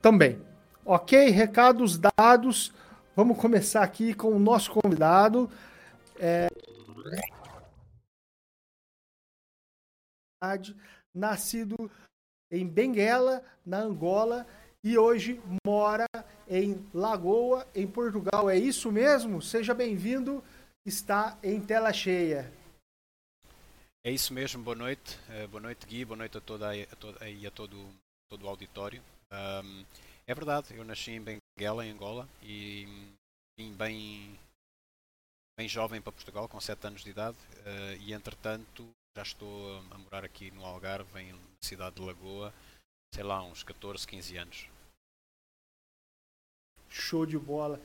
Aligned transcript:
Também. 0.00 0.40
Ok, 0.84 1.28
recados 1.28 1.98
dados. 1.98 2.72
Vamos 3.14 3.38
começar 3.38 3.82
aqui 3.82 4.14
com 4.14 4.34
o 4.34 4.38
nosso 4.38 4.70
convidado. 4.72 5.50
É... 6.18 6.48
Nascido 11.14 11.90
em 12.50 12.66
Benguela, 12.66 13.44
na 13.64 13.80
Angola, 13.80 14.46
e 14.82 14.96
hoje 14.96 15.38
mora 15.66 16.06
em 16.48 16.88
Lagoa, 16.94 17.68
em 17.74 17.86
Portugal. 17.86 18.48
É 18.48 18.56
isso 18.56 18.90
mesmo? 18.90 19.42
Seja 19.42 19.74
bem-vindo. 19.74 20.42
Está 20.86 21.38
em 21.42 21.60
tela 21.60 21.92
cheia. 21.92 22.50
É 24.02 24.10
isso 24.10 24.32
mesmo. 24.32 24.62
Boa 24.62 24.74
noite. 24.74 25.18
Uh, 25.28 25.46
boa 25.48 25.60
noite, 25.60 25.86
Gui. 25.86 26.06
Boa 26.06 26.16
noite 26.16 26.38
a 26.38 26.40
toda 26.40 26.72
a, 26.72 26.96
toda, 26.96 27.18
a 27.22 27.50
todo, 27.50 27.86
todo 28.30 28.46
o 28.46 28.48
auditório. 28.48 29.02
Um, 29.32 29.84
é 30.26 30.34
verdade, 30.34 30.74
eu 30.74 30.84
nasci 30.84 31.12
em 31.12 31.22
Benguela, 31.22 31.84
em 31.84 31.90
Angola, 31.90 32.28
e 32.42 32.86
vim 33.58 33.72
bem, 33.74 34.38
bem 35.56 35.68
jovem 35.68 36.00
para 36.00 36.12
Portugal, 36.12 36.48
com 36.48 36.60
7 36.60 36.86
anos 36.86 37.04
de 37.04 37.10
idade, 37.10 37.36
uh, 37.36 38.02
e 38.02 38.12
entretanto 38.12 38.88
já 39.16 39.22
estou 39.22 39.78
a 39.90 39.98
morar 39.98 40.24
aqui 40.24 40.50
no 40.52 40.64
Algarve, 40.64 41.20
em 41.20 41.34
cidade 41.62 41.96
de 41.96 42.02
Lagoa, 42.02 42.54
sei 43.12 43.24
lá, 43.24 43.42
uns 43.42 43.62
14, 43.62 44.06
15 44.06 44.36
anos. 44.36 44.68
Show 46.88 47.26
de 47.26 47.38
bola. 47.38 47.80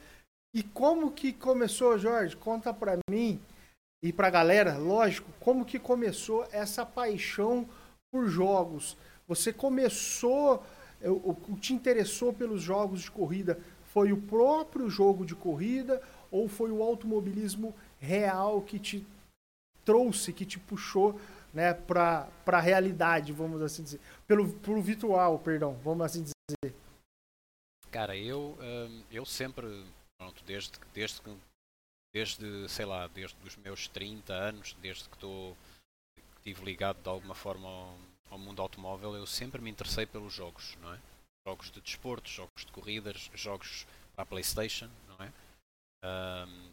E 0.54 0.64
como 0.64 1.12
que 1.12 1.34
começou, 1.34 1.98
Jorge? 1.98 2.36
Conta 2.38 2.74
para 2.74 2.98
mim 3.10 3.42
e 4.04 4.14
para 4.14 4.28
a 4.28 4.32
galera, 4.32 4.78
lógico, 4.78 5.32
como 5.40 5.66
que 5.66 5.80
começou 5.80 6.48
essa 6.52 6.86
paixão 6.86 7.68
por 8.12 8.28
jogos? 8.28 8.96
Você 9.28 9.52
começou 9.52 10.64
o 11.10 11.36
que 11.36 11.56
te 11.56 11.74
interessou 11.74 12.34
pelos 12.34 12.62
jogos 12.62 13.02
de 13.02 13.12
corrida 13.12 13.60
foi 13.86 14.12
o 14.12 14.22
próprio 14.22 14.90
jogo 14.90 15.26
de 15.26 15.36
corrida 15.36 16.02
ou 16.32 16.50
foi 16.50 16.72
o 16.72 16.84
automobilismo 16.84 17.74
real 18.00 18.62
que 18.62 18.78
te 18.78 19.06
trouxe, 19.86 20.34
que 20.34 20.46
te 20.46 20.60
puxou 20.60 21.20
né, 21.54 21.74
para 21.74 22.30
a 22.46 22.60
realidade, 22.60 23.32
vamos 23.32 23.62
assim 23.62 23.84
dizer, 23.84 24.02
pelo, 24.28 24.52
pelo 24.56 24.82
virtual, 24.82 25.40
perdão, 25.40 25.80
vamos 25.84 26.06
assim 26.06 26.24
dizer? 26.24 26.76
Cara, 27.90 28.18
eu, 28.18 28.58
hum, 28.60 29.04
eu 29.10 29.26
sempre, 29.26 29.86
pronto, 30.18 30.44
desde, 30.44 30.74
desde, 30.94 31.22
desde, 32.14 32.68
sei 32.68 32.86
lá, 32.86 33.08
desde 33.08 33.38
os 33.48 33.56
meus 33.56 33.88
30 33.88 34.34
anos, 34.34 34.76
desde 34.82 35.08
que 35.08 35.16
estou 35.16 35.56
estive 36.46 36.66
ligado 36.66 37.02
de 37.02 37.10
alguma 37.10 37.34
forma 37.34 37.68
ao, 37.68 37.98
ao 38.30 38.38
mundo 38.38 38.62
automóvel, 38.62 39.16
eu 39.16 39.26
sempre 39.26 39.62
me 39.62 39.70
interessei 39.70 40.06
pelos 40.06 40.34
jogos, 40.34 40.78
não 40.82 40.94
é? 40.94 41.00
Jogos 41.48 41.72
de 41.72 41.82
desporto, 41.82 42.30
jogos 42.30 42.66
de 42.66 42.72
corridas, 42.72 43.30
jogos 43.34 43.86
para 44.16 44.26
PlayStation, 44.26 44.90
não 45.08 45.26
é? 45.26 45.32
Um, 46.06 46.72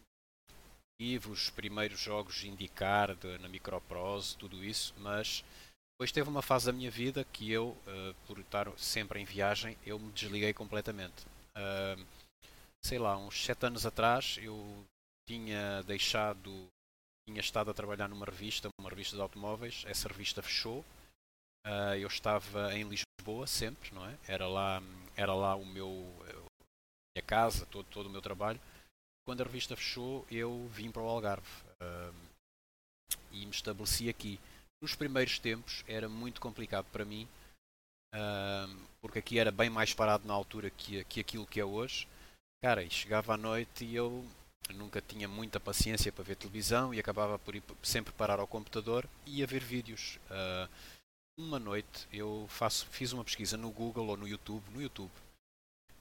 tive 1.00 1.30
os 1.30 1.50
primeiros 1.50 2.00
jogos 2.00 2.45
indicar 2.45 3.14
de, 3.14 3.39
na 3.39 3.48
Microprose, 3.48 4.36
tudo 4.36 4.64
isso, 4.64 4.95
mas 4.98 5.45
depois 5.95 6.12
teve 6.12 6.28
uma 6.28 6.42
fase 6.42 6.67
da 6.67 6.73
minha 6.73 6.91
vida 6.91 7.25
que 7.25 7.50
eu, 7.50 7.69
uh, 7.69 8.14
por 8.27 8.39
estar 8.39 8.70
sempre 8.78 9.20
em 9.20 9.25
viagem, 9.25 9.77
eu 9.84 9.98
me 9.98 10.11
desliguei 10.12 10.53
completamente. 10.53 11.25
Sei 12.84 12.98
lá, 12.98 13.17
uns 13.17 13.45
7 13.45 13.67
anos 13.67 13.86
atrás 13.86 14.39
eu 14.42 14.84
tinha 15.28 15.83
deixado, 15.83 16.67
tinha 17.28 17.41
estado 17.41 17.70
a 17.70 17.75
trabalhar 17.75 18.08
numa 18.08 18.27
revista, 18.27 18.69
uma 18.80 18.91
revista 18.91 19.14
de 19.14 19.23
automóveis, 19.23 19.84
essa 19.86 20.08
revista 20.08 20.42
fechou 20.42 20.84
Uh, 21.67 21.95
eu 21.99 22.09
estava 22.09 22.75
em 22.75 22.85
Lisboa 22.85 23.47
sempre, 23.47 23.95
não 23.95 24.05
é? 24.07 24.19
Era 24.27 24.47
lá, 24.47 24.83
era 25.17 25.33
lá 25.33 25.55
o 25.55 25.65
meu 25.65 26.13
minha 27.15 27.25
casa, 27.25 27.67
todo, 27.67 27.87
todo 27.91 28.07
o 28.07 28.11
meu 28.11 28.23
trabalho. 28.23 28.61
Quando 29.27 29.43
a 29.43 29.45
revista 29.45 29.77
fechou, 29.77 30.27
eu 30.31 30.69
vim 30.69 30.91
para 30.91 31.03
o 31.03 31.09
Algarve 31.09 31.47
uh, 31.81 32.15
e 33.31 33.45
me 33.45 33.53
estabeleci 33.53 34.09
aqui. 34.09 34.41
Nos 34.83 34.97
primeiros 34.97 35.39
tempos 35.39 35.85
era 35.86 36.09
muito 36.09 36.41
complicado 36.41 36.86
para 36.91 37.05
mim, 37.05 37.29
uh, 38.15 38.77
porque 39.01 39.20
aqui 39.20 39.39
era 39.39 39.53
bem 39.53 39.70
mais 39.70 39.95
parado 39.95 40.27
na 40.27 40.35
altura 40.35 40.70
que, 40.70 41.05
que 41.05 41.20
aquilo 41.20 41.47
que 41.47 41.61
é 41.61 41.65
hoje. 41.65 42.09
Cara, 42.65 42.83
e 42.83 42.91
chegava 42.91 43.35
à 43.35 43.36
noite 43.36 43.85
e 43.85 43.95
eu 43.95 44.25
nunca 44.75 45.01
tinha 45.01 45.29
muita 45.29 45.61
paciência 45.61 46.11
para 46.13 46.25
ver 46.25 46.36
televisão 46.36 46.95
e 46.95 46.98
acabava 46.98 47.39
por 47.39 47.55
ir 47.55 47.63
sempre 47.83 48.13
parar 48.13 48.41
ao 48.41 48.47
computador 48.47 49.09
e 49.27 49.39
ia 49.39 49.47
ver 49.47 49.63
vídeos. 49.63 50.19
Uh, 50.31 50.69
uma 51.42 51.58
noite 51.58 52.07
eu 52.13 52.47
faço, 52.48 52.86
fiz 52.86 53.13
uma 53.13 53.25
pesquisa 53.25 53.57
no 53.57 53.70
Google 53.70 54.07
ou 54.07 54.17
no 54.17 54.27
YouTube, 54.27 54.64
no 54.70 54.80
YouTube, 54.80 55.11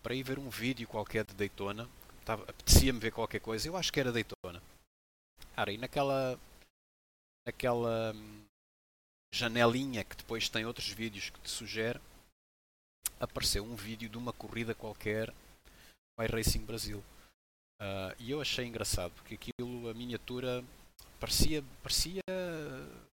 para 0.01 0.15
ir 0.15 0.23
ver 0.23 0.39
um 0.39 0.49
vídeo 0.49 0.87
qualquer 0.87 1.25
de 1.25 1.33
Daytona. 1.33 1.89
Apetecia-me 2.25 2.99
ver 2.99 3.11
qualquer 3.11 3.39
coisa, 3.39 3.67
eu 3.67 3.75
acho 3.75 3.91
que 3.91 3.99
era 3.99 4.11
Daytona. 4.11 4.61
Cara, 5.55 5.71
e 5.71 5.77
naquela, 5.77 6.39
naquela 7.45 8.13
hum, 8.13 8.45
janelinha 9.33 10.03
que 10.03 10.15
depois 10.15 10.47
tem 10.47 10.65
outros 10.65 10.87
vídeos 10.89 11.29
que 11.29 11.41
te 11.41 11.49
sugere, 11.49 11.99
apareceu 13.19 13.63
um 13.63 13.75
vídeo 13.75 14.09
de 14.09 14.17
uma 14.17 14.31
corrida 14.31 14.73
qualquer 14.73 15.33
by 16.17 16.27
Racing 16.31 16.65
Brasil. 16.65 17.03
Uh, 17.81 18.15
e 18.19 18.29
eu 18.29 18.39
achei 18.39 18.65
engraçado, 18.65 19.11
porque 19.13 19.35
aquilo, 19.35 19.89
a 19.89 19.93
miniatura, 19.93 20.63
parecia, 21.19 21.63
parecia 21.81 22.21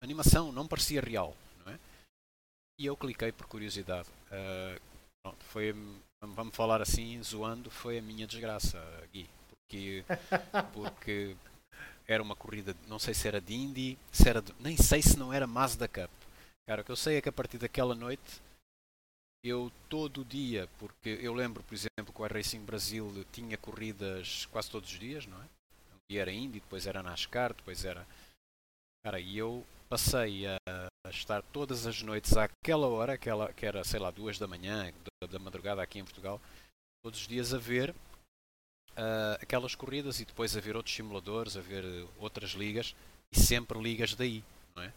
animação, 0.01 0.53
não 0.53 0.67
parecia 0.67 1.01
real. 1.01 1.37
E 2.79 2.87
eu 2.87 2.97
cliquei 2.97 3.33
por 3.33 3.47
curiosidade. 3.47 4.09
Uh, 4.31 4.81
pronto, 5.23 5.45
foi, 5.45 5.75
vamos 6.21 6.55
falar 6.55 6.81
assim, 6.81 7.23
zoando, 7.23 7.71
foi 7.71 7.99
a 7.99 8.03
minha 8.03 8.27
desgraça, 8.27 8.79
Gui. 9.13 9.29
Porque, 9.49 10.05
porque 10.73 11.37
era 12.07 12.23
uma 12.23 12.37
corrida, 12.37 12.75
não 12.89 12.99
sei 12.99 13.15
se 13.15 13.29
era 13.29 13.41
de 13.41 13.55
Indy, 13.55 13.99
se 14.11 14.29
era 14.29 14.43
de, 14.43 14.53
nem 14.61 14.77
sei 14.77 15.03
se 15.03 15.19
não 15.19 15.33
era 15.33 15.47
Mazda 15.47 15.87
Cup. 15.87 16.11
Cara, 16.67 16.83
o 16.83 16.85
que 16.85 16.91
eu 16.91 16.97
sei 16.97 17.17
é 17.17 17.23
que 17.23 17.29
a 17.29 17.33
partir 17.33 17.59
daquela 17.59 17.95
noite 17.95 18.41
eu 19.45 19.73
todo 19.89 20.25
dia, 20.25 20.69
porque 20.79 21.19
eu 21.21 21.35
lembro, 21.35 21.63
por 21.65 21.75
exemplo, 21.75 22.15
que 22.15 22.23
o 22.23 22.27
Racing 22.27 22.65
Brasil 22.65 23.25
tinha 23.33 23.59
corridas 23.59 24.47
quase 24.47 24.71
todos 24.71 24.91
os 24.91 24.99
dias, 24.99 25.27
não 25.27 25.37
é? 25.37 25.45
Um 25.45 25.99
dia 26.09 26.23
era 26.23 26.33
Indy, 26.33 26.61
depois 26.61 26.87
era 26.87 27.03
NASCAR, 27.03 27.53
depois 27.53 27.85
era. 27.85 28.07
Cara, 29.05 29.19
e 29.19 29.37
eu 29.37 29.65
passei 29.89 30.47
a 30.47 30.82
estar 31.13 31.43
todas 31.43 31.87
as 31.87 32.03
noites 32.03 32.37
àquela 32.37 32.87
hora, 32.89 33.15
aquela, 33.15 33.53
que 33.53 33.65
era, 33.65 33.85
sei 33.85 34.01
lá, 34.01 34.11
duas 34.11 34.39
da 34.39 34.47
manhã, 34.47 34.93
da, 35.21 35.27
da 35.27 35.39
madrugada 35.39 35.83
aqui 35.83 35.99
em 35.99 36.05
Portugal, 36.05 36.41
todos 37.03 37.21
os 37.21 37.29
dias 37.29 37.53
a 37.53 37.59
ver 37.59 37.91
uh, 37.91 39.39
aquelas 39.41 39.75
corridas 39.75 40.21
e 40.21 40.25
depois 40.25 40.57
a 40.57 40.61
ver 40.61 40.77
outros 40.77 40.95
simuladores, 40.95 41.57
a 41.57 41.61
ver 41.61 41.85
outras 42.19 42.51
ligas 42.51 42.95
e 43.33 43.39
sempre 43.39 43.81
ligas 43.81 44.15
daí, 44.15 44.45
não 44.75 44.83
é? 44.83 44.93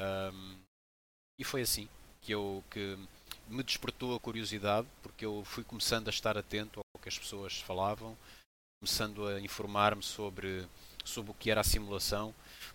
Um, 0.00 0.56
e 1.38 1.44
foi 1.44 1.62
assim 1.62 1.88
que 2.20 2.32
eu 2.32 2.64
que 2.70 2.98
me 3.48 3.62
despertou 3.62 4.14
a 4.14 4.20
curiosidade 4.20 4.88
porque 5.02 5.24
eu 5.24 5.44
fui 5.44 5.62
começando 5.62 6.08
a 6.08 6.10
estar 6.10 6.36
atento 6.36 6.80
ao 6.94 7.00
que 7.00 7.08
as 7.08 7.18
pessoas 7.18 7.60
falavam, 7.60 8.16
começando 8.80 9.26
a 9.26 9.40
informar-me 9.40 10.02
sobre 10.02 10.66
sobre 11.04 11.30
o 11.30 11.34
que 11.34 11.50
era 11.50 11.60
a 11.60 11.64
simulação 11.64 12.34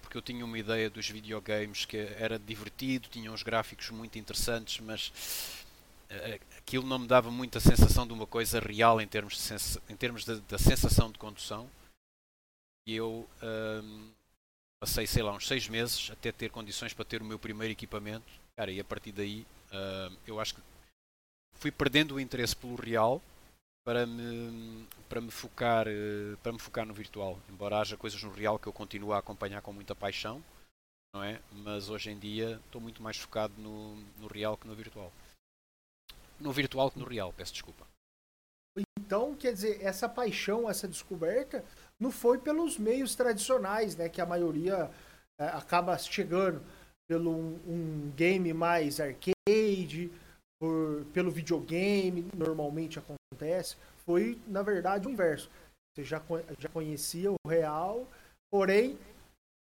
porque 0.09 0.18
eu 0.18 0.22
tinha 0.24 0.44
uma 0.44 0.58
ideia 0.58 0.90
dos 0.90 1.08
videogames 1.08 1.86
que 1.86 1.97
era 1.97 2.40
divertido, 2.40 3.08
tinha 3.09 3.31
uns 3.31 3.44
gráficos 3.44 3.92
muito 3.92 4.18
interessantes, 4.18 4.80
mas 4.80 5.09
uh, 6.09 6.58
aquilo 6.58 6.88
não 6.88 6.97
me 6.97 7.08
dava 7.08 7.30
muita 7.30 7.59
sensação 7.59 8.08
de 8.08 8.14
uma 8.14 8.25
coisa 8.25 8.59
real 8.59 9.00
em 9.00 9.08
termos, 9.08 9.38
de 9.38 9.94
em 9.94 9.96
termos 9.96 10.25
da 10.25 10.58
sensação 10.58 11.12
de 11.12 11.20
condução. 11.20 11.70
E 12.88 12.96
eu 12.96 13.30
uh, 13.44 14.12
passei, 14.80 15.06
sei 15.06 15.22
lá, 15.22 15.31
uns 15.31 15.47
seis 15.47 15.70
meses 15.70 16.09
até 16.09 16.31
ter 16.31 16.50
condições 16.50 16.91
para 16.91 17.06
ter 17.06 17.22
o 17.22 17.26
meu 17.26 17.38
primeiro 17.38 17.72
equipamento. 17.72 18.26
Cara, 18.58 18.72
e 18.72 18.80
a 18.80 18.84
partir 18.84 19.12
daí 19.12 19.46
uh, 19.72 20.18
eu 20.26 20.40
acho 20.40 20.56
que 20.56 20.62
fui 21.53 21.70
perdendo 21.70 22.16
o 22.16 22.20
interesse 22.20 22.56
pelo 22.56 22.74
real 22.74 23.22
para 23.90 24.06
me, 24.06 24.88
para 25.09 25.20
me 25.20 25.32
focar 25.32 25.88
eh, 25.88 26.36
para 26.44 26.52
me 26.52 26.59
focar 26.59 26.86
no 26.86 26.94
virtual. 26.94 27.40
Embora 27.50 27.80
haja 27.80 27.97
coisas 27.97 28.22
no 28.22 28.32
real 28.32 28.59
que 28.59 28.68
eu 28.68 28.74
continuo 28.74 29.14
a 29.14 29.18
acompanhar 29.18 29.64
com 29.64 29.74
muita 29.74 29.96
paixão 29.96 30.44
não 31.12 31.24
é? 31.24 31.41
Mas 31.52 31.90
hoje 31.90 32.12
em 32.12 32.20
dia 32.20 32.62
estou 32.64 32.80
muito 32.80 33.02
mais 33.02 33.18
focado 33.18 33.52
no, 33.58 33.96
no 34.20 34.28
real 34.28 34.56
que 34.56 34.68
no 34.68 34.76
virtual. 34.76 35.12
No 36.40 36.52
virtual 36.52 36.91
que 36.91 37.00
no 37.00 37.06
real 37.06 37.34
peço 37.34 37.52
desculpa. 37.52 37.88
Então 39.00 39.36
quer 39.36 39.53
dizer 39.53 39.82
essa 39.82 40.08
paixão 40.08 40.70
essa 40.70 40.88
descoberta 40.88 41.66
não 42.00 42.12
foi 42.12 42.38
pelos 42.38 42.78
meios 42.78 43.16
tradicionais 43.16 43.96
né 43.96 44.08
que 44.08 44.22
a 44.22 44.26
maioria 44.26 44.91
é, 45.40 45.46
acaba 45.47 45.97
chegando. 45.97 46.64
Pelo 47.09 47.32
um, 47.32 47.59
um 47.66 48.12
game 48.16 48.53
mais 48.53 49.00
arcade 49.00 50.12
por, 50.59 51.06
pelo 51.14 51.32
videogame 51.32 52.28
normalmente 52.35 53.00
acontece, 53.00 53.78
foi 54.06 54.40
na 54.47 54.61
verdade 54.61 55.08
o 55.08 55.11
inverso. 55.11 55.50
Você 55.96 56.03
já, 56.03 56.22
já 56.58 56.70
conhecia 56.70 57.32
o 57.32 57.47
real, 57.47 58.08
porém 58.52 58.97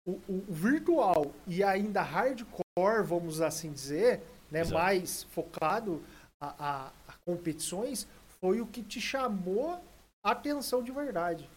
o, 0.06 0.14
o, 0.28 0.46
virtual 0.50 1.34
e 1.46 1.64
ainda 1.64 2.02
hardcore, 2.02 3.04
vamos 3.04 3.42
assim 3.42 3.72
dizer, 3.72 4.22
né, 4.50 4.64
mais 4.64 5.24
focado 5.24 6.04
a, 6.42 6.48
a, 6.48 6.88
a, 7.08 7.14
competições 7.26 8.08
foi 8.40 8.62
o 8.62 8.68
que 8.68 8.84
te 8.84 9.02
chamou 9.02 9.84
a 10.24 10.32
atenção 10.32 10.84
de 10.84 10.92
verdade. 10.92 11.50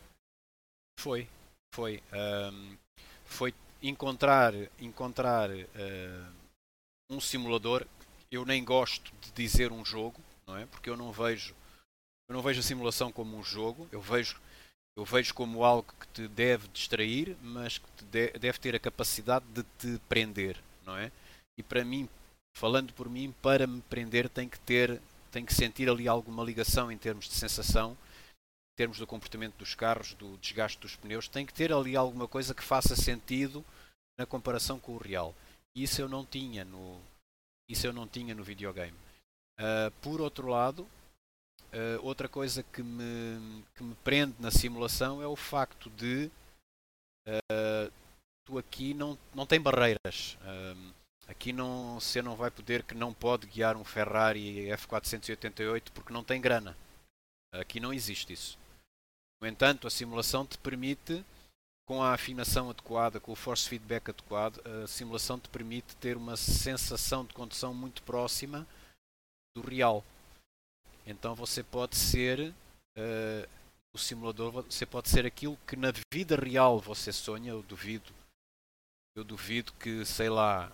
Foi, 0.99 1.29
foi. 1.75 2.03
Um, 2.13 2.77
foi 3.25 3.55
encontrar, 3.83 4.53
encontrar 4.79 5.51
uh, 5.51 6.33
um 7.09 7.21
simulador. 7.21 7.87
Eu 8.31 8.45
nem 8.45 8.65
gosto 8.65 9.13
de 9.21 9.33
dizer 9.33 9.73
um 9.73 9.85
jogo, 9.85 10.21
não 10.47 10.57
é? 10.57 10.67
Porque 10.67 10.89
eu 10.89 10.97
não 10.97 11.13
vejo, 11.13 11.55
eu 12.29 12.35
não 12.35 12.43
vejo 12.43 12.61
a 12.61 12.63
simulação 12.63 13.11
como 13.11 13.37
um 13.37 13.43
jogo. 13.43 13.89
Eu 13.91 14.01
vejo, 14.01 14.41
eu 14.97 15.05
vejo 15.05 15.35
como 15.35 15.65
algo 15.65 15.93
que 16.01 16.07
te 16.09 16.29
deve 16.29 16.69
distrair, 16.69 17.37
mas 17.43 17.79
que 17.79 17.87
te 17.97 18.05
de, 18.05 18.31
deve 18.39 18.59
ter 18.59 18.75
a 18.75 18.81
capacidade 18.81 19.45
de 19.47 19.63
te 19.79 20.01
prender, 20.09 20.57
não 20.85 20.97
é? 20.97 21.11
E 21.59 21.63
para 21.63 21.85
mim, 21.85 22.09
falando 22.57 22.93
por 22.93 23.09
mim, 23.09 23.35
para 23.43 23.67
me 23.67 23.81
prender 23.83 24.29
tem 24.29 24.49
que 24.49 24.59
ter, 24.61 25.01
tem 25.31 25.45
que 25.45 25.55
sentir 25.55 25.89
ali 25.89 26.07
alguma 26.07 26.45
ligação 26.45 26.91
em 26.91 26.99
termos 26.99 27.29
de 27.29 27.35
sensação 27.35 27.97
termos 28.81 28.97
do 28.97 29.07
comportamento 29.07 29.57
dos 29.59 29.75
carros, 29.75 30.15
do 30.15 30.39
desgaste 30.39 30.79
dos 30.79 30.97
pneus, 30.97 31.29
tem 31.29 31.45
que 31.45 31.53
ter 31.53 31.71
ali 31.71 31.95
alguma 31.95 32.27
coisa 32.27 32.55
que 32.55 32.63
faça 32.63 32.97
sentido 32.97 33.63
na 34.19 34.25
comparação 34.25 34.81
com 34.81 34.93
o 34.93 34.97
real. 34.97 35.35
Isso 35.77 36.01
eu 36.01 36.09
não 36.09 36.25
tinha 36.25 36.65
no, 36.65 36.99
isso 37.71 37.87
eu 37.87 37.93
não 37.93 38.07
tinha 38.07 38.35
no 38.35 38.45
videogame. 38.45 38.97
Uh, 39.59 39.91
por 40.03 40.21
outro 40.21 40.49
lado, 40.49 40.83
uh, 40.83 42.03
outra 42.03 42.29
coisa 42.29 42.63
que 42.63 42.83
me, 42.83 43.63
que 43.75 43.83
me 43.83 43.95
prende 43.97 44.35
na 44.39 44.51
simulação 44.51 45.23
é 45.23 45.27
o 45.27 45.37
facto 45.37 45.91
de 45.91 46.31
uh, 47.29 47.93
tu 48.45 48.59
aqui 48.59 48.95
não, 48.95 49.19
não 49.35 49.47
tem 49.47 49.61
barreiras. 49.61 50.39
aqui 51.29 51.53
não, 51.53 52.01
você 52.01 52.23
não 52.23 52.35
vai 52.35 52.51
poder 52.51 52.83
que 52.83 52.95
não 52.95 53.13
pode 53.13 53.47
guiar 53.47 53.77
um 53.77 53.85
Ferrari 53.85 54.67
F488 54.69 55.91
porque 55.95 56.13
não 56.13 56.25
tem 56.25 56.41
grana. 56.41 56.77
Aqui 57.53 57.81
não 57.81 57.93
existe 57.93 58.33
isso. 58.33 58.59
No 59.41 59.49
entanto, 59.49 59.87
a 59.87 59.91
simulação 59.91 60.47
te 60.47 60.59
permite, 60.59 61.25
com 61.87 62.03
a 62.03 62.15
afinação 62.15 62.71
adequada, 62.71 63.19
com 63.19 63.33
o 63.33 63.37
force 63.37 63.69
feedback 63.69 64.11
adequado, 64.11 64.61
a 64.67 64.87
simulação 64.87 65.39
te 65.39 65.49
permite 65.49 65.97
ter 65.97 66.17
uma 66.17 66.37
sensação 66.37 67.25
de 67.25 67.35
condução 67.35 67.75
muito 67.75 68.03
próxima 68.03 68.67
do 69.57 69.63
real. 69.63 70.05
Então 71.07 71.35
você 71.35 71.63
pode 71.63 71.97
ser 71.97 72.55
uh, 72.97 73.49
o 73.93 73.99
simulador, 73.99 74.63
você 74.63 74.87
pode 74.87 75.09
ser 75.09 75.27
aquilo 75.27 75.59
que 75.67 75.75
na 75.77 75.93
vida 76.13 76.37
real 76.37 76.79
você 76.79 77.13
sonha. 77.13 77.51
Eu 77.51 77.63
duvido, 77.63 78.13
eu 79.17 79.25
duvido 79.25 79.73
que, 79.73 80.05
sei 80.05 80.29
lá, 80.29 80.71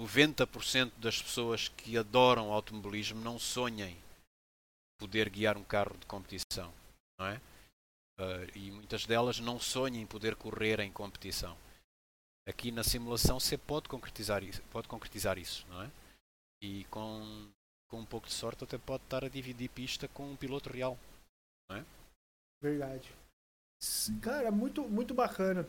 90% 0.00 0.92
das 0.98 1.20
pessoas 1.20 1.68
que 1.68 1.96
adoram 1.96 2.52
automobilismo 2.52 3.20
não 3.20 3.38
sonhem 3.38 3.96
poder 4.98 5.28
guiar 5.28 5.56
um 5.56 5.64
carro 5.64 5.96
de 5.98 6.06
competição, 6.06 6.72
não 7.18 7.26
é? 7.26 7.40
Uh, 8.18 8.48
e 8.54 8.70
muitas 8.70 9.04
delas 9.04 9.40
não 9.40 9.60
sonham 9.60 10.00
em 10.00 10.06
poder 10.06 10.34
correr 10.36 10.80
em 10.80 10.90
competição. 10.90 11.56
Aqui 12.48 12.70
na 12.70 12.82
simulação 12.82 13.38
você 13.38 13.58
pode 13.58 13.88
concretizar 13.88 14.42
isso, 14.42 14.62
pode 14.70 14.88
concretizar 14.88 15.36
isso, 15.36 15.66
não 15.68 15.82
é? 15.82 15.90
E 16.62 16.84
com, 16.84 17.48
com 17.88 17.98
um 17.98 18.06
pouco 18.06 18.26
de 18.26 18.32
sorte 18.32 18.64
até 18.64 18.78
pode 18.78 19.02
estar 19.02 19.24
a 19.24 19.28
dividir 19.28 19.68
pista 19.68 20.08
com 20.08 20.30
um 20.30 20.36
piloto 20.36 20.70
real, 20.70 20.96
não 21.68 21.76
é? 21.76 21.84
Verdade. 22.62 23.12
Cara, 24.22 24.50
muito, 24.50 24.82
muito 24.88 25.12
bacana. 25.12 25.66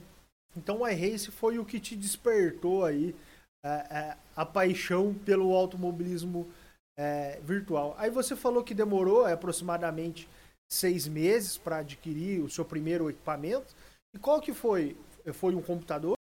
Então 0.56 0.82
o 0.82 0.88
iRace 0.88 1.32
foi 1.32 1.60
o 1.60 1.66
que 1.66 1.80
te 1.80 1.96
despertou 1.96 2.86
aí 2.86 3.14
a, 3.64 4.12
a, 4.12 4.18
a 4.38 4.46
paixão 4.46 5.14
pelo 5.14 5.54
automobilismo 5.54 6.50
é, 6.98 7.40
virtual. 7.42 7.96
Aí 7.98 8.10
você 8.10 8.36
falou 8.36 8.64
que 8.64 8.74
demorou 8.74 9.28
é, 9.28 9.34
aproximadamente 9.34 10.28
seis 10.72 11.08
meses 11.08 11.58
para 11.58 11.78
adquirir 11.78 12.42
o 12.42 12.50
seu 12.50 12.66
primeiro 12.66 13.10
equipamento. 13.10 13.76
E 14.14 14.20
qual 14.20 14.42
que 14.42 14.54
foi? 14.54 14.98
Foi 15.34 15.56
um 15.56 15.62
computador 15.62 16.18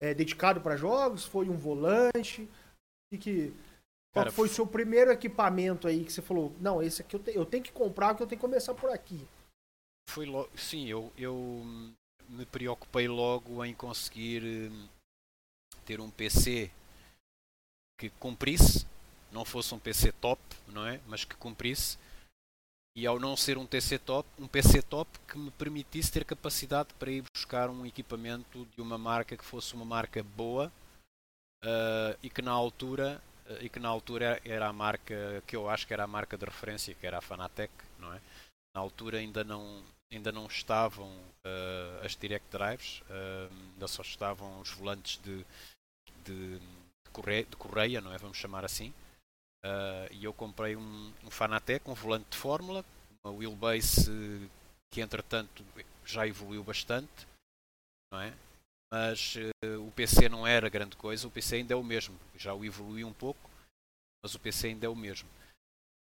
é, 0.00 0.14
dedicado 0.14 0.60
para 0.60 0.76
jogos? 0.76 1.24
Foi 1.24 1.48
um 1.48 1.56
volante? 1.56 2.48
E 3.12 3.18
que, 3.18 3.54
qual 4.12 4.24
Cara, 4.24 4.32
foi 4.32 4.48
o 4.48 4.52
seu 4.52 4.66
primeiro 4.66 5.10
equipamento 5.10 5.88
aí 5.88 6.04
que 6.04 6.12
você 6.12 6.22
falou? 6.22 6.54
Não, 6.60 6.82
esse 6.82 7.02
aqui 7.02 7.16
eu, 7.16 7.20
te, 7.20 7.34
eu 7.34 7.44
tenho 7.44 7.64
que 7.64 7.72
comprar, 7.72 8.14
que 8.14 8.22
eu 8.22 8.26
tenho 8.26 8.38
que 8.38 8.46
começar 8.46 8.74
por 8.74 8.90
aqui. 8.90 9.26
Foi 10.08 10.26
logo, 10.26 10.50
sim, 10.56 10.86
eu, 10.86 11.12
eu 11.16 11.62
me 12.28 12.46
preocupei 12.46 13.08
logo 13.08 13.64
em 13.64 13.74
conseguir 13.74 14.42
hum, 14.44 14.88
ter 15.84 16.00
um 16.00 16.10
PC 16.10 16.70
que 17.98 18.10
cumprisse, 18.10 18.86
não 19.32 19.44
fosse 19.44 19.74
um 19.74 19.78
PC 19.78 20.12
top, 20.12 20.40
não 20.68 20.86
é? 20.86 21.00
Mas 21.06 21.24
que 21.24 21.34
cumprisse 21.36 21.98
e 22.96 23.06
ao 23.06 23.18
não 23.18 23.36
ser 23.36 23.58
um 23.58 23.66
TC 23.66 23.98
top, 23.98 24.28
um 24.38 24.46
PC 24.46 24.80
top 24.82 25.10
que 25.26 25.36
me 25.36 25.50
permitisse 25.50 26.12
ter 26.12 26.24
capacidade 26.24 26.94
para 26.94 27.10
ir 27.10 27.24
buscar 27.34 27.68
um 27.68 27.84
equipamento 27.84 28.66
de 28.66 28.80
uma 28.80 28.96
marca 28.96 29.36
que 29.36 29.44
fosse 29.44 29.74
uma 29.74 29.84
marca 29.84 30.22
boa 30.22 30.72
uh, 31.64 32.16
e 32.22 32.30
que 32.30 32.40
na 32.40 32.52
altura 32.52 33.20
uh, 33.50 33.64
e 33.64 33.68
que 33.68 33.80
na 33.80 33.88
altura 33.88 34.40
era 34.44 34.68
a 34.68 34.72
marca 34.72 35.42
que 35.46 35.56
eu 35.56 35.68
acho 35.68 35.86
que 35.86 35.92
era 35.92 36.04
a 36.04 36.08
marca 36.08 36.38
de 36.38 36.44
referência 36.44 36.94
que 36.94 37.06
era 37.06 37.18
a 37.18 37.22
Fanatec, 37.22 37.72
não 37.98 38.12
é? 38.12 38.20
Na 38.74 38.80
altura 38.80 39.18
ainda 39.18 39.42
não 39.42 39.82
ainda 40.12 40.30
não 40.30 40.46
estavam 40.46 41.08
uh, 41.08 42.04
as 42.04 42.14
direct 42.14 42.46
drives, 42.56 43.02
ainda 43.72 43.88
só 43.88 44.02
estavam 44.02 44.60
os 44.60 44.70
volantes 44.70 45.20
de, 45.20 45.44
de, 46.24 46.58
de, 46.60 47.10
correia, 47.12 47.44
de 47.44 47.56
correia, 47.56 48.00
não 48.00 48.12
é? 48.12 48.18
Vamos 48.18 48.38
chamar 48.38 48.64
assim. 48.64 48.94
Uh, 49.64 50.12
e 50.12 50.22
eu 50.24 50.34
comprei 50.34 50.76
um, 50.76 51.12
um 51.24 51.30
Fanatec, 51.30 51.88
um 51.88 51.94
volante 51.94 52.30
de 52.30 52.36
fórmula, 52.36 52.84
uma 53.24 53.32
wheelbase 53.32 54.50
que 54.92 55.00
entretanto 55.00 55.64
já 56.04 56.26
evoluiu 56.26 56.62
bastante, 56.62 57.26
não 58.12 58.20
é? 58.20 58.34
Mas 58.92 59.36
uh, 59.36 59.80
o 59.86 59.90
PC 59.92 60.28
não 60.28 60.46
era 60.46 60.68
grande 60.68 60.96
coisa, 60.96 61.26
o 61.26 61.30
PC 61.30 61.56
ainda 61.56 61.72
é 61.72 61.76
o 61.76 61.82
mesmo, 61.82 62.18
já 62.36 62.52
o 62.52 62.62
evoluiu 62.62 63.08
um 63.08 63.12
pouco, 63.12 63.50
mas 64.22 64.34
o 64.34 64.38
PC 64.38 64.68
ainda 64.68 64.84
é 64.84 64.88
o 64.88 64.94
mesmo. 64.94 65.28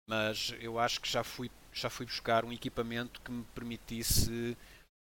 Mas 0.09 0.53
eu 0.59 0.79
acho 0.79 0.99
que 0.99 1.07
já 1.07 1.23
fui, 1.23 1.51
já 1.71 1.89
fui 1.91 2.07
buscar 2.07 2.43
um 2.43 2.51
equipamento 2.51 3.21
que 3.21 3.31
me 3.31 3.45
permitisse 3.55 4.57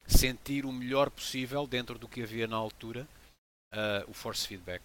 sentir 0.05 0.65
o 0.65 0.71
melhor 0.71 1.09
possível 1.09 1.65
dentro 1.65 1.97
do 1.97 2.09
que 2.09 2.21
havia 2.21 2.45
na 2.45 2.57
altura 2.57 3.07
uh, 3.73 4.09
o 4.09 4.13
force 4.13 4.45
feedback. 4.45 4.83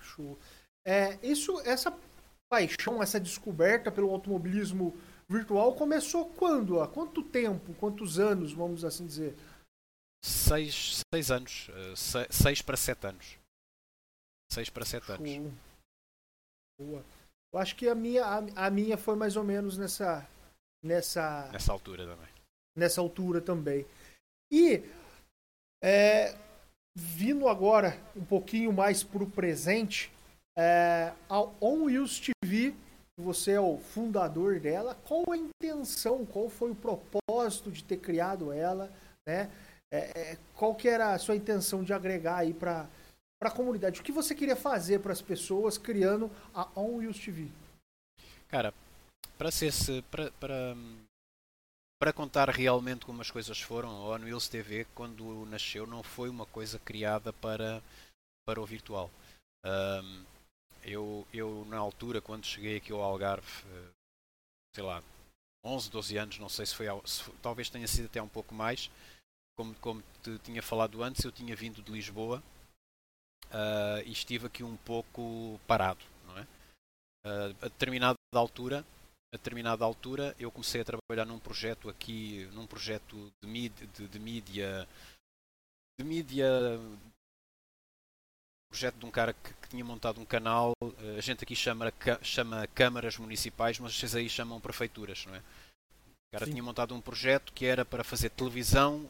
Show. 0.00 0.38
É, 0.84 1.18
isso, 1.26 1.60
essa 1.60 1.96
paixão, 2.50 3.02
essa 3.02 3.18
descoberta 3.18 3.90
pelo 3.90 4.10
automobilismo 4.10 4.94
virtual 5.28 5.74
começou 5.74 6.28
quando? 6.30 6.80
Há 6.80 6.88
quanto 6.88 7.22
tempo? 7.22 7.74
Quantos 7.74 8.18
anos, 8.18 8.52
vamos 8.52 8.84
assim 8.84 9.06
dizer? 9.06 9.34
Seis, 10.22 11.02
seis 11.12 11.30
anos. 11.30 11.68
Seis, 11.96 12.28
seis, 12.30 12.62
para 12.62 12.76
sete 12.76 13.06
anos. 13.06 13.38
Seis 14.50 14.70
para 14.70 14.84
sete 14.84 15.06
Show. 15.06 15.16
anos. 15.16 15.52
Boa. 16.80 17.04
Eu 17.52 17.58
acho 17.58 17.76
que 17.76 17.88
a 17.88 17.94
minha, 17.94 18.24
a, 18.24 18.66
a, 18.66 18.70
minha 18.70 18.96
foi 18.96 19.16
mais 19.16 19.36
ou 19.36 19.44
menos 19.44 19.78
nessa, 19.78 20.26
nessa. 20.82 21.50
Nessa 21.52 21.72
altura 21.72 22.06
também. 22.06 22.28
Nessa 22.76 23.00
altura 23.00 23.40
também. 23.40 23.86
E 24.52 24.82
é, 25.82 26.36
vindo 26.96 27.48
agora 27.48 28.00
um 28.16 28.24
pouquinho 28.24 28.72
mais 28.72 29.02
para 29.02 29.22
o 29.22 29.30
presente, 29.30 30.10
é, 30.56 31.12
a 31.28 31.40
On 31.60 31.86
TV, 31.86 32.74
você 33.18 33.52
é 33.52 33.60
o 33.60 33.78
fundador 33.78 34.60
dela. 34.60 34.94
Qual 35.04 35.24
a 35.30 35.36
intenção, 35.36 36.24
qual 36.24 36.48
foi 36.48 36.70
o 36.70 36.76
propósito 36.76 37.70
de 37.70 37.82
ter 37.82 37.98
criado 37.98 38.52
ela, 38.52 38.92
né? 39.26 39.50
É, 39.92 40.32
é 40.32 40.38
qual 40.54 40.74
que 40.74 40.88
era 40.88 41.12
a 41.12 41.18
sua 41.18 41.36
intenção 41.36 41.84
de 41.84 41.92
agregar 41.92 42.38
aí 42.38 42.52
para 42.52 42.88
para 43.40 43.52
a 43.52 43.54
comunidade? 43.54 44.00
O 44.00 44.02
que 44.02 44.12
você 44.12 44.34
queria 44.34 44.56
fazer 44.56 45.00
para 45.00 45.12
as 45.12 45.20
pessoas 45.20 45.76
criando 45.76 46.30
a 46.54 46.66
On 46.74 46.98
TV? 47.12 47.48
Cara, 48.48 48.72
para 49.36 49.50
ser 49.50 49.72
para, 50.10 50.30
para 50.32 50.76
para 52.00 52.12
contar 52.12 52.48
realmente 52.48 53.04
como 53.04 53.20
as 53.20 53.30
coisas 53.30 53.60
foram, 53.60 53.90
a 53.90 54.16
On 54.16 54.38
TV 54.50 54.86
quando 54.94 55.46
nasceu 55.46 55.86
não 55.86 56.02
foi 56.02 56.28
uma 56.28 56.46
coisa 56.46 56.78
criada 56.78 57.32
para 57.32 57.82
para 58.46 58.60
o 58.60 58.66
virtual. 58.66 59.10
Um, 59.64 60.24
eu, 60.84 61.26
eu, 61.32 61.64
na 61.66 61.78
altura, 61.78 62.20
quando 62.20 62.46
cheguei 62.46 62.76
aqui 62.76 62.92
ao 62.92 63.02
Algarve, 63.02 63.64
eh, 63.66 63.90
sei 64.74 64.84
lá, 64.84 65.02
11, 65.64 65.90
12 65.90 66.16
anos, 66.18 66.38
não 66.38 66.48
sei 66.48 66.66
se 66.66 66.74
foi, 66.74 66.86
se, 67.06 67.30
talvez 67.42 67.70
tenha 67.70 67.88
sido 67.88 68.06
até 68.06 68.20
um 68.20 68.28
pouco 68.28 68.54
mais, 68.54 68.90
como, 69.56 69.74
como 69.76 70.02
te 70.22 70.38
tinha 70.40 70.62
falado 70.62 71.02
antes, 71.02 71.24
eu 71.24 71.32
tinha 71.32 71.56
vindo 71.56 71.82
de 71.82 71.90
Lisboa 71.90 72.42
uh, 73.46 74.02
e 74.04 74.12
estive 74.12 74.46
aqui 74.46 74.62
um 74.62 74.76
pouco 74.76 75.58
parado, 75.66 76.04
não 76.26 76.38
é? 76.38 76.42
Uh, 77.26 77.56
a 77.62 77.68
determinada 77.68 78.18
altura, 78.34 78.84
a 79.32 79.36
determinada 79.36 79.84
altura, 79.84 80.36
eu 80.38 80.50
comecei 80.50 80.82
a 80.82 80.84
trabalhar 80.84 81.24
num 81.24 81.38
projeto 81.38 81.88
aqui, 81.88 82.46
num 82.52 82.66
projeto 82.66 83.32
de 83.42 83.48
mídia, 83.48 83.86
de, 83.86 84.08
de 84.08 84.18
mídia, 84.18 84.88
de 85.98 86.04
mídia 86.04 86.48
projeto 88.74 88.96
de 88.96 89.06
um 89.06 89.10
cara 89.10 89.32
que, 89.32 89.54
que, 89.54 89.68
tinha 89.68 89.84
montado 89.84 90.20
um 90.20 90.24
canal, 90.24 90.72
a 91.16 91.20
gente 91.20 91.44
aqui 91.44 91.54
chama, 91.54 91.92
chama 92.22 92.66
câmaras 92.74 93.16
municipais, 93.16 93.78
mas 93.78 93.96
vocês 93.96 94.16
aí 94.16 94.28
chamam 94.28 94.60
prefeituras, 94.60 95.24
não 95.26 95.34
é? 95.36 95.38
O 95.38 96.32
cara 96.32 96.46
Sim. 96.46 96.50
tinha 96.50 96.62
montado 96.62 96.92
um 96.92 97.00
projeto 97.00 97.52
que 97.52 97.64
era 97.64 97.84
para 97.84 98.02
fazer 98.02 98.30
televisão, 98.30 99.08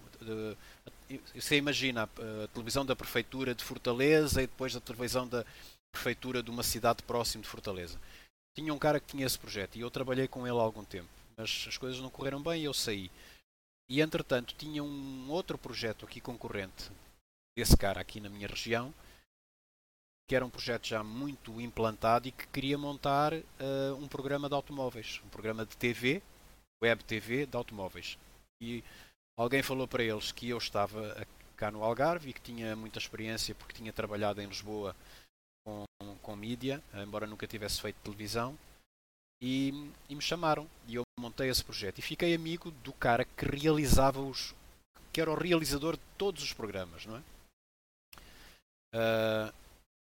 você 1.35 1.56
imagina 1.56 2.02
a, 2.02 2.44
a 2.44 2.49
televisão 2.49 2.85
da 2.85 2.94
prefeitura 2.94 3.54
de 3.54 3.64
Fortaleza 3.64 4.42
e 4.42 4.47
depois 4.47 4.76
a 4.76 4.80
televisão 4.80 5.26
da 5.26 5.47
prefeitura 5.90 6.42
de 6.42 6.50
uma 6.50 6.62
cidade 6.62 7.02
próxima 7.02 7.42
de 7.42 7.49
Fortaleza. 7.49 7.99
Tinha 8.54 8.73
um 8.75 8.78
cara 8.78 9.00
que 9.00 9.06
tinha 9.06 9.25
esse 9.25 9.38
projeto 9.38 9.76
e 9.76 9.80
eu 9.80 9.90
trabalhei 9.90 10.28
com 10.28 10.47
ele 10.47 10.59
há 10.59 10.61
algum 10.61 10.85
tempo, 10.85 11.09
mas 11.38 11.64
as 11.66 11.78
coisas 11.78 11.99
não 12.00 12.11
correram 12.11 12.42
bem 12.42 12.61
e 12.61 12.64
eu 12.66 12.75
saí. 12.75 13.11
E 13.88 14.02
entretanto 14.02 14.54
tinha 14.59 14.85
um 14.85 15.30
outro 15.30 15.56
projeto 15.56 16.04
aqui 16.04 16.21
concorrente 16.21 16.90
desse 17.56 17.76
cara 17.78 18.02
aqui 18.02 18.21
na 18.21 18.28
minha 18.28 18.47
região, 18.47 18.92
que 20.26 20.35
era 20.35 20.45
um 20.45 20.50
projeto 20.50 20.87
já 20.87 21.02
muito 21.02 21.61
implantado 21.61 22.28
e 22.28 22.33
que 22.33 22.47
queria 22.49 22.78
montar 22.78 23.35
uh, 23.35 23.95
um 23.99 24.09
programa 24.09 24.49
de 24.49 24.54
automóveis, 24.54 25.21
um 25.25 25.28
programa 25.28 25.66
de 25.66 25.76
TV, 25.76 26.23
web 26.83 27.04
TV 27.04 27.47
de 27.47 27.57
automóveis. 27.57 28.19
E 28.62 28.83
alguém 29.38 29.62
falou 29.62 29.87
para 29.87 30.02
eles 30.02 30.33
que 30.33 30.49
eu 30.49 30.59
estava 30.59 31.26
cá 31.57 31.71
no 31.71 31.83
Algarve 31.85 32.31
e 32.31 32.33
que 32.33 32.40
tinha 32.40 32.75
muita 32.75 32.99
experiência 32.99 33.54
porque 33.54 33.75
tinha 33.75 33.93
trabalhado 33.93 34.40
em 34.40 34.47
Lisboa 34.47 34.97
com, 35.64 35.85
com 36.23 36.37
mídia, 36.37 36.83
embora 36.95 37.26
nunca 37.26 37.47
tivesse 37.47 37.81
feito 37.81 37.97
televisão, 38.02 38.59
e, 39.43 39.90
e, 40.09 40.14
me 40.14 40.23
chamaram 40.23 40.66
e 40.87 40.95
eu 40.95 41.02
montei 41.19 41.50
esse 41.50 41.62
projeto 41.62 41.99
e 41.99 42.02
fiquei 42.02 42.35
amigo 42.35 42.71
do 42.71 42.93
cara 42.93 43.25
que 43.25 43.45
realizava 43.45 44.21
os 44.21 44.54
que 45.12 45.21
era 45.21 45.31
o 45.31 45.35
realizador 45.35 45.97
de 45.97 46.02
todos 46.19 46.43
os 46.43 46.52
programas, 46.52 47.07
não 47.07 47.16
é? 47.16 47.23
Uh, 48.95 49.63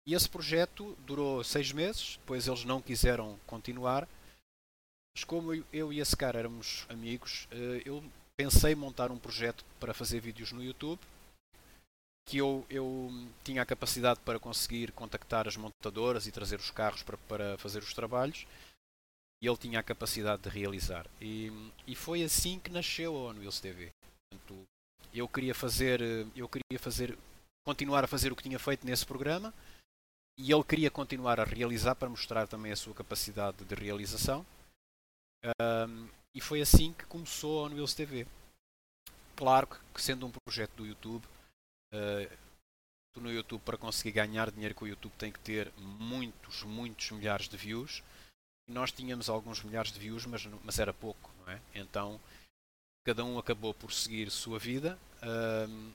e 0.07 0.13
esse 0.13 0.29
projeto 0.29 0.97
durou 1.05 1.43
seis 1.43 1.73
meses, 1.73 2.15
depois 2.21 2.47
eles 2.47 2.63
não 2.63 2.81
quiseram 2.81 3.37
continuar, 3.45 4.07
mas 5.13 5.25
como 5.25 5.53
eu 5.73 5.91
e 5.91 5.99
esse 5.99 6.15
cara 6.15 6.39
éramos 6.39 6.85
amigos, 6.87 7.45
uh, 7.51 7.81
eu 7.85 8.01
pensei 8.39 8.73
montar 8.73 9.11
um 9.11 9.19
projeto 9.19 9.65
para 9.81 9.93
fazer 9.93 10.21
vídeos 10.21 10.53
no 10.53 10.63
YouTube 10.63 11.01
que 12.25 12.37
eu, 12.37 12.65
eu 12.69 13.09
tinha 13.43 13.61
a 13.61 13.65
capacidade 13.65 14.19
para 14.21 14.39
conseguir 14.39 14.91
contactar 14.91 15.47
as 15.47 15.57
montadoras 15.57 16.27
e 16.27 16.31
trazer 16.31 16.59
os 16.59 16.71
carros 16.71 17.01
para, 17.01 17.17
para 17.17 17.57
fazer 17.57 17.79
os 17.79 17.93
trabalhos 17.93 18.45
e 19.41 19.47
ele 19.47 19.57
tinha 19.57 19.79
a 19.79 19.83
capacidade 19.83 20.41
de 20.41 20.49
realizar. 20.49 21.05
E, 21.21 21.51
e 21.85 21.95
foi 21.95 22.23
assim 22.23 22.59
que 22.59 22.71
nasceu 22.71 23.15
a 23.15 23.29
OnWheels 23.29 23.59
TV. 23.61 23.91
Portanto, 24.29 24.63
eu 25.13 25.27
queria 25.27 25.55
fazer, 25.55 26.01
eu 26.35 26.49
queria 26.49 26.79
fazer, 26.79 27.17
continuar 27.65 28.03
a 28.03 28.07
fazer 28.07 28.31
o 28.31 28.35
que 28.35 28.43
tinha 28.43 28.59
feito 28.59 28.85
nesse 28.85 29.05
programa 29.05 29.53
e 30.37 30.51
ele 30.51 30.63
queria 30.63 30.91
continuar 30.91 31.39
a 31.39 31.43
realizar 31.43 31.95
para 31.95 32.09
mostrar 32.09 32.47
também 32.47 32.71
a 32.71 32.75
sua 32.75 32.93
capacidade 32.93 33.63
de 33.63 33.75
realização. 33.75 34.45
Um, 35.61 36.07
e 36.33 36.41
foi 36.41 36.61
assim 36.61 36.93
que 36.93 37.05
começou 37.05 37.59
a 37.59 37.63
OnWheels 37.67 37.93
TV. 37.93 38.27
Claro 39.35 39.67
que 39.67 40.01
sendo 40.01 40.25
um 40.25 40.31
projeto 40.31 40.71
do 40.75 40.85
YouTube, 40.85 41.25
Uh, 41.93 42.29
tu 43.13 43.21
no 43.21 43.31
YouTube 43.31 43.61
para 43.61 43.77
conseguir 43.77 44.11
ganhar 44.11 44.51
dinheiro 44.51 44.75
com 44.75 44.85
o 44.85 44.87
YouTube 44.87 45.13
tem 45.17 45.31
que 45.31 45.39
ter 45.39 45.71
muitos, 45.77 46.63
muitos 46.63 47.11
milhares 47.11 47.47
de 47.47 47.55
views. 47.55 48.03
E 48.67 48.71
nós 48.71 48.91
tínhamos 48.91 49.29
alguns 49.29 49.63
milhares 49.63 49.91
de 49.91 49.99
views, 49.99 50.25
mas, 50.25 50.45
mas 50.63 50.79
era 50.79 50.93
pouco, 50.93 51.31
não 51.39 51.53
é? 51.53 51.61
Então 51.73 52.19
cada 53.05 53.23
um 53.23 53.39
acabou 53.39 53.73
por 53.73 53.93
seguir 53.93 54.29
sua 54.29 54.59
vida, 54.59 54.99
uh, 55.23 55.93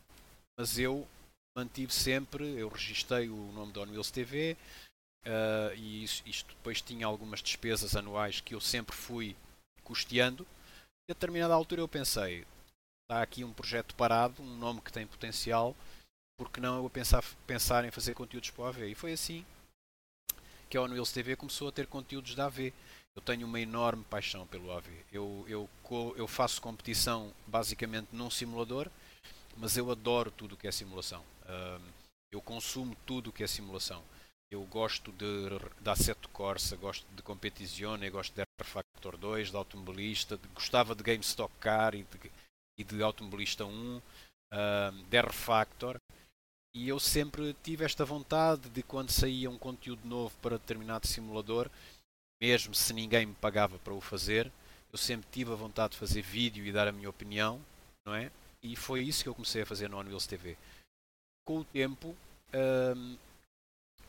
mas 0.59 0.79
eu 0.79 1.07
mantive 1.57 1.93
sempre, 1.93 2.45
eu 2.59 2.69
registrei 2.69 3.29
o 3.29 3.53
nome 3.53 3.73
da 3.73 3.83
OnWheels 3.83 4.11
TV 4.11 4.57
uh, 5.27 5.75
e 5.77 6.05
isto, 6.05 6.29
isto, 6.29 6.49
depois 6.55 6.81
tinha 6.81 7.07
algumas 7.07 7.43
despesas 7.43 7.95
anuais 7.95 8.41
que 8.41 8.55
eu 8.55 8.61
sempre 8.61 8.97
fui 8.97 9.37
custeando. 9.85 10.47
E 11.09 11.13
a 11.13 11.15
determinada 11.15 11.55
altura 11.55 11.81
eu 11.81 11.89
pensei, 11.89 12.47
está 13.03 13.23
aqui 13.23 13.45
um 13.45 13.53
projeto 13.53 13.95
parado, 13.95 14.43
um 14.43 14.57
nome 14.57 14.81
que 14.81 14.93
tem 14.93 15.07
potencial, 15.07 15.77
porque 16.39 16.61
não 16.61 16.83
eu 16.83 16.91
pensar, 16.91 17.23
pensar 17.47 17.85
em 17.85 17.91
fazer 17.91 18.15
conteúdos 18.15 18.51
para 18.51 18.63
o 18.63 18.67
AV? 18.67 18.89
E 18.89 18.95
foi 18.95 19.13
assim 19.13 19.45
que 20.71 20.77
a 20.79 20.81
ONU 20.81 21.07
TV 21.07 21.37
começou 21.37 21.69
a 21.69 21.73
ter 21.73 21.87
conteúdos 21.87 22.35
da 22.35 22.47
AV. 22.47 22.73
Eu 23.15 23.21
tenho 23.21 23.47
uma 23.47 23.61
enorme 23.61 24.03
paixão 24.05 24.47
pelo 24.47 24.73
AV. 24.73 24.89
Eu, 25.13 25.45
eu, 25.47 25.69
eu 26.17 26.27
faço 26.27 26.63
competição 26.63 27.31
basicamente 27.47 28.09
num 28.11 28.31
simulador, 28.31 28.89
mas 29.59 29.77
eu 29.77 29.91
adoro 29.91 30.31
tudo 30.31 30.55
o 30.55 30.57
que 30.57 30.67
é 30.67 30.73
simulação. 30.73 31.23
Eu 32.33 32.41
consumo 32.41 32.97
tudo 33.07 33.31
o 33.31 33.33
que 33.33 33.45
é 33.45 33.47
simulação. 33.47 34.03
Eu 34.51 34.65
gosto 34.65 35.13
de, 35.13 35.49
de 35.81 35.91
Assetto 35.91 36.29
Corsa, 36.29 36.77
gosto 36.77 37.07
de 37.15 37.23
Competizione, 37.23 38.11
gosto 38.11 38.35
de 38.35 38.43
R 38.43 38.49
Factor 38.65 39.17
2, 39.17 39.51
de 39.51 39.57
Automobilista, 39.57 40.37
de, 40.37 40.47
gostava 40.49 40.95
de 40.95 41.03
Game 41.03 41.23
Stock 41.23 41.53
Car 41.59 41.95
e 41.95 42.03
de, 42.03 42.31
e 42.79 42.85
de 42.85 43.03
Automobilista 43.03 43.65
1, 43.65 43.97
uh, 43.97 44.01
de 45.09 45.17
R 45.17 45.33
Factor. 45.33 45.97
E 46.75 46.89
eu 46.89 46.99
sempre 46.99 47.55
tive 47.63 47.85
esta 47.85 48.05
vontade 48.05 48.69
de 48.71 48.83
quando 48.83 49.11
saía 49.11 49.51
um 49.51 49.59
conteúdo 49.59 50.07
novo 50.07 50.35
para 50.41 50.59
determinado 50.59 51.07
simulador, 51.07 51.71
mesmo 52.41 52.75
se 52.75 52.93
ninguém 52.93 53.27
me 53.27 53.35
pagava 53.35 53.79
para 53.79 53.93
o 53.93 54.01
fazer, 54.01 54.51
eu 54.91 54.99
sempre 54.99 55.27
tive 55.31 55.53
a 55.53 55.57
vontade 55.57 55.93
de 55.93 55.99
fazer 55.99 56.23
vídeo 56.23 56.65
e 56.67 56.73
dar 56.73 56.89
a 56.89 56.93
minha 56.93 57.09
opinião, 57.09 57.61
não 58.07 58.15
é? 58.15 58.31
E 58.63 58.77
foi 58.77 59.03
isso 59.03 59.23
que 59.23 59.29
eu 59.29 59.35
comecei 59.35 59.63
a 59.63 59.67
fazer 59.67 59.89
no 59.89 59.99
Unwheels 59.99 60.27
TV. 60.27 60.57
Com 61.45 61.59
o 61.59 61.65
tempo, 61.65 62.17
hum, 62.55 63.17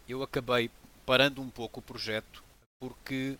eu 0.08 0.22
acabei 0.22 0.70
parando 1.06 1.42
um 1.42 1.50
pouco 1.50 1.80
o 1.80 1.84
projeto 1.84 2.44
porque 2.80 3.38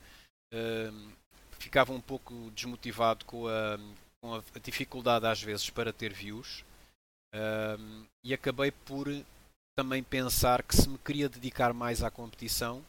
hum, 0.54 1.12
ficava 1.60 1.92
um 1.94 2.02
pouco 2.02 2.52
desmotivado 2.52 3.26
com 3.26 3.48
a, 3.48 3.78
com 4.22 4.36
a 4.36 4.60
dificuldade 4.62 5.26
às 5.26 5.42
vezes 5.42 5.70
para 5.70 5.94
ter 5.94 6.14
views 6.14 6.64
um, 7.34 8.06
e 8.24 8.34
acabei 8.34 8.72
por 8.72 9.08
também 9.78 10.04
pensar 10.04 10.64
que 10.64 10.76
se 10.76 10.88
me 10.88 10.98
queria 10.98 11.30
dedicar 11.30 11.74
mais 11.74 12.04
à 12.04 12.12
competição 12.12 12.84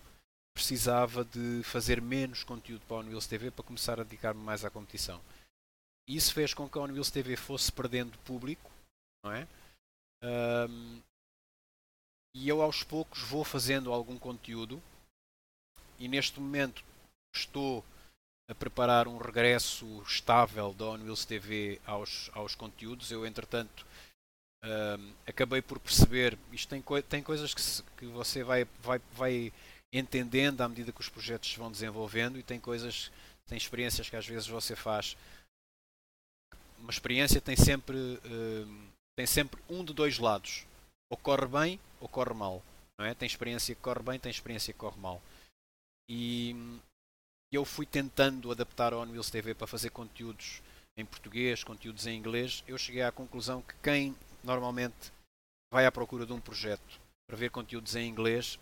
precisava 0.54 1.24
de 1.24 1.62
fazer 1.64 2.00
menos 2.00 2.44
conteúdo 2.44 2.82
para 2.86 2.98
a 2.98 3.00
Unwheels 3.00 3.26
TV 3.26 3.50
para 3.50 3.64
começar 3.64 3.98
a 3.98 4.04
dedicar-me 4.04 4.40
mais 4.40 4.64
à 4.64 4.70
competição. 4.70 5.20
Isso 6.08 6.32
fez 6.32 6.54
com 6.54 6.68
que 6.68 6.78
a 6.78 6.82
Unwheels 6.82 7.10
TV 7.10 7.36
fosse 7.36 7.72
perdendo 7.72 8.16
público, 8.18 8.70
não 9.24 9.32
é? 9.32 9.48
Um, 10.24 11.02
e 12.34 12.48
eu 12.48 12.62
aos 12.62 12.82
poucos 12.82 13.20
vou 13.20 13.44
fazendo 13.44 13.92
algum 13.92 14.18
conteúdo 14.18 14.82
e 15.98 16.08
neste 16.08 16.40
momento 16.40 16.82
estou 17.34 17.84
a 18.48 18.54
preparar 18.54 19.06
um 19.06 19.18
regresso 19.18 20.02
estável 20.02 20.72
da 20.74 20.86
OnWheels 20.86 21.24
TV 21.24 21.80
aos, 21.86 22.30
aos 22.34 22.54
conteúdos. 22.54 23.10
Eu, 23.10 23.26
entretanto, 23.26 23.86
uh, 24.64 25.14
acabei 25.26 25.62
por 25.62 25.78
perceber, 25.78 26.38
isto 26.52 26.68
tem, 26.68 26.82
tem 27.08 27.22
coisas 27.22 27.54
que, 27.54 27.62
se, 27.62 27.82
que 27.96 28.06
você 28.06 28.42
vai, 28.42 28.66
vai, 28.82 29.00
vai 29.12 29.52
entendendo 29.92 30.60
à 30.60 30.68
medida 30.68 30.92
que 30.92 31.00
os 31.00 31.08
projetos 31.08 31.50
se 31.50 31.58
vão 31.58 31.70
desenvolvendo 31.70 32.38
e 32.38 32.42
tem 32.42 32.58
coisas, 32.58 33.10
tem 33.46 33.56
experiências 33.56 34.10
que 34.10 34.16
às 34.16 34.26
vezes 34.26 34.46
você 34.46 34.74
faz. 34.74 35.16
Uma 36.78 36.90
experiência 36.90 37.40
tem 37.40 37.56
sempre, 37.56 37.96
uh, 37.96 38.88
tem 39.16 39.26
sempre 39.26 39.62
um 39.68 39.84
de 39.84 39.92
dois 39.92 40.18
lados. 40.18 40.66
Ou 41.10 41.16
corre 41.16 41.46
bem 41.46 41.80
ou 42.00 42.08
corre 42.08 42.34
mal. 42.34 42.62
Não 42.98 43.06
é? 43.06 43.14
Tem 43.14 43.26
experiência 43.26 43.74
que 43.74 43.80
corre 43.80 44.02
bem, 44.02 44.18
tem 44.18 44.30
experiência 44.30 44.72
que 44.72 44.78
corre 44.78 44.98
mal. 45.00 45.20
E 46.08 46.54
eu 47.52 47.64
fui 47.64 47.86
tentando 47.86 48.50
adaptar 48.50 48.92
a 48.92 48.98
OnWheels 48.98 49.30
TV 49.30 49.54
para 49.54 49.66
fazer 49.66 49.90
conteúdos 49.90 50.62
em 50.96 51.04
português, 51.04 51.64
conteúdos 51.64 52.06
em 52.06 52.16
inglês, 52.16 52.62
eu 52.68 52.78
cheguei 52.78 53.02
à 53.02 53.10
conclusão 53.10 53.62
que 53.62 53.74
quem 53.82 54.14
normalmente 54.44 55.12
vai 55.72 55.86
à 55.86 55.90
procura 55.90 56.24
de 56.24 56.32
um 56.32 56.40
projeto 56.40 57.00
para 57.26 57.36
ver 57.36 57.50
conteúdos 57.50 57.96
em 57.96 58.08
inglês 58.08 58.58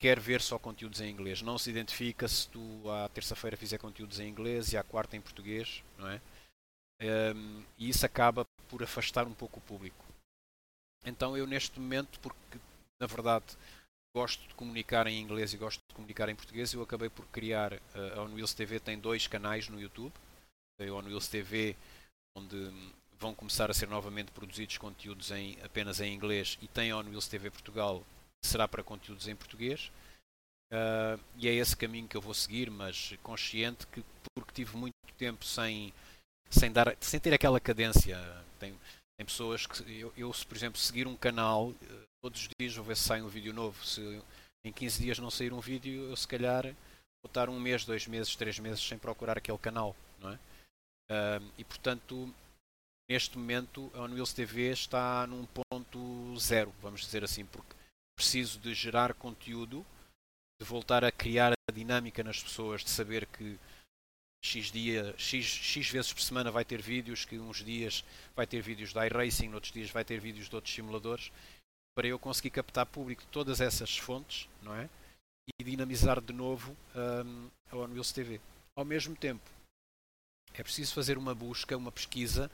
quer 0.00 0.18
ver 0.18 0.40
só 0.40 0.58
conteúdos 0.58 1.00
em 1.00 1.10
inglês. 1.10 1.42
Não 1.42 1.58
se 1.58 1.70
identifica 1.70 2.26
se 2.26 2.48
tu 2.48 2.90
à 2.90 3.08
terça-feira 3.10 3.56
fizer 3.56 3.78
conteúdos 3.78 4.18
em 4.18 4.28
inglês 4.28 4.72
e 4.72 4.76
à 4.76 4.82
quarta 4.82 5.16
em 5.16 5.20
português, 5.20 5.84
não 5.98 6.08
é? 6.08 6.20
Um, 7.02 7.62
e 7.78 7.88
isso 7.88 8.04
acaba 8.04 8.46
por 8.70 8.82
afastar 8.82 9.26
um 9.26 9.34
pouco 9.34 9.58
o 9.58 9.62
público. 9.62 10.04
Então 11.04 11.36
eu 11.36 11.46
neste 11.46 11.78
momento, 11.80 12.20
porque 12.20 12.58
na 13.00 13.06
verdade 13.06 13.56
gosto 14.14 14.46
de 14.46 14.54
comunicar 14.54 15.06
em 15.06 15.20
inglês 15.20 15.52
e 15.52 15.56
gosto 15.56 15.80
de 15.88 15.94
comunicar 15.94 16.28
em 16.28 16.34
português, 16.34 16.72
eu 16.72 16.82
acabei 16.82 17.08
por 17.08 17.26
criar 17.26 17.72
uh, 17.72 17.80
a 18.18 18.22
OnWheels 18.22 18.54
TV 18.54 18.80
tem 18.80 18.98
dois 18.98 19.26
canais 19.26 19.68
no 19.68 19.80
YouTube. 19.80 20.12
A 20.80 20.84
OnWheels 20.84 21.28
TV 21.28 21.76
onde 22.36 22.56
vão 23.18 23.34
começar 23.34 23.70
a 23.70 23.74
ser 23.74 23.88
novamente 23.88 24.30
produzidos 24.30 24.78
conteúdos 24.78 25.30
em, 25.30 25.58
apenas 25.62 26.00
em 26.00 26.14
inglês 26.14 26.58
e 26.62 26.68
tem 26.68 26.90
a 26.90 26.96
OnWheels 26.96 27.28
TV 27.28 27.50
Portugal 27.50 28.02
que 28.42 28.48
será 28.48 28.66
para 28.66 28.82
conteúdos 28.82 29.28
em 29.28 29.36
português. 29.36 29.90
Uh, 30.72 31.20
e 31.36 31.48
é 31.48 31.54
esse 31.54 31.76
caminho 31.76 32.08
que 32.08 32.16
eu 32.16 32.20
vou 32.20 32.32
seguir, 32.32 32.70
mas 32.70 33.14
consciente 33.22 33.86
que 33.88 34.04
porque 34.34 34.52
tive 34.52 34.76
muito 34.76 34.94
tempo 35.18 35.44
sem, 35.44 35.92
sem, 36.50 36.70
dar, 36.70 36.96
sem 37.00 37.20
ter 37.20 37.32
aquela 37.32 37.60
cadência. 37.60 38.18
Tem, 38.58 38.72
tem 39.16 39.26
pessoas 39.26 39.66
que 39.66 40.00
eu, 40.00 40.12
eu, 40.16 40.32
se 40.32 40.44
por 40.44 40.56
exemplo 40.56 40.78
seguir 40.78 41.06
um 41.06 41.16
canal 41.16 41.72
todos 42.22 42.42
os 42.42 42.48
dias 42.58 42.74
vou 42.76 42.84
ver 42.84 42.96
se 42.96 43.04
sai 43.04 43.22
um 43.22 43.28
vídeo 43.28 43.52
novo. 43.52 43.84
Se 43.84 44.22
em 44.64 44.72
15 44.72 45.02
dias 45.02 45.18
não 45.18 45.30
sair 45.30 45.52
um 45.52 45.60
vídeo, 45.60 46.10
eu 46.10 46.16
se 46.16 46.28
calhar 46.28 46.64
vou 46.64 47.28
estar 47.28 47.48
um 47.48 47.58
mês, 47.58 47.84
dois 47.84 48.06
meses, 48.06 48.36
três 48.36 48.58
meses 48.58 48.86
sem 48.86 48.98
procurar 48.98 49.38
aquele 49.38 49.58
canal, 49.58 49.96
não 50.20 50.30
é? 50.30 50.34
Uh, 51.10 51.52
e 51.58 51.64
portanto, 51.64 52.32
neste 53.10 53.36
momento, 53.36 53.90
a 53.94 54.02
Unwheels 54.02 54.32
TV 54.32 54.70
está 54.70 55.26
num 55.26 55.46
ponto 55.46 56.38
zero, 56.38 56.72
vamos 56.80 57.00
dizer 57.00 57.24
assim, 57.24 57.44
porque 57.44 57.74
preciso 58.16 58.58
de 58.60 58.74
gerar 58.74 59.14
conteúdo, 59.14 59.84
de 60.60 60.66
voltar 60.66 61.04
a 61.04 61.10
criar 61.10 61.52
a 61.52 61.72
dinâmica 61.72 62.22
nas 62.22 62.42
pessoas, 62.42 62.84
de 62.84 62.90
saber 62.90 63.26
que 63.26 63.58
X, 64.42 64.70
dia, 64.70 65.14
X, 65.18 65.44
X 65.44 65.88
vezes 65.88 66.12
por 66.12 66.22
semana 66.22 66.50
vai 66.50 66.64
ter 66.64 66.80
vídeos, 66.80 67.24
que 67.24 67.38
uns 67.38 67.62
dias 67.64 68.04
vai 68.34 68.46
ter 68.46 68.62
vídeos 68.62 68.92
da 68.92 69.06
iRacing, 69.06 69.52
outros 69.52 69.72
dias 69.72 69.90
vai 69.90 70.04
ter 70.04 70.18
vídeos 70.18 70.48
de 70.48 70.54
outros 70.54 70.74
simuladores, 70.74 71.30
para 71.94 72.08
eu 72.08 72.18
conseguir 72.18 72.50
captar 72.50 72.86
público 72.86 73.22
de 73.22 73.28
todas 73.28 73.60
essas 73.60 73.98
fontes, 73.98 74.48
não 74.62 74.74
é? 74.74 74.88
E 75.60 75.64
dinamizar 75.64 76.20
de 76.20 76.32
novo 76.32 76.74
um, 76.94 77.50
a 77.70 77.76
OneWheels 77.76 78.12
TV. 78.12 78.40
Ao 78.76 78.84
mesmo 78.84 79.14
tempo, 79.14 79.48
é 80.54 80.62
preciso 80.62 80.94
fazer 80.94 81.18
uma 81.18 81.34
busca, 81.34 81.76
uma 81.76 81.92
pesquisa 81.92 82.50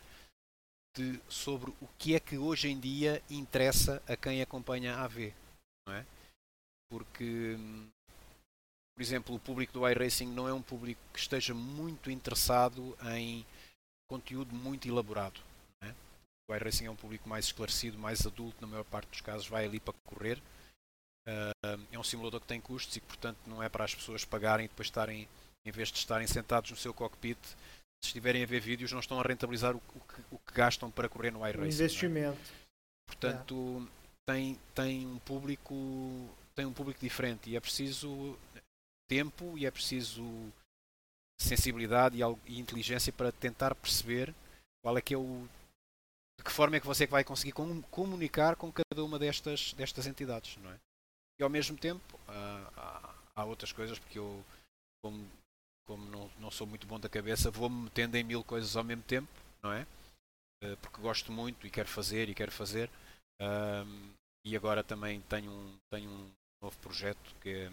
de, 0.96 1.20
sobre 1.28 1.70
o 1.80 1.88
que 1.98 2.14
é 2.14 2.20
que 2.20 2.36
hoje 2.36 2.68
em 2.68 2.80
dia 2.80 3.22
interessa 3.30 4.02
a 4.08 4.16
quem 4.16 4.42
acompanha 4.42 4.96
a 4.96 5.04
AV, 5.04 5.32
não 5.86 5.94
é? 5.94 6.06
Porque 6.90 7.56
hum, 7.58 7.88
por 8.96 9.02
exemplo, 9.02 9.34
o 9.34 9.38
público 9.38 9.74
do 9.74 9.86
iRacing 9.86 10.26
não 10.26 10.48
é 10.48 10.54
um 10.54 10.62
público 10.62 11.00
que 11.12 11.18
esteja 11.18 11.52
muito 11.52 12.10
interessado 12.10 12.96
em 13.10 13.44
conteúdo 14.08 14.54
muito 14.54 14.88
elaborado. 14.88 15.38
É? 15.82 15.92
O 16.48 16.54
iRacing 16.54 16.86
é 16.86 16.90
um 16.90 16.96
público 16.96 17.28
mais 17.28 17.44
esclarecido, 17.44 17.98
mais 17.98 18.26
adulto, 18.26 18.56
na 18.58 18.66
maior 18.66 18.84
parte 18.84 19.10
dos 19.10 19.20
casos 19.20 19.46
vai 19.46 19.66
ali 19.66 19.78
para 19.78 19.92
correr. 20.06 20.38
Uh, 21.28 21.86
é 21.92 21.98
um 21.98 22.02
simulador 22.02 22.40
que 22.40 22.46
tem 22.46 22.58
custos 22.58 22.96
e 22.96 23.00
que, 23.00 23.06
portanto, 23.06 23.38
não 23.46 23.62
é 23.62 23.68
para 23.68 23.84
as 23.84 23.94
pessoas 23.94 24.24
pagarem 24.24 24.64
e 24.64 24.68
depois 24.68 24.86
estarem, 24.86 25.28
em 25.66 25.70
vez 25.70 25.92
de 25.92 25.98
estarem 25.98 26.26
sentados 26.26 26.70
no 26.70 26.76
seu 26.76 26.94
cockpit, 26.94 27.38
se 28.02 28.08
estiverem 28.08 28.42
a 28.42 28.46
ver 28.46 28.60
vídeos, 28.60 28.92
não 28.92 29.00
estão 29.00 29.20
a 29.20 29.22
rentabilizar 29.22 29.76
o, 29.76 29.82
o, 29.94 30.00
que, 30.00 30.20
o 30.30 30.38
que, 30.38 30.54
gastam 30.54 30.90
para 30.90 31.08
correr 31.08 31.32
no 31.32 31.46
iRacing. 31.46 31.68
Investimento. 31.68 32.38
É? 32.38 33.10
Portanto, 33.10 33.86
é. 33.86 34.32
tem, 34.32 34.60
tem 34.74 35.06
um 35.06 35.18
público 35.18 35.74
tem 36.56 36.64
um 36.64 36.72
público 36.72 36.98
diferente 36.98 37.50
e 37.50 37.56
é 37.56 37.60
preciso 37.60 38.36
tempo 39.08 39.56
e 39.56 39.66
é 39.66 39.70
preciso 39.70 40.24
sensibilidade 41.40 42.18
e, 42.46 42.58
inteligência 42.58 43.12
para 43.12 43.32
tentar 43.32 43.74
perceber 43.74 44.34
qual 44.82 44.96
é 44.96 45.02
que 45.02 45.14
é 45.14 45.18
o 45.18 45.46
de 46.38 46.44
que 46.44 46.52
forma 46.52 46.76
é 46.76 46.80
que 46.80 46.86
você 46.86 47.06
vai 47.06 47.24
conseguir 47.24 47.52
comunicar 47.90 48.56
com 48.56 48.70
cada 48.72 49.04
uma 49.04 49.18
destas 49.18 49.72
destas 49.74 50.06
entidades, 50.06 50.56
não 50.58 50.70
é? 50.70 50.78
E 51.38 51.42
ao 51.42 51.50
mesmo 51.50 51.76
tempo 51.76 52.18
há, 52.28 53.14
há 53.34 53.44
outras 53.44 53.72
coisas 53.72 53.98
porque 53.98 54.18
eu 54.18 54.44
como, 55.02 55.26
como 55.86 56.04
não, 56.10 56.30
não 56.38 56.50
sou 56.50 56.66
muito 56.66 56.86
bom 56.86 56.98
da 56.98 57.08
cabeça 57.08 57.50
vou-me 57.50 57.84
metendo 57.84 58.16
em 58.16 58.24
mil 58.24 58.42
coisas 58.44 58.76
ao 58.76 58.84
mesmo 58.84 59.02
tempo, 59.02 59.28
não 59.62 59.72
é? 59.72 59.86
Eh, 60.62 60.76
porque 60.76 61.00
gosto 61.00 61.30
muito 61.32 61.66
e 61.66 61.70
quero 61.70 61.88
fazer 61.88 62.28
e 62.28 62.34
quero 62.34 62.50
fazer 62.50 62.90
um, 63.40 64.12
e 64.44 64.56
agora 64.56 64.82
também 64.82 65.20
tenho 65.22 65.50
um, 65.50 65.76
tenho 65.90 66.08
um 66.08 66.30
novo 66.62 66.76
projeto 66.78 67.34
que 67.40 67.50
é 67.50 67.70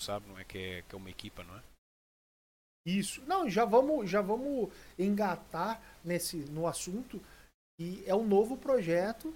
sabe, 0.00 0.28
não 0.28 0.38
é 0.38 0.44
que 0.44 0.58
é, 0.58 0.82
que 0.82 0.94
é 0.94 0.98
uma 0.98 1.10
equipa, 1.10 1.42
não 1.44 1.56
é? 1.56 1.62
Isso. 2.86 3.20
Não, 3.26 3.48
já 3.50 3.64
vamos, 3.64 4.08
já 4.08 4.22
vamos 4.22 4.72
engatar 4.98 5.80
nesse 6.04 6.36
no 6.50 6.66
assunto 6.66 7.20
e 7.78 8.02
é 8.06 8.14
um 8.14 8.26
novo 8.26 8.56
projeto. 8.56 9.34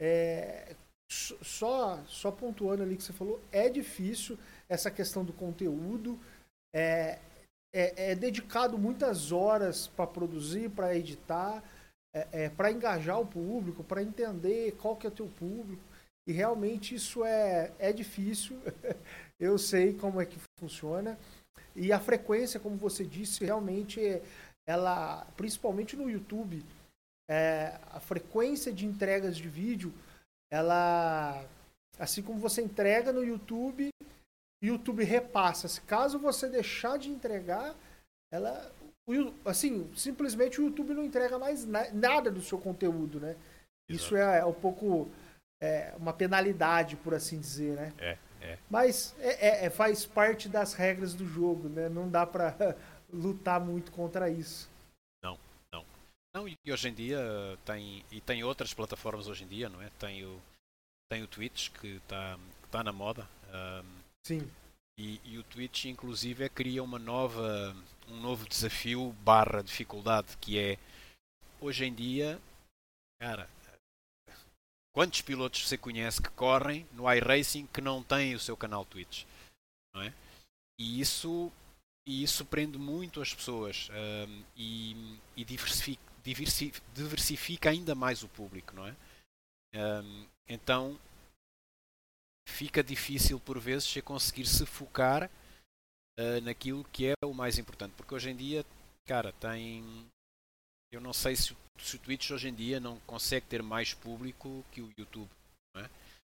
É, 0.00 0.76
só 1.10 2.02
só 2.06 2.30
pontuando 2.30 2.82
ali 2.82 2.96
que 2.96 3.02
você 3.02 3.12
falou, 3.12 3.40
é 3.50 3.68
difícil 3.68 4.38
essa 4.68 4.90
questão 4.90 5.24
do 5.24 5.32
conteúdo. 5.32 6.18
É, 6.74 7.18
é, 7.74 8.12
é 8.12 8.14
dedicado 8.14 8.78
muitas 8.78 9.32
horas 9.32 9.88
para 9.88 10.06
produzir, 10.06 10.70
para 10.70 10.96
editar, 10.96 11.62
é, 12.14 12.44
é 12.44 12.48
para 12.50 12.70
engajar 12.70 13.20
o 13.20 13.26
público, 13.26 13.82
para 13.82 14.02
entender 14.02 14.72
qual 14.76 14.96
que 14.96 15.06
é 15.06 15.10
o 15.10 15.14
teu 15.14 15.26
público. 15.26 15.82
E 16.26 16.32
realmente 16.32 16.94
isso 16.94 17.24
é, 17.24 17.72
é 17.78 17.92
difícil. 17.92 18.58
eu 19.38 19.58
sei 19.58 19.94
como 19.94 20.20
é 20.20 20.26
que 20.26 20.38
funciona. 20.58 21.18
E 21.74 21.92
a 21.92 21.98
frequência, 21.98 22.60
como 22.60 22.76
você 22.76 23.04
disse, 23.04 23.44
realmente 23.44 24.00
ela, 24.66 25.26
principalmente 25.36 25.96
no 25.96 26.08
YouTube, 26.08 26.62
é, 27.28 27.78
a 27.90 27.98
frequência 27.98 28.72
de 28.72 28.86
entregas 28.86 29.36
de 29.36 29.48
vídeo, 29.48 29.92
ela, 30.50 31.44
assim 31.98 32.22
como 32.22 32.38
você 32.38 32.62
entrega 32.62 33.12
no 33.12 33.24
YouTube, 33.24 33.88
YouTube 34.62 35.02
repassa. 35.02 35.66
Se 35.66 35.80
caso 35.80 36.18
você 36.18 36.48
deixar 36.48 36.98
de 36.98 37.10
entregar, 37.10 37.74
ela, 38.30 38.72
assim, 39.44 39.90
simplesmente 39.96 40.60
o 40.60 40.64
YouTube 40.64 40.94
não 40.94 41.04
entrega 41.04 41.38
mais 41.38 41.66
nada 41.66 42.30
do 42.30 42.40
seu 42.40 42.58
conteúdo, 42.58 43.18
né? 43.18 43.30
Exato. 43.30 43.42
Isso 43.90 44.16
é, 44.16 44.38
é 44.38 44.44
um 44.44 44.52
pouco 44.52 45.10
é, 45.62 45.94
uma 45.96 46.12
penalidade, 46.12 46.96
por 46.96 47.14
assim 47.14 47.38
dizer, 47.38 47.76
né? 47.76 47.92
É. 47.98 48.18
É. 48.42 48.58
Mas 48.68 49.14
é, 49.20 49.48
é, 49.48 49.66
é, 49.66 49.70
faz 49.70 50.04
parte 50.04 50.48
das 50.48 50.74
regras 50.74 51.14
do 51.14 51.24
jogo, 51.24 51.68
né? 51.68 51.88
Não 51.88 52.10
dá 52.10 52.26
para 52.26 52.76
lutar 53.12 53.60
muito 53.60 53.92
contra 53.92 54.28
isso. 54.28 54.68
Não, 55.22 55.38
não. 55.72 55.84
Não, 56.34 56.48
e 56.48 56.56
hoje 56.68 56.88
em 56.88 56.94
dia 56.94 57.20
tem. 57.64 58.04
E 58.10 58.20
tem 58.20 58.42
outras 58.42 58.74
plataformas 58.74 59.28
hoje 59.28 59.44
em 59.44 59.46
dia, 59.46 59.68
não 59.68 59.80
é? 59.80 59.88
Tem 59.90 60.24
o, 60.24 60.40
tem 61.08 61.22
o 61.22 61.28
Twitch 61.28 61.70
que 61.70 61.98
está 61.98 62.36
tá 62.68 62.82
na 62.82 62.92
moda. 62.92 63.28
Um, 63.54 64.02
Sim. 64.26 64.50
E, 64.98 65.20
e, 65.24 65.38
o 65.38 65.44
Twitch 65.44 65.86
inclusive 65.86 66.48
cria 66.50 66.82
uma 66.82 66.98
nova, 66.98 67.74
um 68.08 68.20
novo 68.20 68.46
desafio 68.46 69.14
barra 69.24 69.62
dificuldade 69.62 70.36
que 70.38 70.58
é 70.58 70.78
hoje 71.60 71.86
em 71.86 71.94
dia, 71.94 72.38
cara, 73.20 73.48
Quantos 74.94 75.22
pilotos 75.22 75.66
você 75.66 75.78
conhece 75.78 76.20
que 76.20 76.30
correm 76.30 76.86
no 76.92 77.10
iRacing 77.10 77.66
que 77.66 77.80
não 77.80 78.02
têm 78.02 78.34
o 78.34 78.40
seu 78.40 78.56
canal 78.56 78.84
Twitch? 78.84 79.24
Não 79.94 80.02
é? 80.02 80.12
E 80.78 81.00
isso, 81.00 81.50
e 82.06 82.22
isso 82.22 82.44
prende 82.44 82.76
muito 82.76 83.20
as 83.20 83.32
pessoas 83.32 83.88
um, 83.90 84.44
e, 84.54 85.18
e 85.34 85.44
diversifica, 85.44 86.02
diversifica, 86.22 86.86
diversifica, 86.94 87.70
ainda 87.70 87.94
mais 87.94 88.22
o 88.22 88.28
público, 88.28 88.74
não 88.74 88.86
é? 88.86 88.94
Um, 89.74 90.26
então 90.46 91.00
fica 92.46 92.82
difícil 92.82 93.40
por 93.40 93.58
vezes 93.58 93.88
você 93.88 94.02
conseguir 94.02 94.46
se 94.46 94.66
focar 94.66 95.30
uh, 96.18 96.40
naquilo 96.42 96.84
que 96.84 97.06
é 97.06 97.14
o 97.24 97.32
mais 97.32 97.56
importante, 97.56 97.94
porque 97.96 98.14
hoje 98.14 98.30
em 98.30 98.36
dia, 98.36 98.66
cara, 99.06 99.32
tem 99.32 100.06
eu 100.92 101.00
não 101.00 101.14
sei 101.14 101.34
se, 101.34 101.56
se 101.78 101.96
o 101.96 101.98
Twitch 101.98 102.30
hoje 102.30 102.48
em 102.48 102.54
dia 102.54 102.80
não 102.80 102.98
consegue 103.00 103.46
ter 103.46 103.62
mais 103.62 103.94
público 103.94 104.64
que 104.70 104.80
o 104.80 104.90
YouTube. 104.96 105.30
É? 105.76 105.88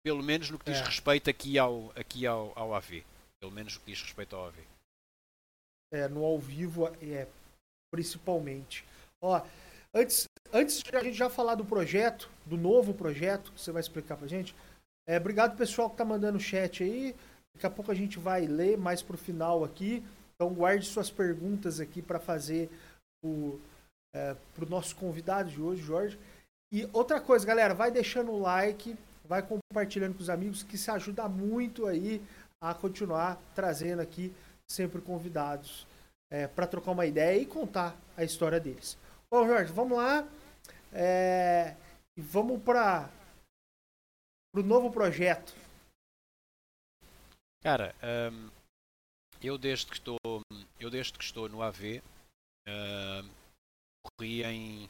Pelo 0.05 0.23
menos 0.23 0.51
no 0.51 0.59
que 0.59 0.71
diz 0.71 0.81
é. 0.81 0.85
respeito 0.85 1.31
aqui 1.31 1.59
ao, 1.59 1.91
aqui 1.97 2.27
ao, 2.27 2.53
ao 2.57 2.75
AV. 2.75 3.05
Pelo 3.41 3.53
menos 3.53 3.75
no 3.75 3.81
que 3.81 3.93
diz 3.93 4.03
respeito 4.03 4.37
ao 4.37 4.47
AV. 4.47 4.57
É, 5.93 6.09
no 6.09 6.25
ao 6.25 6.39
vivo 6.39 6.87
é 7.01 7.27
principalmente. 7.93 8.85
Ó, 9.23 9.41
antes, 9.95 10.29
antes 10.53 10.83
de 10.83 10.97
a 10.97 11.03
gente 11.03 11.17
já 11.17 11.31
falar 11.31 11.55
do 11.55 11.65
projeto, 11.65 12.29
do 12.45 12.57
novo 12.57 12.93
projeto, 12.93 13.53
que 13.53 13.61
você 13.61 13.71
vai 13.71 13.81
explicar 13.81 14.17
pra 14.17 14.27
gente. 14.27 14.55
É, 15.07 15.17
obrigado 15.17 15.57
pessoal 15.57 15.89
que 15.89 15.97
tá 15.97 16.05
mandando 16.05 16.41
chat 16.41 16.83
aí. 16.83 17.15
Daqui 17.55 17.67
a 17.67 17.71
pouco 17.71 17.93
a 17.93 17.95
gente 17.95 18.19
vai 18.19 18.47
ler 18.47 18.77
mais 18.77 19.03
pro 19.03 19.17
final 19.17 19.63
aqui. 19.63 20.05
Então 20.35 20.53
guarde 20.53 20.87
suas 20.87 21.11
perguntas 21.11 21.79
aqui 21.79 22.03
para 22.03 22.19
fazer 22.19 22.69
o, 23.25 23.61
é, 24.15 24.37
para 24.55 24.65
o 24.65 24.69
nosso 24.69 24.95
convidado 24.97 25.51
de 25.51 25.61
hoje, 25.61 25.83
Jorge. 25.83 26.19
E 26.73 26.89
outra 26.93 27.21
coisa, 27.21 27.45
galera, 27.45 27.75
vai 27.75 27.91
deixando 27.91 28.31
o 28.31 28.41
like, 28.41 28.97
vai 29.25 29.43
compartilhando 29.43 30.15
com 30.15 30.23
os 30.23 30.31
amigos, 30.31 30.63
que 30.63 30.79
se 30.79 30.91
ajuda 30.91 31.29
muito 31.29 31.87
aí 31.87 32.23
a 32.63 32.73
continuar 32.73 33.39
trazendo 33.55 34.01
aqui 34.01 34.33
sempre 34.71 35.01
convidados 35.01 35.87
é, 36.31 36.47
para 36.47 36.67
trocar 36.67 36.93
uma 36.93 37.07
ideia 37.07 37.39
e 37.39 37.47
contar 37.47 37.97
a 38.17 38.25
história 38.25 38.59
deles. 38.59 38.97
Bom, 39.31 39.47
Jorge, 39.47 39.73
vamos 39.73 39.99
lá. 39.99 40.27
É, 40.93 41.75
vamos 42.17 42.63
para 42.63 43.11
o 44.55 44.63
novo 44.63 44.91
projeto. 44.91 45.55
Cara, 47.63 47.95
um, 48.33 48.51
eu 49.43 49.59
desde 49.59 49.87
que 49.87 49.95
estou 49.95 50.19
eu 50.79 50.91
desde 50.91 51.15
que 51.15 51.25
estou 51.25 51.49
no 51.49 51.63
AV 51.63 52.03
um, 52.69 53.44
corri 54.05 54.43
em, 54.45 54.89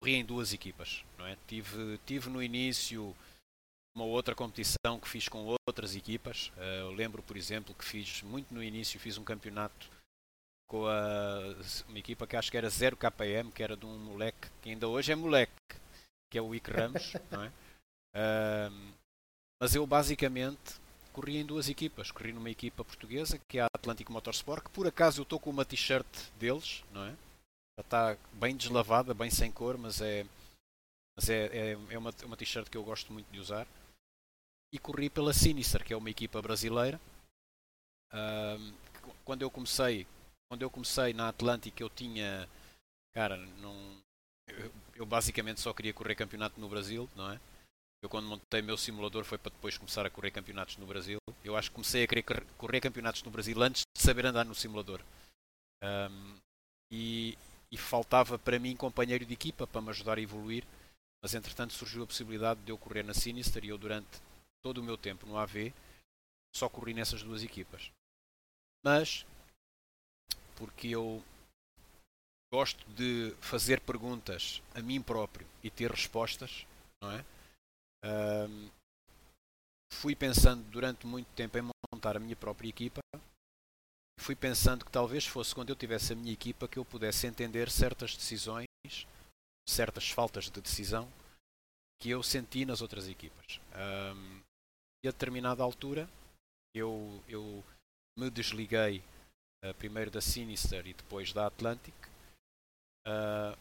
corri 0.00 0.14
em 0.14 0.24
duas 0.24 0.52
equipas. 0.52 1.04
Não 1.18 1.26
é? 1.26 1.36
tive, 1.46 1.98
tive 2.06 2.28
no 2.28 2.42
início 2.42 3.14
uma 3.94 4.04
outra 4.04 4.34
competição 4.34 4.98
que 5.00 5.08
fiz 5.08 5.28
com 5.28 5.56
outras 5.68 5.96
equipas. 5.96 6.48
Uh, 6.56 6.82
eu 6.82 6.90
lembro, 6.92 7.22
por 7.22 7.36
exemplo, 7.36 7.74
que 7.74 7.84
fiz 7.84 8.22
muito 8.22 8.52
no 8.54 8.62
início, 8.62 9.00
fiz 9.00 9.18
um 9.18 9.24
campeonato 9.24 9.90
com 10.68 10.86
a, 10.86 11.40
uma 11.88 11.98
equipa 11.98 12.26
que 12.26 12.36
acho 12.36 12.50
que 12.50 12.56
era 12.56 12.68
0KM, 12.68 13.52
que 13.52 13.62
era 13.62 13.76
de 13.76 13.84
um 13.84 13.98
moleque 13.98 14.48
que 14.62 14.70
ainda 14.70 14.86
hoje 14.86 15.10
é 15.10 15.16
moleque, 15.16 15.52
que 16.30 16.38
é 16.38 16.42
o 16.42 16.54
Ick 16.54 16.70
Ramos, 16.70 17.12
não 17.30 17.44
é? 17.44 17.48
Uh, 18.16 18.94
Mas 19.60 19.74
eu 19.74 19.86
basicamente 19.86 20.80
corri 21.12 21.38
em 21.38 21.44
duas 21.44 21.68
equipas. 21.68 22.10
Corri 22.10 22.32
numa 22.32 22.50
equipa 22.50 22.84
portuguesa, 22.84 23.40
que 23.48 23.58
é 23.58 23.62
a 23.62 23.68
Atlântico 23.74 24.12
Motorsport, 24.12 24.64
que 24.64 24.70
por 24.70 24.86
acaso 24.86 25.20
eu 25.20 25.24
estou 25.24 25.40
com 25.40 25.50
uma 25.50 25.64
t-shirt 25.64 26.06
deles, 26.38 26.84
não 26.92 27.04
é? 27.04 27.14
Já 27.78 27.82
está 27.82 28.16
bem 28.32 28.56
deslavada, 28.56 29.14
bem 29.14 29.30
sem 29.30 29.50
cor, 29.50 29.78
mas 29.78 30.00
é, 30.00 30.24
mas 31.16 31.28
é, 31.28 31.46
é, 31.46 31.72
é 31.72 31.98
uma, 31.98 32.10
uma 32.24 32.36
t-shirt 32.36 32.68
que 32.68 32.76
eu 32.76 32.84
gosto 32.84 33.12
muito 33.12 33.30
de 33.30 33.38
usar. 33.38 33.66
E 34.72 34.78
corri 34.78 35.10
pela 35.10 35.32
Sinister, 35.32 35.84
que 35.84 35.92
é 35.92 35.96
uma 35.96 36.10
equipa 36.10 36.40
brasileira. 36.40 37.00
Um, 38.12 38.72
quando 39.24 39.42
eu 39.42 39.50
comecei, 39.50 40.06
quando 40.48 40.62
eu 40.62 40.70
comecei 40.70 41.12
na 41.12 41.28
Atlântica, 41.28 41.82
eu 41.82 41.90
tinha, 41.90 42.48
cara, 43.12 43.36
não, 43.36 43.74
eu, 44.48 44.72
eu 44.96 45.06
basicamente 45.06 45.60
só 45.60 45.72
queria 45.72 45.92
correr 45.92 46.14
campeonato 46.14 46.60
no 46.60 46.68
Brasil, 46.68 47.08
não 47.16 47.30
é? 47.32 47.40
Eu 48.02 48.08
quando 48.08 48.28
montei 48.28 48.62
meu 48.62 48.78
simulador 48.78 49.24
foi 49.24 49.36
para 49.36 49.52
depois 49.52 49.76
começar 49.76 50.06
a 50.06 50.10
correr 50.10 50.30
campeonatos 50.30 50.78
no 50.78 50.86
Brasil. 50.86 51.18
Eu 51.44 51.54
acho 51.56 51.68
que 51.68 51.74
comecei 51.74 52.02
a 52.02 52.08
querer 52.08 52.22
correr 52.56 52.80
campeonatos 52.80 53.22
no 53.22 53.30
Brasil 53.30 53.60
antes 53.62 53.82
de 53.94 54.02
saber 54.02 54.24
andar 54.24 54.44
no 54.44 54.54
simulador. 54.54 55.02
Um, 55.84 56.36
e, 56.90 57.36
e, 57.70 57.76
faltava 57.76 58.38
para 58.38 58.58
mim 58.58 58.76
companheiro 58.76 59.24
de 59.24 59.32
equipa 59.32 59.66
para 59.66 59.80
me 59.80 59.90
ajudar 59.90 60.18
a 60.18 60.20
evoluir. 60.20 60.64
Mas 61.22 61.34
entretanto 61.34 61.74
surgiu 61.74 62.02
a 62.02 62.06
possibilidade 62.06 62.60
de 62.62 62.72
eu 62.72 62.78
correr 62.78 63.02
na 63.02 63.14
Sinister 63.14 63.64
e 63.64 63.68
eu 63.68 63.78
durante 63.78 64.20
todo 64.62 64.78
o 64.78 64.82
meu 64.82 64.96
tempo 64.96 65.26
no 65.26 65.36
AV 65.36 65.72
só 66.54 66.68
corri 66.68 66.94
nessas 66.94 67.22
duas 67.22 67.42
equipas. 67.42 67.90
Mas 68.84 69.26
porque 70.56 70.88
eu 70.88 71.22
gosto 72.52 72.84
de 72.90 73.34
fazer 73.40 73.80
perguntas 73.80 74.60
a 74.74 74.82
mim 74.82 75.00
próprio 75.00 75.46
e 75.62 75.70
ter 75.70 75.90
respostas, 75.90 76.66
não 77.02 77.12
é? 77.12 77.24
Um, 78.04 78.70
fui 79.92 80.16
pensando 80.16 80.62
durante 80.70 81.06
muito 81.06 81.28
tempo 81.34 81.56
em 81.58 81.70
montar 81.92 82.16
a 82.16 82.20
minha 82.20 82.36
própria 82.36 82.68
equipa. 82.68 83.00
Fui 84.20 84.36
pensando 84.36 84.84
que 84.84 84.92
talvez 84.92 85.26
fosse 85.26 85.54
quando 85.54 85.70
eu 85.70 85.76
tivesse 85.76 86.12
a 86.12 86.16
minha 86.16 86.32
equipa 86.32 86.68
que 86.68 86.78
eu 86.78 86.84
pudesse 86.84 87.26
entender 87.26 87.70
certas 87.70 88.14
decisões, 88.14 88.66
certas 89.66 90.10
faltas 90.10 90.44
de 90.44 90.60
decisão 90.60 91.10
que 91.98 92.10
eu 92.10 92.22
senti 92.22 92.66
nas 92.66 92.82
outras 92.82 93.08
equipas. 93.08 93.60
Um, 93.74 94.40
e 95.02 95.08
a 95.08 95.10
determinada 95.10 95.62
altura 95.62 96.08
eu, 96.74 97.22
eu 97.28 97.64
me 98.18 98.30
desliguei 98.30 99.02
uh, 99.64 99.74
primeiro 99.74 100.10
da 100.10 100.20
Sinister 100.20 100.86
e 100.86 100.92
depois 100.92 101.32
da 101.32 101.46
Atlantic. 101.46 101.94
Uh, 103.06 103.56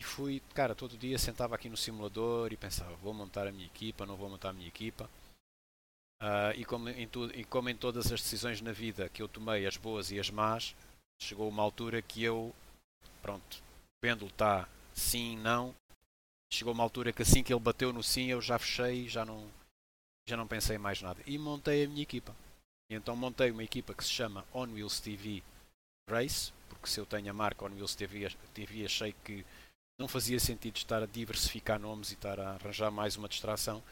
e 0.00 0.04
fui, 0.04 0.40
cara, 0.54 0.74
todo 0.74 0.96
dia 0.96 1.18
sentava 1.18 1.54
aqui 1.54 1.68
no 1.68 1.76
simulador 1.76 2.50
e 2.50 2.56
pensava, 2.56 2.94
vou 2.96 3.12
montar 3.12 3.46
a 3.46 3.52
minha 3.52 3.66
equipa, 3.66 4.06
não 4.06 4.16
vou 4.16 4.30
montar 4.30 4.50
a 4.50 4.52
minha 4.54 4.68
equipa. 4.68 5.08
Uh, 6.20 6.50
e, 6.56 6.64
como 6.64 6.88
em 6.88 7.06
tu, 7.06 7.26
e 7.32 7.44
como 7.44 7.68
em 7.68 7.76
todas 7.76 8.10
as 8.12 8.20
decisões 8.20 8.60
na 8.60 8.72
vida 8.72 9.08
que 9.08 9.22
eu 9.22 9.28
tomei, 9.28 9.66
as 9.66 9.76
boas 9.76 10.10
e 10.10 10.18
as 10.18 10.30
más, 10.30 10.74
chegou 11.20 11.48
uma 11.48 11.62
altura 11.62 12.02
que 12.02 12.22
eu, 12.22 12.52
pronto, 13.22 13.58
o 13.58 14.00
pêndulo 14.00 14.30
está 14.30 14.68
sim, 14.92 15.36
não. 15.38 15.74
Chegou 16.52 16.72
uma 16.72 16.82
altura 16.82 17.12
que 17.12 17.22
assim 17.22 17.42
que 17.42 17.52
ele 17.52 17.60
bateu 17.60 17.92
no 17.92 18.02
sim, 18.02 18.26
eu 18.26 18.40
já 18.40 18.58
fechei, 18.58 19.08
já 19.08 19.24
não, 19.24 19.48
já 20.28 20.36
não 20.36 20.46
pensei 20.46 20.76
mais 20.78 21.00
nada. 21.00 21.20
E 21.26 21.38
montei 21.38 21.84
a 21.84 21.88
minha 21.88 22.02
equipa. 22.02 22.34
E 22.90 22.94
então 22.94 23.14
montei 23.14 23.50
uma 23.50 23.62
equipa 23.62 23.94
que 23.94 24.02
se 24.02 24.10
chama 24.10 24.44
On 24.52 24.66
Wheels 24.66 24.98
TV 24.98 25.42
Race, 26.08 26.52
porque 26.68 26.88
se 26.88 26.98
eu 26.98 27.06
tenho 27.06 27.30
a 27.30 27.34
marca 27.34 27.64
On 27.64 27.70
Wheels 27.70 27.94
TV, 27.94 28.28
TV 28.54 28.86
achei 28.86 29.14
que 29.24 29.44
não 30.00 30.08
fazia 30.08 30.40
sentido 30.40 30.76
estar 30.76 31.02
a 31.02 31.06
diversificar 31.06 31.78
nomes 31.78 32.10
e 32.10 32.14
estar 32.14 32.40
a 32.40 32.54
arranjar 32.54 32.90
mais 32.90 33.16
uma 33.16 33.28
distração. 33.28 33.82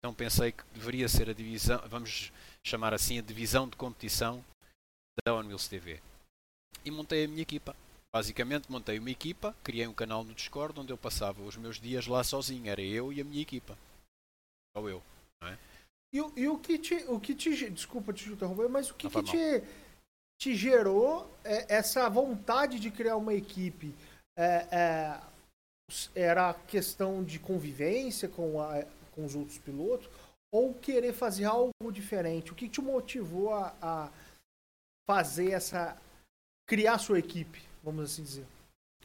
Então 0.00 0.14
pensei 0.14 0.50
que 0.50 0.64
deveria 0.72 1.08
ser 1.08 1.28
a 1.28 1.34
divisão, 1.34 1.78
vamos 1.86 2.32
chamar 2.66 2.94
assim, 2.94 3.18
a 3.18 3.22
divisão 3.22 3.68
de 3.68 3.76
competição 3.76 4.42
da 5.24 5.34
OnWheels 5.34 5.68
TV. 5.68 6.00
E 6.84 6.90
montei 6.90 7.24
a 7.24 7.28
minha 7.28 7.42
equipa. 7.42 7.76
Basicamente 8.12 8.70
montei 8.70 8.98
uma 8.98 9.10
equipa, 9.10 9.54
criei 9.62 9.86
um 9.86 9.92
canal 9.92 10.24
no 10.24 10.34
Discord 10.34 10.80
onde 10.80 10.92
eu 10.92 10.96
passava 10.96 11.42
os 11.42 11.56
meus 11.56 11.78
dias 11.78 12.06
lá 12.06 12.24
sozinho. 12.24 12.68
Era 12.68 12.80
eu 12.80 13.12
e 13.12 13.20
a 13.20 13.24
minha 13.24 13.42
equipa. 13.42 13.76
Só 14.74 14.88
eu. 14.88 15.02
É? 15.44 15.56
E, 16.12 16.18
e 16.18 16.48
o 16.48 16.58
que 16.58 16.78
te. 16.78 16.94
O 17.06 17.20
que 17.20 17.34
te 17.34 17.70
desculpa 17.70 18.12
te 18.12 18.30
interromper, 18.30 18.68
mas 18.68 18.90
o 18.90 18.94
que, 18.94 19.08
que 19.08 19.22
te, 19.22 19.62
te 20.40 20.56
gerou 20.56 21.30
é, 21.44 21.76
essa 21.76 22.08
vontade 22.08 22.80
de 22.80 22.90
criar 22.90 23.16
uma 23.16 23.34
equipe? 23.34 23.94
É, 24.36 24.66
é, 24.72 25.20
era 26.14 26.54
questão 26.54 27.22
de 27.22 27.38
convivência 27.38 28.28
com, 28.28 28.60
a, 28.60 28.84
com 29.20 29.26
os 29.26 29.34
outros 29.34 29.58
pilotos 29.58 30.08
ou 30.52 30.74
querer 30.74 31.12
fazer 31.12 31.44
algo 31.44 31.92
diferente? 31.92 32.52
O 32.52 32.54
que 32.54 32.68
te 32.68 32.80
motivou 32.80 33.54
a, 33.54 33.76
a 33.80 34.12
fazer 35.08 35.52
essa. 35.52 36.00
criar 36.66 36.98
sua 36.98 37.18
equipe, 37.18 37.60
vamos 37.82 38.04
assim 38.04 38.22
dizer? 38.22 38.46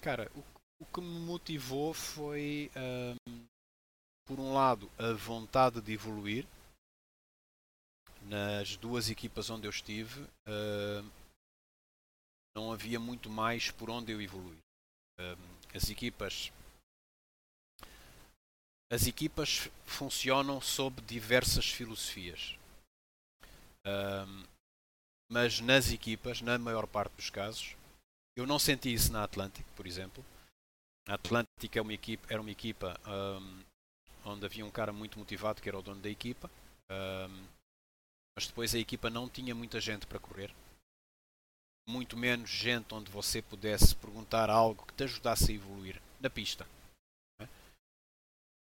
Cara, 0.02 0.32
o, 0.36 0.40
o 0.82 0.86
que 0.86 1.02
me 1.02 1.20
motivou 1.20 1.94
foi, 1.94 2.72
um, 3.28 3.46
por 4.26 4.40
um 4.40 4.54
lado, 4.54 4.90
a 4.98 5.14
vontade 5.14 5.82
de 5.82 5.94
evoluir. 5.94 6.48
Nas 8.22 8.76
duas 8.78 9.12
equipas 9.12 9.52
onde 9.52 9.68
eu 9.68 9.70
estive, 9.70 10.20
uh, 10.48 11.12
não 12.56 12.72
havia 12.72 13.00
muito 13.00 13.30
mais 13.30 13.70
por 13.70 13.88
onde 13.88 14.12
eu 14.12 14.20
evoluir. 14.20 14.58
Uh, 15.20 15.38
as 15.76 15.90
equipas 15.92 16.52
as 18.96 19.08
equipas 19.08 19.70
funcionam 19.86 20.62
sob 20.62 21.02
diversas 21.02 21.70
filosofias. 21.70 22.58
Um, 23.86 24.46
mas 25.30 25.60
nas 25.60 25.92
equipas, 25.92 26.42
na 26.42 26.58
maior 26.58 26.88
parte 26.88 27.14
dos 27.16 27.30
casos, 27.30 27.76
eu 28.38 28.48
não 28.48 28.58
senti 28.58 28.94
isso 28.94 29.12
na 29.12 29.24
Atlântico, 29.24 29.70
por 29.76 29.86
exemplo. 29.86 30.24
A 31.10 31.16
Atlântico 31.16 31.78
é 31.78 31.82
uma 31.82 31.94
equipa, 31.94 32.26
era 32.30 32.42
uma 32.42 32.50
equipa 32.50 32.98
um, 33.06 33.64
onde 34.32 34.46
havia 34.46 34.66
um 34.66 34.72
cara 34.72 34.94
muito 34.94 35.20
motivado 35.20 35.62
que 35.62 35.68
era 35.68 35.78
o 35.78 35.82
dono 35.82 36.02
da 36.02 36.10
equipa, 36.10 36.50
um, 36.90 37.48
mas 38.38 38.48
depois 38.48 38.74
a 38.74 38.80
equipa 38.80 39.10
não 39.10 39.28
tinha 39.28 39.54
muita 39.54 39.82
gente 39.82 40.08
para 40.08 40.20
correr. 40.20 40.56
Muito 41.88 42.16
menos 42.16 42.50
gente 42.50 42.94
onde 42.94 43.12
você 43.12 43.42
pudesse 43.42 43.94
perguntar 43.94 44.50
algo 44.50 44.86
que 44.86 44.94
te 44.94 45.04
ajudasse 45.04 45.52
a 45.52 45.56
evoluir 45.56 46.02
na 46.22 46.30
pista. 46.30 46.66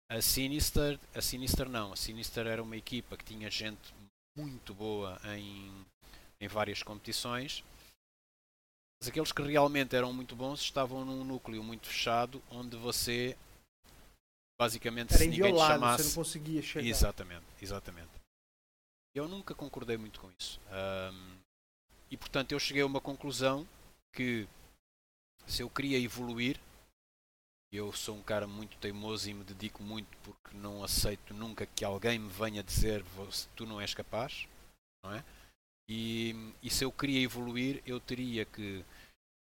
A 0.10 0.22
Sinister, 0.22 1.00
a 1.16 1.22
Sinister 1.22 1.68
não, 1.70 1.94
a 1.94 1.96
Sinister 1.96 2.46
era 2.46 2.62
uma 2.62 2.78
equipa 2.78 3.18
que 3.18 3.26
tinha 3.26 3.50
gente 3.50 3.94
muito 4.38 4.74
boa 4.74 5.20
em, 5.36 5.86
em 6.40 6.48
várias 6.48 6.84
competições. 6.84 7.64
Mas 9.02 9.10
aqueles 9.10 9.32
que 9.32 9.42
realmente 9.42 9.96
eram 9.96 10.14
muito 10.14 10.36
bons 10.36 10.62
estavam 10.62 11.04
num 11.04 11.24
núcleo 11.24 11.64
muito 11.64 11.88
fechado 11.88 12.42
onde 12.50 12.78
você 12.78 13.38
basicamente 14.60 15.14
era 15.14 15.24
se 15.24 15.28
ninguém 15.28 15.54
te 15.54 15.60
chamasse. 15.60 16.04
Você 16.04 16.10
não 16.10 16.24
conseguia 16.24 16.62
chegar. 16.62 16.88
Exatamente, 16.88 17.46
exatamente. 17.62 18.12
Eu 19.16 19.28
nunca 19.28 19.54
concordei 19.54 19.98
muito 19.98 20.20
com 20.20 20.32
isso. 20.40 20.60
Um, 20.72 21.38
e 22.10 22.18
portanto 22.18 22.52
eu 22.52 22.60
cheguei 22.60 22.82
a 22.82 22.86
uma 22.86 23.02
conclusão 23.02 23.68
que 24.14 24.48
se 25.46 25.62
eu 25.62 25.70
queria 25.70 26.00
evoluir 26.00 26.60
eu 27.74 27.92
sou 27.92 28.16
um 28.16 28.22
cara 28.22 28.46
muito 28.46 28.78
teimoso 28.78 29.28
e 29.28 29.34
me 29.34 29.44
dedico 29.44 29.82
muito 29.82 30.16
porque 30.20 30.56
não 30.56 30.84
aceito 30.84 31.34
nunca 31.34 31.66
que 31.66 31.84
alguém 31.84 32.20
me 32.20 32.30
venha 32.30 32.62
dizer 32.62 33.04
tu 33.56 33.66
não 33.66 33.82
és 33.82 33.96
capaz, 33.96 34.48
não 35.04 35.12
é? 35.12 35.26
E, 35.90 36.54
e 36.62 36.70
se 36.70 36.86
eu 36.86 36.92
queria 36.92 37.22
evoluir, 37.22 37.82
eu 37.84 38.00
teria 38.00 38.46
que 38.46 38.86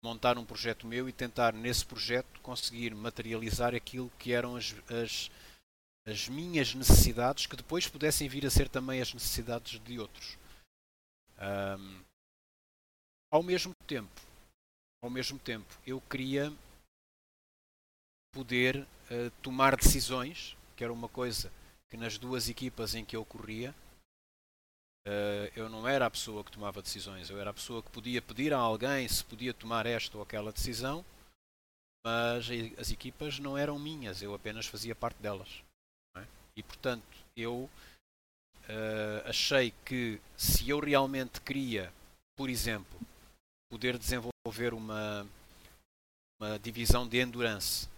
montar 0.02 0.38
um 0.38 0.46
projeto 0.46 0.87
meu 0.87 1.09
e 1.09 1.12
tentar 1.12 1.52
nesse 1.52 1.85
projeto 1.85 2.40
conseguir 2.40 2.94
materializar 2.94 3.74
aquilo 3.74 4.11
que 4.18 4.33
eram 4.33 4.57
as, 4.57 4.74
as, 4.90 5.31
as 6.07 6.29
minhas 6.29 6.74
necessidades 6.74 7.46
que 7.46 7.57
depois 7.57 7.87
pudessem 7.87 8.29
vir 8.29 8.46
a 8.46 8.50
ser 8.50 8.68
também 8.68 9.00
as 9.00 9.12
necessidades 9.12 9.79
de 9.81 10.00
outros. 10.00 10.38
Um, 11.38 12.02
ao 13.31 13.42
mesmo 13.42 13.74
tempo, 13.87 14.20
ao 15.02 15.11
mesmo 15.11 15.38
tempo, 15.38 15.66
eu 15.87 16.00
queria 16.00 16.50
poder 18.37 18.87
uh, 19.11 19.31
tomar 19.40 19.75
decisões, 19.75 20.55
que 20.77 20.85
era 20.85 20.92
uma 20.92 21.09
coisa 21.09 21.51
que 21.88 21.96
nas 21.96 22.18
duas 22.18 22.51
equipas 22.51 22.94
em 22.94 23.03
que 23.03 23.16
eu 23.16 23.25
corria, 23.25 23.75
uh, 25.09 25.49
eu 25.57 25.70
não 25.70 25.88
era 25.88 26.05
a 26.05 26.11
pessoa 26.11 26.44
que 26.44 26.53
tomava 26.53 26.83
decisões, 26.83 27.31
eu 27.31 27.40
era 27.40 27.49
a 27.49 27.55
pessoa 27.55 27.83
que 27.83 27.90
podia 27.90 28.20
pedir 28.20 28.53
a 28.53 28.59
alguém 28.59 29.09
se 29.09 29.25
podia 29.25 29.55
tomar 29.55 29.87
esta 29.87 30.18
ou 30.18 30.22
aquela 30.22 30.53
decisão, 30.53 31.03
mas 32.05 32.46
as 32.79 32.90
equipas 32.90 33.38
não 33.38 33.57
eram 33.57 33.79
minhas, 33.79 34.20
eu 34.20 34.35
apenas 34.35 34.66
fazia 34.66 34.94
parte 34.94 35.16
delas. 35.22 35.62
É? 36.14 36.27
E 36.59 36.62
portanto, 36.62 37.16
eu 37.35 37.70
uh, 38.68 39.29
achei 39.29 39.72
que 39.83 40.20
se 40.37 40.68
eu 40.68 40.79
realmente 40.79 41.40
queria, 41.40 41.90
por 42.37 42.51
exemplo, 42.51 43.01
poder 43.70 43.96
desenvolver 43.96 44.75
uma, 44.75 45.27
uma 46.38 46.59
divisão 46.59 47.09
de 47.09 47.18
endurance 47.18 47.88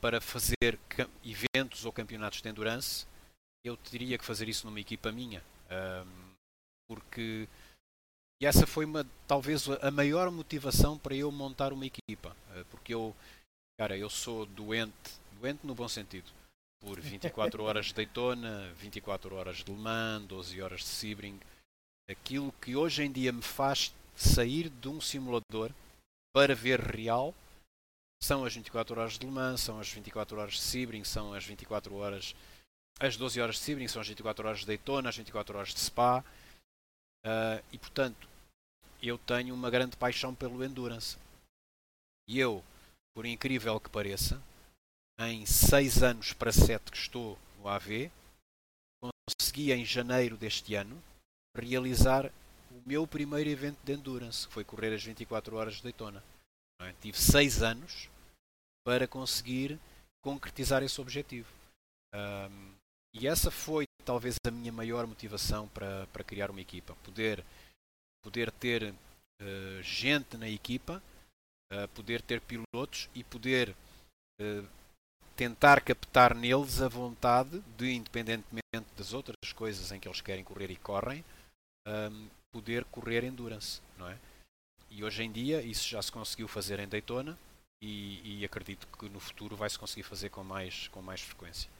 para 0.00 0.20
fazer 0.20 0.78
eventos 1.24 1.84
ou 1.84 1.92
campeonatos 1.92 2.40
de 2.40 2.48
endurance, 2.48 3.06
eu 3.64 3.76
teria 3.76 4.18
que 4.18 4.24
fazer 4.24 4.48
isso 4.48 4.66
numa 4.66 4.80
equipa 4.80 5.10
minha. 5.10 5.42
Um, 5.70 6.34
porque 6.86 7.48
e 8.40 8.46
essa 8.46 8.66
foi 8.66 8.84
uma, 8.84 9.06
talvez 9.26 9.66
a 9.80 9.90
maior 9.90 10.30
motivação 10.30 10.98
para 10.98 11.14
eu 11.14 11.30
montar 11.32 11.72
uma 11.72 11.86
equipa. 11.86 12.36
Uh, 12.50 12.64
porque 12.66 12.92
eu, 12.92 13.14
cara, 13.78 13.96
eu 13.96 14.10
sou 14.10 14.44
doente, 14.44 14.92
doente 15.40 15.66
no 15.66 15.74
bom 15.74 15.88
sentido, 15.88 16.30
por 16.80 16.98
24 17.00 17.62
horas 17.62 17.86
de 17.86 17.94
Daytona, 17.94 18.70
24 18.74 19.34
horas 19.34 19.56
de 19.58 19.72
Le 19.72 19.78
Mans, 19.78 20.26
12 20.26 20.60
horas 20.60 20.80
de 20.80 20.86
Sebring. 20.86 21.40
Aquilo 22.10 22.52
que 22.60 22.76
hoje 22.76 23.02
em 23.02 23.10
dia 23.10 23.32
me 23.32 23.40
faz 23.40 23.94
sair 24.14 24.68
de 24.68 24.88
um 24.88 25.00
simulador 25.00 25.70
para 26.34 26.54
ver 26.54 26.80
real 26.80 27.34
são 28.24 28.44
as 28.44 28.54
24 28.54 29.00
horas 29.00 29.18
de 29.18 29.26
Le 29.26 29.32
Mans, 29.32 29.60
são 29.60 29.78
as 29.78 29.88
24 29.88 30.38
horas 30.38 30.54
de 30.54 30.60
Sebring, 30.60 31.04
são 31.04 31.32
as 31.32 31.44
24 31.44 31.94
horas 31.94 32.34
as 33.00 33.16
12 33.16 33.40
horas 33.40 33.56
de 33.56 33.62
Sebring 33.62 33.88
são 33.88 34.00
as 34.00 34.08
24 34.08 34.46
horas 34.46 34.60
de 34.60 34.66
Daytona, 34.66 35.08
as 35.08 35.16
24 35.16 35.56
horas 35.56 35.74
de 35.74 35.80
Spa. 35.80 36.24
Uh, 37.24 37.62
e 37.72 37.78
portanto, 37.78 38.28
eu 39.02 39.18
tenho 39.18 39.54
uma 39.54 39.70
grande 39.70 39.96
paixão 39.96 40.34
pelo 40.34 40.64
Endurance. 40.64 41.16
E 42.28 42.38
eu, 42.38 42.62
por 43.14 43.26
incrível 43.26 43.80
que 43.80 43.90
pareça, 43.90 44.40
em 45.18 45.44
6 45.44 46.02
anos 46.02 46.32
para 46.32 46.52
7 46.52 46.90
que 46.90 46.96
estou 46.96 47.38
no 47.58 47.68
AV, 47.68 48.10
consegui 49.28 49.72
em 49.72 49.84
janeiro 49.84 50.36
deste 50.36 50.74
ano 50.74 51.02
realizar 51.56 52.26
o 52.70 52.82
meu 52.86 53.06
primeiro 53.06 53.50
evento 53.50 53.78
de 53.84 53.92
Endurance, 53.92 54.46
que 54.46 54.54
foi 54.54 54.64
correr 54.64 54.94
as 54.94 55.02
24 55.02 55.56
horas 55.56 55.76
de 55.76 55.82
Daytona. 55.82 56.22
É? 56.80 56.92
Tive 57.00 57.18
6 57.18 57.62
anos 57.62 58.08
para 58.84 59.08
conseguir 59.08 59.78
concretizar 60.22 60.82
esse 60.82 61.00
objetivo. 61.00 61.48
Um, 62.14 62.74
e 63.14 63.26
essa 63.26 63.50
foi 63.50 63.86
talvez 64.04 64.36
a 64.46 64.50
minha 64.50 64.72
maior 64.72 65.06
motivação 65.06 65.68
para, 65.68 66.06
para 66.08 66.24
criar 66.24 66.50
uma 66.50 66.60
equipa. 66.60 66.94
Poder, 67.02 67.44
poder 68.22 68.50
ter 68.52 68.92
uh, 68.92 69.82
gente 69.82 70.36
na 70.36 70.48
equipa, 70.48 71.02
uh, 71.72 71.88
poder 71.88 72.20
ter 72.22 72.40
pilotos 72.40 73.08
e 73.14 73.24
poder 73.24 73.74
uh, 74.40 74.68
tentar 75.34 75.80
captar 75.80 76.34
neles 76.34 76.80
a 76.80 76.88
vontade 76.88 77.60
de, 77.76 77.92
independentemente 77.92 78.86
das 78.96 79.12
outras 79.12 79.52
coisas 79.54 79.90
em 79.90 79.98
que 79.98 80.06
eles 80.06 80.20
querem 80.20 80.44
correr 80.44 80.70
e 80.70 80.76
correm, 80.76 81.24
um, 81.86 82.28
poder 82.52 82.84
correr 82.84 83.24
endurance, 83.24 83.80
não 83.98 84.08
é? 84.08 84.18
E 84.90 85.02
hoje 85.02 85.24
em 85.24 85.32
dia 85.32 85.60
isso 85.60 85.88
já 85.88 86.00
se 86.00 86.12
conseguiu 86.12 86.46
fazer 86.46 86.78
em 86.78 86.86
Daytona 86.86 87.36
e, 87.84 88.40
e 88.40 88.44
acredito 88.44 88.86
que 88.98 89.08
no 89.10 89.20
futuro 89.20 89.54
vai 89.54 89.68
se 89.68 89.78
conseguir 89.78 90.04
fazer 90.04 90.30
com 90.30 90.42
mais, 90.42 90.88
com 90.88 91.02
mais 91.02 91.20
frequência. 91.20 91.70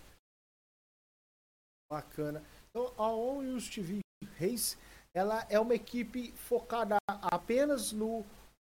Bacana. 1.91 2.45
Então, 2.69 2.93
a 2.99 3.09
On 3.09 3.59
TV 3.59 4.01
Race, 4.39 4.77
ela 5.15 5.47
é 5.49 5.59
uma 5.59 5.75
equipe 5.75 6.33
focada 6.33 6.99
apenas 7.09 7.93
no, 7.93 8.25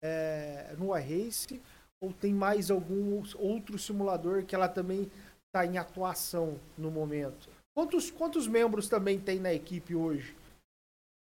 é, 0.03 0.75
no 0.77 0.95
iRace 0.95 1.61
ou 2.01 2.13
tem 2.13 2.33
mais 2.33 2.69
algum 2.69 3.23
outro 3.35 3.79
simulador 3.79 4.45
que 4.45 4.53
ela 4.53 4.67
também 4.67 5.09
está 5.47 5.65
em 5.65 5.77
atuação 5.77 6.59
no 6.77 6.91
momento? 6.91 7.49
Quantos, 7.75 8.11
quantos 8.11 8.47
membros 8.47 8.87
também 8.87 9.19
tem 9.19 9.39
na 9.39 9.53
equipe 9.53 9.95
hoje? 9.95 10.35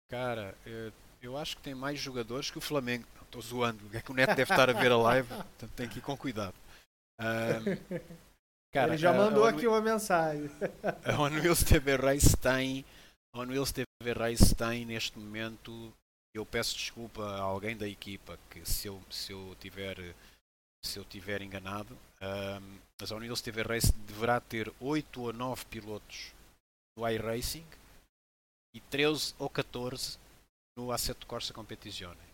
Cara, 0.10 0.56
eu, 0.66 0.94
eu 1.22 1.38
acho 1.38 1.58
que 1.58 1.64
tem 1.64 1.76
mais 1.76 2.00
jogadores 2.00 2.50
que 2.50 2.58
o 2.58 2.62
Flamengo. 2.62 3.06
Estou 3.38 3.60
zoando, 3.60 3.84
é 3.96 4.02
que 4.02 4.12
o 4.12 4.16
Neto 4.16 4.36
deve 4.36 4.52
estar 4.52 4.68
a 4.68 4.74
ver 4.74 4.92
a 4.92 4.98
live, 4.98 5.30
então 5.56 5.70
tem 5.70 5.88
que 5.88 6.00
ir 6.00 6.02
com 6.02 6.18
cuidado. 6.18 6.56
Um, 7.22 8.08
Cara, 8.74 8.94
Ele 8.94 8.98
já 8.98 9.14
mandou 9.14 9.46
aqui 9.46 9.68
uma 9.68 9.80
mensagem. 9.80 10.50
A 11.06 11.22
On 11.22 11.30
Wheels 11.30 11.64
TV 11.64 11.96
Race 11.96 12.36
tem. 12.36 12.84
A 13.34 13.40
Wheels 13.40 13.72
TV 13.72 14.14
Race 14.14 14.56
tem 14.56 14.86
neste 14.86 15.18
momento. 15.20 15.94
Eu 16.36 16.46
peço 16.46 16.76
desculpa 16.76 17.24
a 17.24 17.42
alguém 17.42 17.78
da 17.78 17.88
equipa 17.88 18.40
que 18.50 18.68
se 18.68 18.88
eu, 18.88 19.02
se 19.10 19.32
eu 19.32 19.56
tiver 19.60 20.16
se 20.84 21.00
eu 21.00 21.06
tiver 21.06 21.42
enganado, 21.42 21.98
um, 22.22 22.78
mas 23.00 23.12
a 23.12 23.16
On 23.16 23.20
Wheels 23.20 23.42
TV 23.42 23.62
Race 23.62 23.92
deverá 23.92 24.40
ter 24.40 24.72
8 24.80 25.22
ou 25.22 25.34
9 25.34 25.66
pilotos 25.66 26.34
no 26.98 27.08
iRacing 27.08 27.66
e 28.76 28.80
13 28.80 29.36
ou 29.38 29.50
14 29.50 30.18
no 30.78 30.92
Assetto 30.92 31.26
Corsa 31.26 31.54
Competizione. 31.54 32.27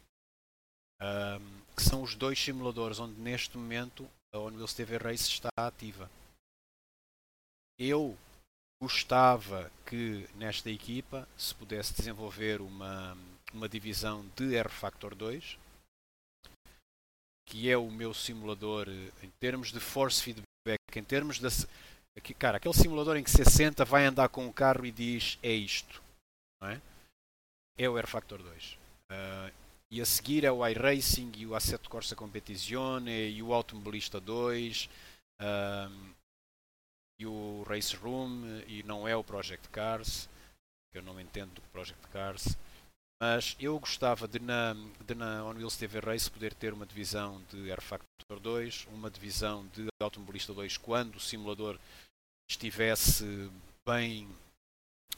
Um, 1.04 1.76
que 1.76 1.84
são 1.84 2.02
os 2.02 2.16
dois 2.16 2.39
simuladores 2.39 3.00
onde 3.00 3.20
neste 3.20 3.58
momento 3.58 4.10
a 4.34 4.39
Wheels 4.39 4.74
TV 4.74 4.98
Race 4.98 5.28
está 5.28 5.50
ativa 5.58 6.10
eu 7.80 8.18
gostava 8.82 9.72
que 9.86 10.28
nesta 10.36 10.70
equipa 10.70 11.28
se 11.38 11.54
pudesse 11.56 11.94
desenvolver 11.94 12.62
uma, 12.62 13.18
uma 13.54 13.68
divisão 13.68 14.26
de 14.36 14.56
R 14.56 14.70
Factor 14.70 15.16
2, 15.16 15.58
que 17.48 17.70
é 17.70 17.78
o 17.78 17.89
meu 17.89 18.13
simulador 18.13 18.88
em 18.89 19.30
termos 19.39 19.72
de 19.72 19.80
force 19.80 20.22
feedback, 20.22 20.80
em 20.96 21.04
termos. 21.04 21.39
Aqui, 22.16 22.34
cara, 22.34 22.58
aquele 22.58 22.74
simulador 22.74 23.18
em 23.18 23.24
que 23.24 23.32
se 23.32 23.44
senta, 23.46 23.84
vai 23.84 24.06
andar 24.06 24.30
com 24.30 24.48
o 24.48 24.54
carro 24.54 24.86
e 24.86 24.92
diz 24.92 25.39
é 25.42 25.52
isto. 25.52 26.02
Não 26.62 26.70
é? 26.70 26.82
é 27.78 27.89
o 27.89 27.98
R 27.98 28.08
Factor 28.08 28.42
2. 28.42 28.74
Uh, 28.74 28.78
ah, 29.10 29.52
e 29.93 30.01
a 30.01 30.06
seguir 30.08 30.43
é 30.43 30.51
o 30.51 30.67
iRacing 30.67 31.32
e 31.36 31.45
o 31.45 31.53
Assetto 31.53 31.88
Corsa 31.88 32.15
Competizione 32.15 33.29
e 33.29 33.43
o 33.43 33.53
Automobilista 33.53 34.19
2. 34.19 34.89
Uh, 35.39 36.13
e 37.19 37.27
o 37.27 37.63
Race 37.67 37.95
Room 37.97 38.63
e 38.67 38.82
não 38.82 39.08
é 39.08 39.15
o 39.15 39.23
Project 39.23 39.69
Cars, 39.69 40.27
que 40.91 40.97
eu 40.97 41.03
não 41.03 41.19
entendo 41.19 41.53
do 41.53 41.62
Project 41.71 42.08
Cars. 42.08 42.58
Mas 43.21 43.56
eu 43.60 43.79
gostava 43.79 44.27
de 44.27 44.39
na, 44.39 44.73
de 45.06 45.13
na 45.13 45.45
On 45.45 45.53
Wheels 45.53 45.77
TV 45.77 45.99
Race 45.99 46.29
poder 46.29 46.56
ter 46.56 46.73
uma 46.73 46.88
divisão 46.88 47.39
de 47.51 47.69
R 47.69 47.79
Factor 47.79 48.39
2, 48.41 48.88
uma 48.91 49.12
divisão 49.12 49.63
de 49.75 49.86
Automobilista 50.01 50.56
2 50.56 50.75
quando 50.75 51.17
o 51.17 51.19
simulador 51.19 51.77
estivesse 52.49 53.25
bem 53.88 54.27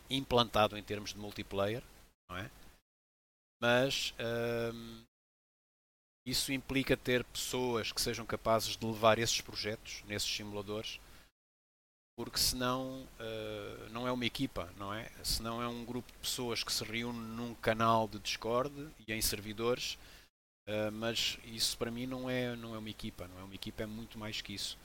implantado 0.10 0.78
em 0.78 0.84
termos 0.84 1.14
de 1.14 1.18
multiplayer, 1.18 1.82
não 2.30 2.38
é? 2.38 2.52
Mas 3.66 4.14
hum, 4.72 5.04
isso 6.24 6.54
implica 6.54 6.96
ter 6.96 7.24
pessoas 7.24 7.92
que 7.92 8.00
sejam 8.00 8.24
capazes 8.24 8.78
de 8.78 8.86
levar 8.86 9.18
esses 9.18 9.42
projetos 9.42 10.04
nesses 10.08 10.30
simuladores 10.30 11.00
porque 12.16 12.38
senão 12.38 13.02
uh, 13.20 13.90
não 13.90 14.08
é 14.08 14.12
uma 14.12 14.24
equipa, 14.24 14.72
não 14.78 14.94
é? 14.94 15.10
Senão 15.24 15.64
é 15.64 15.68
um 15.68 15.84
grupo 15.84 16.12
de 16.12 16.18
pessoas 16.20 16.64
que 16.64 16.72
se 16.72 16.84
reúne 16.84 17.18
num 17.18 17.56
canal 17.56 18.08
de 18.08 18.20
Discord 18.20 18.88
e 19.06 19.12
em 19.12 19.22
servidores, 19.22 19.98
uh, 20.70 20.92
mas 20.94 21.40
isso 21.44 21.76
para 21.76 21.90
mim 21.90 22.06
não 22.06 22.30
é, 22.30 22.56
não 22.56 22.76
é 22.76 22.78
uma 22.78 22.90
equipa, 22.90 23.28
não 23.28 23.40
é 23.40 23.44
uma 23.44 23.56
equipa, 23.56 23.82
é 23.82 23.88
muito 23.88 24.20
mais 24.20 24.42
que 24.42 24.54
isso. 24.54 24.78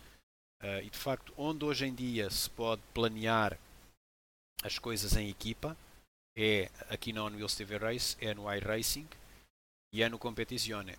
Uh, 0.63 0.81
e 0.83 0.89
de 0.89 0.99
facto, 0.99 1.35
onde 1.37 1.67
hoje 1.67 1.85
em 1.85 1.95
dia 1.95 2.31
se 2.31 2.49
pode 2.49 2.81
planear 2.95 3.59
as 4.65 4.79
coisas 4.79 5.15
em 5.17 5.29
equipa 5.29 5.77
é 6.37 6.71
aqui 6.89 7.13
na 7.13 7.25
On 7.25 7.31
Wheels 7.31 7.55
TV 7.55 7.77
Race, 7.77 8.17
é 8.21 8.35
no 8.35 8.53
iRacing 8.53 9.09
e 9.93 10.03
é 10.03 10.09
no 10.09 10.19
Competizione. 10.19 10.97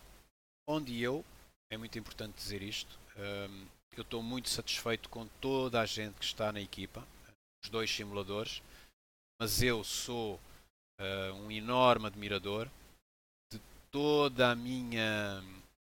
Onde 0.68 1.02
eu, 1.02 1.26
é 1.72 1.78
muito 1.78 1.98
importante 1.98 2.36
dizer 2.36 2.62
isto, 2.62 3.00
um, 3.18 3.68
eu 3.96 4.04
estou 4.04 4.24
muito 4.24 4.50
satisfeito 4.50 5.10
com 5.10 5.28
toda 5.40 5.82
a 5.82 5.86
gente 5.86 6.16
que 6.16 6.26
está 6.26 6.52
na 6.52 6.62
equipa, 6.62 7.06
os 7.64 7.70
dois 7.70 7.90
simuladores, 7.90 8.62
mas 9.40 9.62
eu 9.62 9.84
sou 9.84 10.36
uh, 11.00 11.34
um 11.34 11.52
enorme 11.52 12.08
admirador 12.08 12.70
de 13.52 13.60
toda 13.92 14.52
a 14.52 14.56
minha 14.56 15.44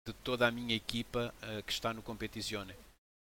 de 0.07 0.13
toda 0.13 0.47
a 0.47 0.51
minha 0.51 0.75
equipa 0.75 1.33
uh, 1.41 1.63
que 1.63 1.71
está 1.71 1.93
no 1.93 2.03
Competizione, 2.03 2.75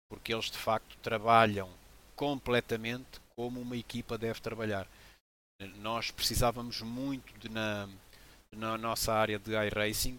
porque 0.09 0.35
eles 0.35 0.51
de 0.51 0.59
facto 0.59 0.97
trabalham 0.99 1.71
completamente 2.15 3.21
como 3.35 3.61
uma 3.61 3.77
equipa 3.77 4.19
deve 4.19 4.41
trabalhar. 4.41 4.87
Nós 5.79 6.11
precisávamos 6.11 6.81
muito 6.81 7.37
de 7.39 7.49
na, 7.49 7.89
na 8.53 8.79
nossa 8.79 9.13
área 9.13 9.39
de 9.39 9.53
iRacing 9.53 10.19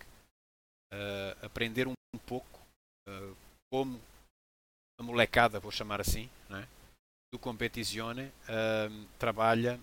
uh, 0.93 1.45
aprender 1.45 1.88
um, 1.88 1.93
um 2.13 2.19
pouco 2.19 2.55
como 3.71 4.01
a 4.99 5.03
molecada, 5.03 5.60
vou 5.60 5.71
chamar 5.71 6.01
assim, 6.01 6.29
é? 6.49 6.67
do 7.31 7.39
Competizione 7.39 8.23
uh, 8.23 9.05
trabalha, 9.19 9.79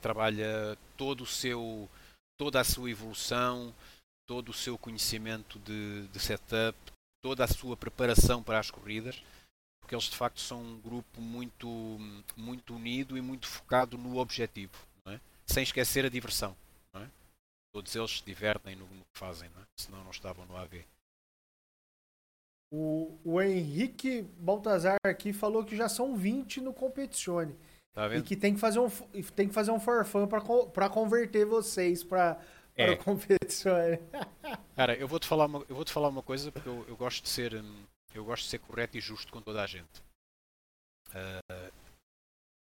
trabalha 0.00 0.76
todo 0.96 1.22
o 1.22 1.26
seu, 1.26 1.88
toda 2.38 2.60
a 2.60 2.64
sua 2.64 2.90
evolução, 2.90 3.74
todo 4.28 4.50
o 4.50 4.54
seu 4.54 4.76
conhecimento 4.76 5.58
de, 5.60 6.08
de 6.08 6.18
setup, 6.18 6.76
toda 7.22 7.44
a 7.44 7.48
sua 7.48 7.76
preparação 7.76 8.42
para 8.42 8.58
as 8.58 8.70
corridas, 8.70 9.22
porque 9.90 9.96
eles 9.96 10.04
de 10.04 10.16
facto 10.16 10.40
são 10.40 10.62
um 10.62 10.80
grupo 10.80 11.20
muito, 11.20 11.68
muito 12.36 12.76
unido 12.76 13.18
e 13.18 13.20
muito 13.20 13.48
focado 13.48 13.98
no 13.98 14.18
objetivo, 14.18 14.72
é? 15.04 15.18
sem 15.44 15.64
esquecer 15.64 16.04
a 16.04 16.08
diversão. 16.08 16.56
É? 16.94 17.08
Todos 17.74 17.96
eles 17.96 18.18
se 18.18 18.24
divertem 18.24 18.76
no, 18.76 18.86
no 18.86 19.04
que 19.12 19.18
fazem, 19.18 19.50
não 19.52 19.60
é? 19.60 19.64
senão 19.76 20.04
não 20.04 20.12
estavam 20.12 20.46
no 20.46 20.56
AV. 20.56 20.84
O, 22.72 23.18
o 23.24 23.42
Henrique 23.42 24.22
Baltazar 24.38 24.96
aqui 25.04 25.32
falou 25.32 25.64
que 25.64 25.74
já 25.74 25.88
são 25.88 26.16
20 26.16 26.60
no 26.60 26.72
Competizione. 26.72 27.56
Tá 27.92 28.14
e 28.14 28.22
que 28.22 28.36
tem 28.36 28.54
que 28.54 28.60
fazer 28.60 28.78
um, 28.78 28.88
tem 29.34 29.48
que 29.48 29.54
fazer 29.54 29.72
um 29.72 29.80
forfã 29.80 30.24
para 30.24 30.88
converter 30.88 31.44
vocês 31.44 32.04
para 32.04 32.40
é. 32.76 32.84
Cara, 34.76 34.94
eu 34.94 35.08
vou 35.08 35.18
te 35.18 35.26
falar 35.26 35.46
uma, 35.46 35.64
eu 35.68 35.74
vou 35.74 35.84
te 35.84 35.92
falar 35.92 36.08
uma 36.08 36.22
coisa 36.22 36.52
porque 36.52 36.68
eu, 36.68 36.86
eu 36.86 36.96
gosto 36.96 37.24
de 37.24 37.28
ser 37.28 37.56
hum, 37.56 37.82
eu 38.14 38.24
gosto 38.24 38.44
de 38.44 38.50
ser 38.50 38.58
correto 38.58 38.96
e 38.96 39.00
justo 39.00 39.32
com 39.32 39.40
toda 39.40 39.62
a 39.62 39.66
gente. 39.66 40.00
Uh, 41.10 41.72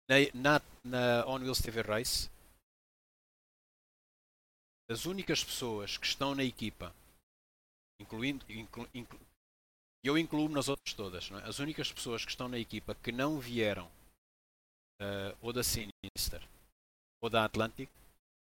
na, 0.09 0.15
na, 0.33 0.61
na 0.83 1.27
On 1.27 1.39
Wheels 1.39 1.61
TV 1.61 1.81
Race, 1.81 2.29
as 4.89 5.05
únicas 5.05 5.43
pessoas 5.43 5.97
que 5.97 6.05
estão 6.05 6.35
na 6.35 6.43
equipa, 6.43 6.93
incluindo, 7.99 8.45
inclu, 8.49 8.87
inclu, 8.93 9.19
eu 10.03 10.17
incluo 10.17 10.49
nas 10.49 10.67
outras 10.67 10.93
todas, 10.93 11.31
é? 11.31 11.47
as 11.47 11.59
únicas 11.59 11.91
pessoas 11.91 12.25
que 12.25 12.31
estão 12.31 12.49
na 12.49 12.57
equipa 12.57 12.95
que 12.95 13.11
não 13.11 13.39
vieram 13.39 13.87
uh, 15.01 15.37
ou 15.41 15.53
da 15.53 15.63
Sinister 15.63 16.45
ou 17.21 17.29
da 17.29 17.45
Atlantic 17.45 17.89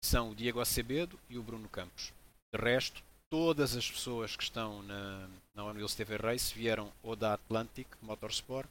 são 0.03 0.31
o 0.31 0.35
Diego 0.35 0.59
Acebedo 0.59 1.19
e 1.29 1.37
o 1.37 1.43
Bruno 1.43 1.69
Campos. 1.69 2.11
De 2.53 2.61
resto, 2.61 3.03
todas 3.29 3.75
as 3.75 3.89
pessoas 3.89 4.35
que 4.35 4.43
estão 4.43 4.81
na, 4.83 5.29
na 5.53 5.63
Wheels 5.65 5.95
TV 5.95 6.17
Race 6.17 6.53
vieram 6.53 6.91
ou 7.03 7.15
da 7.15 7.33
Atlantic 7.33 7.87
Motorsport 8.01 8.69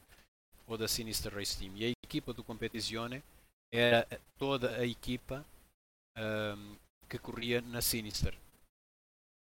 ou 0.67 0.77
da 0.77 0.87
Sinister 0.87 1.33
Race 1.33 1.57
Team. 1.57 1.75
E 1.77 1.85
a 1.85 1.93
equipa 2.03 2.33
do 2.33 2.43
Competizione 2.43 3.23
era 3.73 4.07
toda 4.37 4.77
a 4.77 4.85
equipa 4.85 5.45
um, 6.17 6.75
que 7.09 7.19
corria 7.19 7.61
na 7.61 7.81
Sinister. 7.81 8.35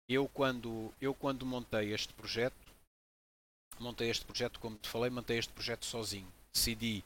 Eu 0.09 0.29
quando, 0.29 0.93
eu 1.01 1.15
quando 1.15 1.47
montei 1.47 1.95
este 1.95 2.13
projeto, 2.13 2.75
montei 3.79 4.11
este 4.11 4.25
projeto, 4.25 4.61
como 4.61 4.77
te 4.77 4.89
falei, 4.89 5.11
montei 5.11 5.39
este 5.39 5.53
projeto 5.53 5.87
sozinho. 5.87 6.31
Decidi, 6.53 7.03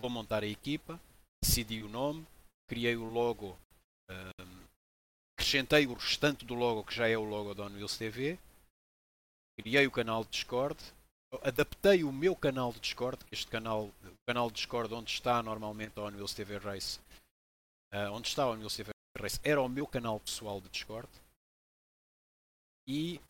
vou 0.00 0.10
montar 0.10 0.42
a 0.42 0.46
equipa, 0.46 1.00
decidi 1.42 1.82
o 1.82 1.88
nome, 1.88 2.26
criei 2.68 2.96
o 2.96 3.04
logo, 3.04 3.56
um, 4.10 4.63
acrescentei 5.44 5.86
o 5.86 5.92
restante 5.92 6.42
do 6.42 6.54
logo, 6.54 6.82
que 6.84 6.94
já 6.94 7.06
é 7.06 7.18
o 7.18 7.22
logo 7.22 7.54
da 7.54 7.66
Unwheels 7.66 7.98
TV, 7.98 8.38
criei 9.60 9.86
o 9.86 9.90
canal 9.90 10.24
de 10.24 10.30
Discord, 10.30 10.82
adaptei 11.42 12.02
o 12.02 12.10
meu 12.10 12.34
canal 12.34 12.72
de 12.72 12.80
Discord, 12.80 13.18
este 13.30 13.50
canal, 13.50 13.84
o 13.84 14.24
canal 14.26 14.48
de 14.48 14.56
Discord 14.56 14.92
onde 14.94 15.10
está 15.10 15.42
normalmente 15.42 16.00
a 16.00 16.04
Unwheels 16.04 16.32
TV 16.32 16.56
Race, 16.56 16.98
uh, 17.92 18.10
onde 18.12 18.28
está 18.28 18.44
a 18.44 18.50
Unwheels 18.52 18.74
TV 18.74 18.90
Race, 19.18 19.38
era 19.44 19.60
o 19.60 19.68
meu 19.68 19.86
canal 19.86 20.18
pessoal 20.18 20.62
de 20.62 20.70
Discord. 20.70 21.08
E, 22.88 23.20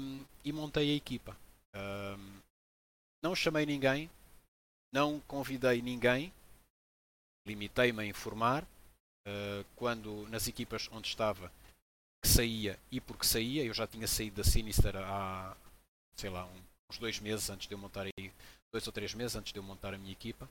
um, 0.00 0.24
e 0.44 0.52
montei 0.52 0.92
a 0.92 0.96
equipa. 0.96 1.36
Um, 1.74 2.40
não 3.22 3.34
chamei 3.34 3.66
ninguém, 3.66 4.08
não 4.92 5.18
convidei 5.20 5.82
ninguém, 5.82 6.32
limitei-me 7.44 8.02
a 8.02 8.06
informar 8.06 8.64
quando 9.74 10.26
nas 10.28 10.46
equipas 10.46 10.88
onde 10.92 11.08
estava 11.08 11.50
que 12.22 12.28
saía 12.28 12.78
e 12.92 13.00
porque 13.00 13.26
saía, 13.26 13.64
eu 13.64 13.74
já 13.74 13.86
tinha 13.86 14.06
saído 14.06 14.36
da 14.36 14.44
Sinister 14.44 14.96
há 14.96 15.56
sei 16.16 16.30
lá, 16.30 16.48
uns 16.90 16.98
dois 16.98 17.20
meses 17.20 17.50
antes 17.50 17.68
de 17.68 17.74
eu 17.74 17.78
montar 17.78 18.06
aí, 18.06 18.32
dois 18.72 18.86
ou 18.86 18.92
três 18.92 19.14
meses 19.14 19.36
antes 19.36 19.52
de 19.52 19.58
eu 19.58 19.62
montar 19.62 19.94
a 19.94 19.98
minha 19.98 20.12
equipa. 20.12 20.48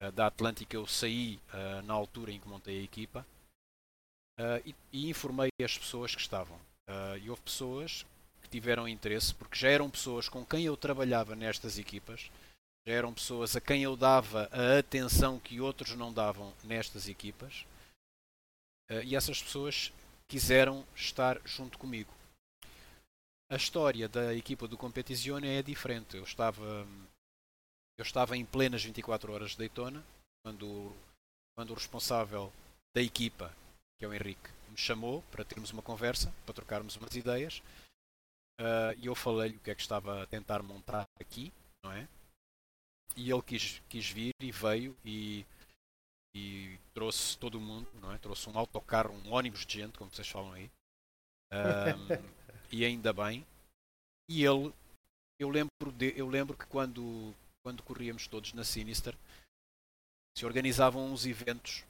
Uh, 0.00 0.12
da 0.12 0.26
Atlântica 0.26 0.76
eu 0.76 0.86
saí 0.86 1.40
uh, 1.52 1.82
na 1.82 1.94
altura 1.94 2.30
em 2.30 2.38
que 2.38 2.48
montei 2.48 2.78
a 2.78 2.82
equipa 2.82 3.26
e, 4.64 4.72
e, 4.92 5.10
informei 5.10 5.50
as 5.60 5.76
pessoas 5.76 6.14
que 6.14 6.20
estavam. 6.20 6.56
e 7.20 7.28
houve 7.28 7.42
pessoas 7.42 8.06
que 8.40 8.48
tiveram 8.48 8.86
interesse, 8.86 9.34
porque 9.34 9.58
já 9.58 9.68
eram 9.68 9.90
pessoas 9.90 10.28
com 10.28 10.46
quem 10.46 10.64
eu 10.64 10.76
trabalhava 10.76 11.34
nestas 11.34 11.76
equipas, 11.76 12.30
já 12.86 12.94
eram 12.94 13.12
pessoas 13.12 13.56
a 13.56 13.60
quem 13.60 13.82
eu 13.82 13.96
dava 13.96 14.48
a 14.52 14.78
atenção 14.78 15.40
que 15.40 15.60
outros 15.60 15.96
não 15.96 16.12
davam 16.12 16.54
nestas 16.62 17.08
equipas, 17.08 17.66
e 19.04 19.14
essas 19.14 19.42
pessoas 19.42 19.92
quiseram 20.28 20.86
estar 20.94 21.40
junto 21.46 21.78
comigo. 21.78 22.12
A 23.50 23.56
história 23.56 24.08
da 24.08 24.34
equipa 24.34 24.68
do 24.68 24.76
Competizione 24.76 25.48
é 25.48 25.62
diferente. 25.62 26.16
Eu 26.16 26.24
estava, 26.24 26.86
eu 27.96 28.02
estava 28.02 28.36
em 28.36 28.44
plenas 28.44 28.84
24 28.84 29.32
horas 29.32 29.52
de 29.52 29.58
Daytona 29.58 30.04
quando, 30.44 30.94
quando 31.56 31.70
o 31.70 31.74
responsável 31.74 32.52
da 32.94 33.00
equipa, 33.00 33.54
que 33.98 34.04
é 34.04 34.08
o 34.08 34.12
Henrique, 34.12 34.50
me 34.68 34.76
chamou 34.76 35.22
para 35.30 35.44
termos 35.44 35.70
uma 35.70 35.82
conversa, 35.82 36.32
para 36.44 36.54
trocarmos 36.54 36.96
umas 36.96 37.14
ideias. 37.16 37.62
Uh, 38.60 38.92
e 38.98 39.06
eu 39.06 39.14
falei-lhe 39.14 39.56
o 39.56 39.60
que 39.60 39.70
é 39.70 39.74
que 39.74 39.80
estava 39.80 40.22
a 40.22 40.26
tentar 40.26 40.62
montar 40.62 41.06
aqui, 41.18 41.50
não 41.82 41.92
é? 41.92 42.06
E 43.16 43.30
ele 43.30 43.42
quis, 43.42 43.80
quis 43.88 44.10
vir 44.10 44.32
e 44.40 44.52
veio 44.52 44.96
e, 45.04 45.46
e 46.38 46.78
trouxe 46.94 47.36
todo 47.38 47.60
mundo, 47.60 47.88
não 48.00 48.12
é? 48.12 48.18
Trouxe 48.18 48.48
um 48.48 48.58
autocarro, 48.58 49.14
um 49.14 49.32
ônibus 49.32 49.66
de 49.66 49.80
gente, 49.80 49.98
como 49.98 50.10
vocês 50.10 50.28
falam 50.28 50.52
aí. 50.52 50.70
Um, 51.52 52.08
e 52.70 52.84
ainda 52.84 53.12
bem. 53.12 53.46
E 54.28 54.44
ele, 54.44 54.72
eu 55.38 55.48
lembro, 55.48 55.92
de, 55.96 56.12
eu 56.16 56.28
lembro 56.28 56.56
que 56.56 56.66
quando, 56.66 57.34
quando 57.64 57.82
corríamos 57.82 58.26
todos 58.26 58.52
na 58.52 58.62
Sinister, 58.62 59.16
se 60.36 60.46
organizavam 60.46 61.12
uns 61.12 61.26
eventos 61.26 61.84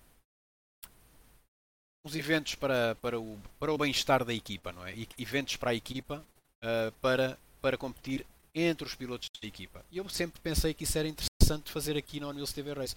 uns 2.07 2.15
eventos 2.15 2.55
para, 2.55 2.95
para 2.95 3.21
o, 3.21 3.39
para 3.59 3.73
o 3.73 3.77
bem-estar 3.77 4.25
da 4.25 4.33
equipa, 4.33 4.73
não 4.73 4.87
é? 4.87 4.95
E, 4.95 5.09
eventos 5.19 5.57
para 5.57 5.73
a 5.73 5.75
equipa 5.75 6.25
uh, 6.63 6.93
para, 7.03 7.39
para 7.61 7.77
competir 7.77 8.25
entre 8.55 8.87
os 8.87 8.95
pilotos 8.95 9.29
da 9.41 9.47
equipa. 9.47 9.85
E 9.91 9.99
eu 9.99 10.09
sempre 10.09 10.41
pensei 10.41 10.73
que 10.73 10.85
isso 10.85 10.97
era 10.97 11.09
interessante 11.09 11.71
fazer 11.71 11.97
aqui 11.97 12.21
na 12.21 12.29
Unwheels 12.29 12.53
TV 12.53 12.73
Race. 12.73 12.97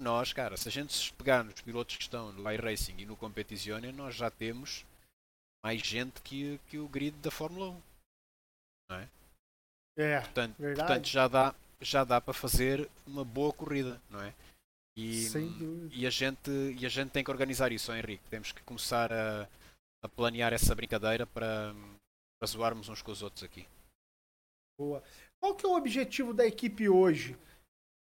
Nós, 0.00 0.32
cara, 0.32 0.56
se 0.56 0.68
a 0.68 0.72
gente 0.72 1.12
pegar 1.14 1.44
nos 1.44 1.60
pilotos 1.60 1.96
que 1.96 2.02
estão 2.02 2.32
no 2.32 2.50
iRacing 2.50 2.96
e 2.98 3.06
no 3.06 3.16
Competizione, 3.16 3.92
nós 3.92 4.14
já 4.14 4.30
temos 4.30 4.84
mais 5.64 5.80
gente 5.80 6.20
que, 6.22 6.58
que 6.68 6.78
o 6.78 6.88
grid 6.88 7.16
da 7.18 7.30
Fórmula 7.30 7.70
1. 7.70 7.82
Não 8.90 8.96
é? 8.96 9.08
É, 9.96 10.20
portanto, 10.20 10.56
verdade. 10.58 10.88
portanto 10.88 11.06
já 11.06 11.28
dá 11.28 11.54
já 11.82 12.04
dá 12.04 12.20
para 12.20 12.32
fazer 12.32 12.88
uma 13.06 13.24
boa 13.24 13.52
corrida, 13.52 14.00
não 14.08 14.20
é? 14.22 14.32
E, 14.96 15.26
e, 15.92 16.06
a 16.06 16.10
gente, 16.10 16.50
e 16.78 16.84
a 16.84 16.88
gente 16.88 17.10
tem 17.10 17.24
que 17.24 17.30
organizar 17.30 17.72
isso, 17.72 17.92
Henrique. 17.92 18.22
Temos 18.28 18.52
que 18.52 18.62
começar 18.62 19.12
a, 19.12 19.48
a 20.02 20.08
planear 20.08 20.52
essa 20.52 20.74
brincadeira 20.74 21.26
para, 21.26 21.74
para 22.38 22.46
zoarmos 22.46 22.88
uns 22.88 23.02
com 23.02 23.10
os 23.10 23.22
outros 23.22 23.42
aqui. 23.42 23.66
Boa. 24.78 25.02
Qual 25.40 25.54
que 25.54 25.64
é 25.64 25.68
o 25.68 25.76
objetivo 25.76 26.34
da 26.34 26.46
equipe 26.46 26.88
hoje? 26.88 27.36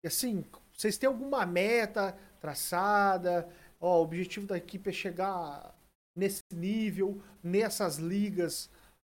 Assim, 0.06 0.44
vocês 0.76 0.98
têm 0.98 1.08
alguma 1.08 1.46
meta 1.46 2.18
traçada? 2.40 3.48
Ó, 3.80 4.00
o 4.00 4.04
objetivo 4.04 4.48
da 4.48 4.58
equipe 4.58 4.90
é 4.90 4.94
chegar 4.94 5.76
nesse 6.16 6.44
nível, 6.52 7.22
nessas 7.42 7.98
ligas. 7.98 8.70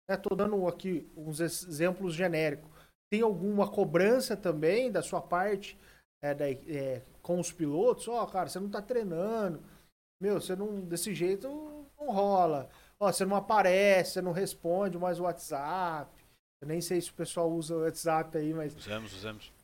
Estou 0.10 0.38
né? 0.38 0.44
dando 0.44 0.68
aqui 0.68 1.10
uns 1.16 1.40
exemplos 1.40 2.14
genéricos. 2.14 2.70
Tem 3.12 3.22
alguma 3.22 3.70
cobrança 3.70 4.38
também 4.38 4.92
da 4.92 5.02
sua 5.02 5.22
parte 5.22 5.78
é, 6.22 6.34
da, 6.34 6.50
é, 6.50 7.02
com 7.22 7.40
os 7.40 7.52
pilotos? 7.52 8.08
Ó, 8.08 8.26
cara, 8.26 8.50
você 8.50 8.60
não 8.60 8.68
está 8.68 8.82
treinando. 8.82 9.64
Meu, 10.22 10.40
você 10.40 10.56
não. 10.56 10.82
Desse 10.82 11.14
jeito 11.14 11.48
não 11.98 12.12
rola. 12.12 12.70
Ó, 13.00 13.12
você 13.12 13.26
não 13.26 13.36
aparece, 13.36 14.14
você 14.14 14.22
não 14.22 14.32
responde 14.32 14.98
mais 14.98 15.20
o 15.20 15.24
WhatsApp. 15.24 16.12
Eu 16.62 16.68
nem 16.68 16.82
sei 16.82 17.00
se 17.00 17.10
o 17.10 17.14
pessoal 17.14 17.50
usa 17.50 17.76
o 17.76 17.82
WhatsApp 17.82 18.38
aí, 18.38 18.54
mas. 18.54 18.76
Usamos, 18.76 19.14
usamos. 19.14 19.59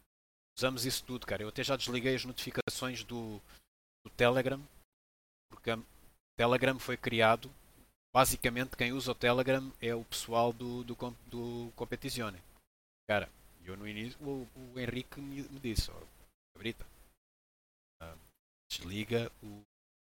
Usamos 0.58 0.86
isso 0.86 1.04
tudo, 1.04 1.26
cara. 1.26 1.44
Eu 1.44 1.50
até 1.50 1.64
já 1.64 1.76
desliguei 1.76 2.16
as 2.16 2.24
notificações 2.24 3.04
do, 3.04 3.42
do 4.06 4.10
Telegram, 4.16 4.62
porque 5.50 5.72
Telegram 6.38 6.80
foi 6.80 6.96
criado. 6.96 7.52
Basicamente, 8.14 8.78
quem 8.78 8.94
usa 8.94 9.12
o 9.12 9.16
Telegram 9.16 9.72
é 9.82 9.94
o 9.94 10.06
pessoal 10.06 10.54
do, 10.54 10.84
do, 10.84 10.96
do 11.28 11.72
Competizione. 11.76 12.42
Cara, 13.10 13.30
eu 13.66 13.76
no 13.76 13.88
início, 13.88 14.18
o, 14.22 14.48
o 14.56 14.80
Henrique 14.80 15.20
me, 15.20 15.42
me 15.44 15.60
disse: 15.60 15.92
oh, 15.92 16.08
Cabrita, 16.54 16.86
uh, 18.02 18.18
desliga 18.70 19.30
o, 19.44 19.62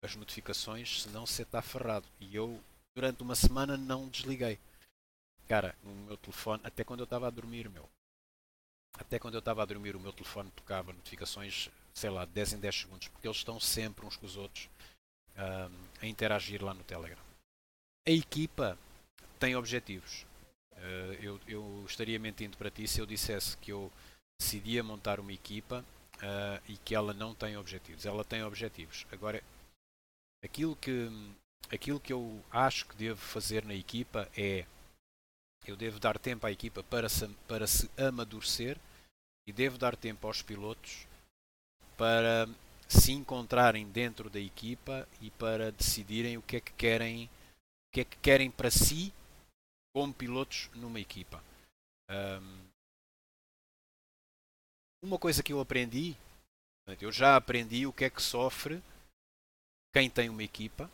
as 0.03 0.15
notificações, 0.15 1.01
senão 1.01 1.25
você 1.25 1.41
está 1.41 1.61
ferrado. 1.61 2.07
E 2.19 2.35
eu, 2.35 2.61
durante 2.95 3.23
uma 3.23 3.35
semana, 3.35 3.75
não 3.75 4.07
desliguei. 4.09 4.59
Cara, 5.47 5.75
o 5.83 5.89
meu 5.89 6.17
telefone, 6.17 6.61
até 6.63 6.83
quando 6.83 6.99
eu 6.99 7.05
estava 7.05 7.27
a 7.27 7.31
dormir, 7.31 7.69
meu. 7.69 7.89
Até 8.97 9.19
quando 9.19 9.35
eu 9.35 9.39
estava 9.39 9.61
a 9.61 9.65
dormir, 9.65 9.95
o 9.95 9.99
meu 9.99 10.11
telefone 10.11 10.51
tocava 10.51 10.91
notificações, 10.91 11.69
sei 11.93 12.09
lá, 12.09 12.25
10 12.25 12.53
em 12.53 12.59
10 12.59 12.75
segundos, 12.75 13.07
porque 13.07 13.27
eles 13.27 13.37
estão 13.37 13.59
sempre 13.59 14.05
uns 14.05 14.15
com 14.15 14.25
os 14.25 14.35
outros 14.35 14.69
uh, 15.35 15.71
a 16.01 16.07
interagir 16.07 16.63
lá 16.63 16.73
no 16.73 16.83
Telegram. 16.83 17.21
A 18.07 18.11
equipa 18.11 18.77
tem 19.39 19.55
objetivos. 19.55 20.25
Uh, 20.73 21.13
eu, 21.21 21.39
eu, 21.47 21.85
estaria 21.87 22.19
mentindo 22.19 22.57
para 22.57 22.71
ti 22.71 22.87
se 22.87 22.99
eu 22.99 23.05
dissesse 23.05 23.57
que 23.57 23.71
eu 23.71 23.91
decidia 24.39 24.83
montar 24.83 25.19
uma 25.19 25.33
equipa 25.33 25.83
uh, 26.17 26.61
e 26.67 26.77
que 26.77 26.95
ela 26.95 27.13
não 27.13 27.33
tem 27.33 27.57
objetivos. 27.57 28.05
Ela 28.05 28.23
tem 28.23 28.43
objetivos. 28.43 29.05
Agora, 29.11 29.43
aquilo 30.43 30.75
que, 30.75 31.09
aquilo 31.71 31.99
que 31.99 32.13
eu 32.13 32.43
acho 32.51 32.85
que 32.87 32.95
devo 32.95 33.19
fazer 33.19 33.63
na 33.63 33.73
equipa 33.73 34.29
é 34.35 34.65
eu 35.65 35.75
devo 35.75 35.99
dar 35.99 36.17
tempo 36.17 36.47
à 36.47 36.51
equipa 36.51 36.81
para 36.83 37.09
se, 37.09 37.27
para 37.47 37.67
se 37.67 37.89
amadurecer 37.97 38.77
e 39.47 39.53
devo 39.53 39.77
dar 39.77 39.95
tempo 39.95 40.27
aos 40.27 40.41
pilotos 40.41 41.07
para 41.95 42.47
se 42.87 43.11
encontrarem 43.11 43.89
dentro 43.89 44.29
da 44.29 44.39
equipa 44.39 45.07
e 45.21 45.31
para 45.31 45.71
decidirem 45.71 46.37
o 46.37 46.41
que 46.41 46.57
é 46.57 46.61
que 46.61 46.73
querem, 46.73 47.25
o 47.25 47.91
que 47.93 48.01
é 48.01 48.05
que 48.05 48.17
querem 48.17 48.51
para 48.51 48.69
si 48.69 49.13
como 49.95 50.13
pilotos 50.13 50.69
numa 50.75 50.99
equipa. 50.99 51.43
Um, 52.09 52.67
uma 55.03 55.17
coisa 55.17 55.41
que 55.41 55.51
eu 55.51 55.59
aprendi, 55.59 56.15
eu 57.01 57.11
já 57.11 57.35
aprendi 57.35 57.87
o 57.87 57.93
que 57.93 58.05
é 58.05 58.09
que 58.09 58.21
sofre 58.21 58.81
quem 59.93 60.09
tem 60.09 60.29
uma 60.29 60.43
equipa, 60.43 60.89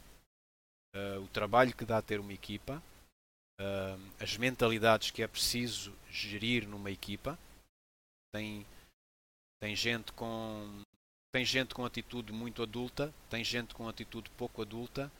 uh, 0.95 1.19
o 1.21 1.27
trabalho 1.27 1.75
que 1.75 1.85
dá 1.85 1.97
a 1.97 2.01
ter 2.01 2.19
uma 2.19 2.33
equipa, 2.33 2.81
uh, 3.59 4.11
as 4.19 4.37
mentalidades 4.37 5.11
que 5.11 5.21
é 5.21 5.27
preciso 5.27 5.93
gerir 6.09 6.67
numa 6.67 6.91
equipa. 6.91 7.37
Tem, 8.33 8.65
tem 9.61 9.75
gente 9.75 10.11
com 10.13 10.83
tem 11.33 11.43
gente 11.43 11.73
com 11.73 11.83
atitude 11.83 12.31
muito 12.31 12.61
adulta, 12.61 13.13
tem 13.29 13.43
gente 13.43 13.73
com 13.73 13.87
atitude 13.87 14.29
pouco 14.31 14.61
adulta. 14.61 15.11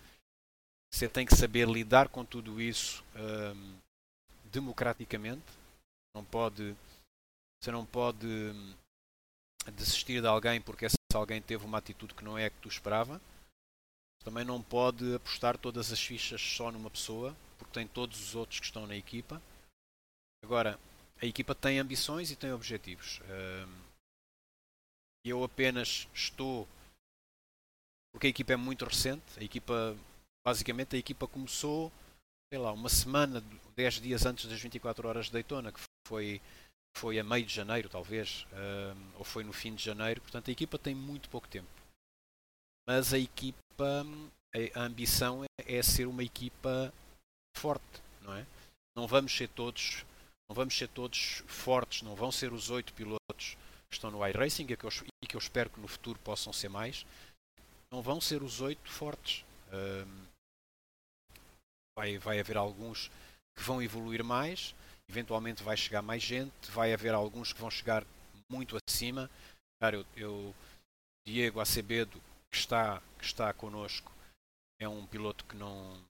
Você 0.93 1.09
tem 1.09 1.26
que 1.26 1.36
saber 1.36 1.68
lidar 1.68 2.07
com 2.07 2.24
tudo 2.24 2.61
isso 2.61 3.03
um, 3.16 3.80
democraticamente. 4.51 5.43
Não 6.16 6.24
pode, 6.24 6.76
você 7.59 7.72
não 7.72 7.84
pode 7.84 8.28
desistir 9.76 10.22
de 10.22 10.28
alguém 10.28 10.61
porque 10.61 10.86
esse 10.86 10.97
alguém 11.14 11.41
teve 11.41 11.66
uma 11.66 11.78
atitude 11.80 12.14
que 12.14 12.24
não 12.24 12.38
é 12.38 12.45
a 12.45 12.49
que 12.49 12.59
tu 12.61 12.68
esperava. 12.68 13.20
Também 14.24 14.45
não 14.45 14.61
pode 14.61 15.16
apostar 15.16 15.57
todas 15.57 15.91
as 15.91 15.99
fichas 15.99 16.41
só 16.41 16.72
numa 16.72 16.89
pessoa, 16.89 17.36
porque 17.57 17.74
tem 17.74 17.88
todos 17.88 18.20
os 18.22 18.36
outros 18.36 18.59
que 18.59 18.66
estão 18.66 18.88
na 18.88 18.95
equipa. 18.95 19.41
Agora, 20.43 20.80
a 21.24 21.26
equipa 21.26 21.55
tem 21.55 21.80
ambições 21.80 22.30
e 22.32 22.36
tem 22.36 22.51
objetivos. 22.51 23.21
Eu 25.26 25.43
apenas 25.43 26.07
estou 26.13 26.67
porque 28.13 28.28
a 28.28 28.30
equipa 28.30 28.53
é 28.53 28.57
muito 28.57 28.86
recente, 28.86 29.39
a 29.39 29.43
equipa 29.43 29.97
basicamente 30.45 30.95
a 30.95 30.99
equipa 30.99 31.28
começou 31.28 31.91
sei 32.53 32.59
lá, 32.59 32.71
uma 32.71 32.88
semana, 32.88 33.43
10 33.76 33.99
dias 33.99 34.28
antes 34.28 34.47
das 34.47 34.61
24 34.61 35.07
horas 35.07 35.26
de 35.26 35.32
Daytona, 35.32 35.71
que 35.71 35.80
foi, 36.07 36.39
foi 36.95 37.17
a 37.17 37.24
meio 37.24 37.43
de 37.43 37.51
janeiro, 37.51 37.89
talvez, 37.89 38.45
ou 39.15 39.24
foi 39.24 39.43
no 39.43 39.51
fim 39.51 39.74
de 39.74 39.84
janeiro, 39.84 40.21
portanto 40.21 40.49
a 40.49 40.51
equipa 40.51 40.78
tem 40.78 40.93
muito 40.93 41.32
pouco 41.32 41.47
tempo. 41.47 41.67
Mas 42.88 43.11
a 43.11 43.17
equipa, 43.17 44.05
a 44.76 44.82
ambição 44.84 45.43
é, 45.43 45.78
é, 45.78 45.82
ser 45.82 46.05
uma 46.05 46.24
equipa 46.24 46.93
forte, 47.57 48.03
não 48.21 48.36
é? 48.36 48.45
Não 48.95 49.07
vamos 49.07 49.36
ser 49.36 49.49
todos, 49.49 50.05
não 50.49 50.55
vamos 50.55 50.77
ser 50.77 50.87
todos 50.89 51.43
fortes, 51.47 52.01
não 52.01 52.15
vão 52.15 52.31
ser 52.31 52.53
os 52.53 52.69
oito 52.69 52.93
pilotos 52.93 53.57
que 53.89 53.95
estão 53.95 54.11
no 54.11 54.25
iRacing 54.27 54.63
e 54.63 54.77
que, 54.77 54.85
eu, 54.85 54.89
e 55.23 55.27
que 55.27 55.35
eu 55.35 55.39
espero 55.39 55.69
que 55.69 55.79
no 55.79 55.87
futuro 55.87 56.19
possam 56.19 56.51
ser 56.51 56.69
mais, 56.69 57.05
não 57.91 58.01
vão 58.01 58.19
ser 58.19 58.41
os 58.41 58.61
oito 58.61 58.89
fortes. 58.89 59.45
Vai, 61.97 62.17
vai 62.17 62.39
haver 62.39 62.57
alguns 62.57 63.09
que 63.55 63.63
vão 63.63 63.81
evoluir 63.81 64.23
mais, 64.23 64.75
eventualmente 65.07 65.63
vai 65.63 65.77
chegar 65.77 66.01
mais 66.01 66.23
gente, 66.23 66.71
vai 66.71 66.91
haver 66.91 67.13
alguns 67.13 67.53
que 67.53 67.61
vão 67.61 67.69
chegar 67.69 68.03
muito 68.49 68.77
acima. 68.87 69.29
Cara, 69.79 69.97
eu, 69.97 70.05
eu 70.15 70.55
Diego 71.25 71.59
Acebedo, 71.59 72.19
que 72.51 72.57
está, 72.57 73.01
que 73.17 73.25
está 73.25 73.53
connosco, 73.53 74.11
é 74.79 74.87
um 74.87 75.05
piloto 75.05 75.45
que 75.45 75.55
não, 75.55 76.03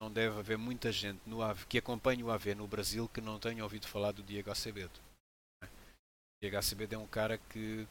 não 0.00 0.10
deve 0.10 0.38
haver 0.38 0.56
muita 0.56 0.90
gente 0.90 1.20
no 1.26 1.42
AV, 1.42 1.66
que 1.66 1.78
acompanhe 1.78 2.24
o 2.24 2.30
AV 2.30 2.54
no 2.54 2.66
Brasil 2.66 3.08
que 3.08 3.20
não 3.20 3.38
tenha 3.38 3.62
ouvido 3.62 3.86
falar 3.86 4.12
do 4.12 4.22
Diego 4.22 4.50
Acebedo. 4.50 4.98
E 6.42 6.46
HCBD 6.46 6.94
é 6.94 6.98
um 6.98 7.06
cara 7.06 7.36
que 7.36 7.86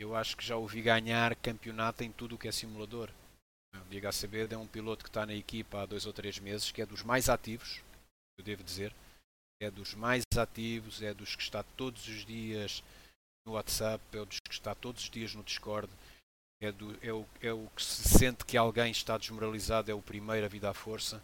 eu 0.00 0.16
acho 0.16 0.36
que 0.36 0.44
já 0.44 0.56
ouvi 0.56 0.82
ganhar 0.82 1.36
campeonato 1.36 2.02
em 2.02 2.10
tudo 2.10 2.34
o 2.34 2.38
que 2.38 2.48
é 2.48 2.52
simulador. 2.52 3.10
O 3.72 3.84
DHCB 3.84 4.52
é 4.52 4.58
um 4.58 4.66
piloto 4.66 5.04
que 5.04 5.10
está 5.10 5.24
na 5.24 5.34
equipa 5.34 5.82
há 5.82 5.86
dois 5.86 6.04
ou 6.06 6.12
três 6.12 6.40
meses, 6.40 6.72
que 6.72 6.82
é 6.82 6.86
dos 6.86 7.04
mais 7.04 7.28
ativos, 7.28 7.80
eu 8.36 8.44
devo 8.44 8.64
dizer. 8.64 8.92
É 9.60 9.70
dos 9.70 9.94
mais 9.94 10.24
ativos, 10.36 11.02
é 11.02 11.14
dos 11.14 11.36
que 11.36 11.42
está 11.42 11.62
todos 11.62 12.08
os 12.08 12.24
dias 12.24 12.82
no 13.46 13.52
WhatsApp, 13.52 14.02
é 14.12 14.24
dos 14.24 14.40
que 14.40 14.52
está 14.52 14.74
todos 14.74 15.04
os 15.04 15.10
dias 15.10 15.34
no 15.34 15.44
Discord. 15.44 15.92
É, 16.60 16.72
do, 16.72 16.98
é, 17.06 17.12
o, 17.12 17.24
é 17.40 17.52
o 17.52 17.68
que 17.74 17.82
se 17.82 18.18
sente 18.18 18.44
que 18.44 18.56
alguém 18.56 18.90
está 18.90 19.16
desmoralizado, 19.16 19.90
é 19.90 19.94
o 19.94 20.02
primeiro 20.02 20.44
a 20.44 20.48
vir 20.48 20.64
à 20.66 20.74
força. 20.74 21.22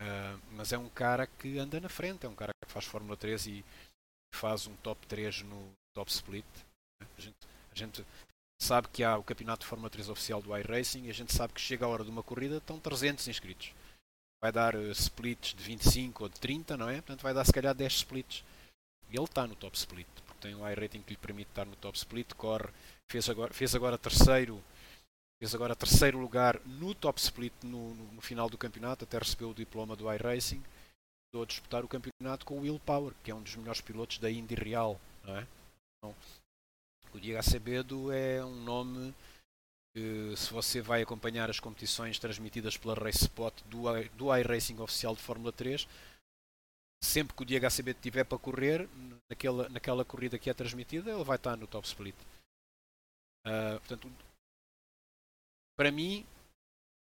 Uh, 0.00 0.40
mas 0.52 0.72
é 0.72 0.78
um 0.78 0.88
cara 0.88 1.26
que 1.26 1.58
anda 1.58 1.78
na 1.78 1.88
frente, 1.88 2.24
é 2.24 2.28
um 2.28 2.34
cara 2.34 2.52
que 2.64 2.72
faz 2.72 2.86
Fórmula 2.86 3.16
3 3.16 3.46
e 3.46 3.64
faz 4.34 4.66
um 4.66 4.74
top 4.76 5.06
3 5.06 5.42
no 5.42 5.72
top 5.94 6.10
split. 6.10 6.46
A 7.00 7.20
gente, 7.20 7.36
a 7.70 7.74
gente 7.74 8.06
sabe 8.60 8.88
que 8.88 9.04
há 9.04 9.16
o 9.16 9.22
campeonato 9.22 9.60
de 9.60 9.66
Fórmula 9.66 9.90
3 9.90 10.08
oficial 10.08 10.40
do 10.40 10.56
iRacing 10.56 11.04
e 11.04 11.10
a 11.10 11.14
gente 11.14 11.34
sabe 11.34 11.52
que 11.52 11.60
chega 11.60 11.84
a 11.84 11.88
hora 11.88 12.02
de 12.02 12.10
uma 12.10 12.22
corrida, 12.22 12.56
estão 12.56 12.80
300 12.80 13.28
inscritos. 13.28 13.74
Vai 14.42 14.50
dar 14.50 14.74
uh, 14.74 14.90
splits 14.92 15.54
de 15.54 15.62
25 15.62 16.24
ou 16.24 16.28
de 16.28 16.40
30, 16.40 16.76
não 16.76 16.88
é? 16.88 16.96
Portanto, 16.96 17.22
vai 17.22 17.34
dar 17.34 17.44
se 17.44 17.52
calhar 17.52 17.74
10 17.74 17.92
splits. 17.92 18.42
E 19.10 19.16
ele 19.16 19.24
está 19.24 19.46
no 19.46 19.54
top 19.54 19.76
split, 19.76 20.08
tem 20.40 20.54
um 20.54 20.68
iRating 20.68 21.02
que 21.02 21.10
lhe 21.10 21.16
permite 21.16 21.50
estar 21.50 21.64
no 21.64 21.76
top 21.76 21.96
split, 21.96 22.34
corre, 22.34 22.68
fez 23.10 23.28
agora, 23.28 23.52
fez 23.52 23.74
agora 23.74 23.98
terceiro 23.98 24.62
fez 25.40 25.54
agora 25.54 25.74
terceiro 25.74 26.18
lugar 26.18 26.60
no 26.66 26.94
top 26.94 27.18
split 27.18 27.52
no, 27.62 27.94
no, 27.94 28.12
no 28.12 28.20
final 28.20 28.48
do 28.50 28.58
campeonato, 28.58 29.04
até 29.04 29.18
recebeu 29.18 29.50
o 29.50 29.54
diploma 29.54 29.96
do 29.96 30.12
iRacing 30.12 30.62
a 31.38 31.44
disputar 31.44 31.84
o 31.84 31.88
campeonato 31.88 32.44
com 32.44 32.58
o 32.58 32.62
Will 32.62 32.80
Power, 32.80 33.14
que 33.22 33.30
é 33.30 33.34
um 33.34 33.42
dos 33.42 33.54
melhores 33.54 33.80
pilotos 33.80 34.18
da 34.18 34.30
Indy 34.30 34.56
Real. 34.56 35.00
Não 35.24 35.36
é? 35.36 35.46
Então, 35.98 36.16
o 37.12 37.20
Diego 37.20 37.38
Acevedo 37.38 38.10
é 38.10 38.44
um 38.44 38.56
nome 38.64 39.14
que, 39.94 40.34
se 40.36 40.52
você 40.52 40.80
vai 40.80 41.02
acompanhar 41.02 41.48
as 41.48 41.60
competições 41.60 42.18
transmitidas 42.18 42.76
pela 42.76 42.94
Race 42.94 43.22
Spot 43.22 43.54
do, 43.66 43.84
do 44.16 44.36
iRacing 44.36 44.80
oficial 44.80 45.14
de 45.14 45.22
Fórmula 45.22 45.52
3, 45.52 45.86
sempre 47.02 47.34
que 47.34 47.42
o 47.42 47.46
Diego 47.46 47.66
Acevedo 47.66 47.98
estiver 47.98 48.24
para 48.24 48.38
correr, 48.38 48.88
naquela, 49.28 49.68
naquela 49.68 50.04
corrida 50.04 50.38
que 50.38 50.50
é 50.50 50.54
transmitida, 50.54 51.10
ele 51.10 51.24
vai 51.24 51.36
estar 51.36 51.56
no 51.56 51.66
top 51.66 51.86
split. 51.86 52.16
Uh, 53.46 53.78
portanto, 53.78 54.12
para 55.78 55.90
mim, 55.90 56.26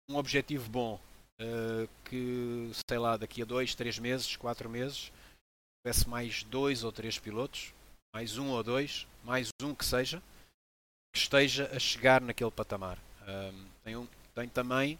um 0.09 0.17
objetivo 0.17 0.69
bom 0.69 0.99
uh, 1.39 1.87
que, 2.03 2.69
sei 2.87 2.97
lá, 2.97 3.15
daqui 3.15 3.41
a 3.41 3.45
dois, 3.45 3.75
três 3.75 3.97
meses, 3.97 4.35
quatro 4.35 4.69
meses, 4.69 5.11
tivesse 5.81 6.07
mais 6.09 6.43
dois 6.43 6.83
ou 6.83 6.91
três 6.91 7.17
pilotos, 7.17 7.73
mais 8.13 8.37
um 8.37 8.49
ou 8.49 8.63
dois, 8.63 9.07
mais 9.23 9.49
um 9.61 9.73
que 9.73 9.85
seja, 9.85 10.21
que 11.13 11.19
esteja 11.19 11.73
a 11.73 11.79
chegar 11.79 12.19
naquele 12.19 12.51
patamar. 12.51 12.97
Um, 13.21 13.67
tem, 13.83 13.95
um, 13.95 14.07
tem 14.35 14.49
também, 14.49 14.99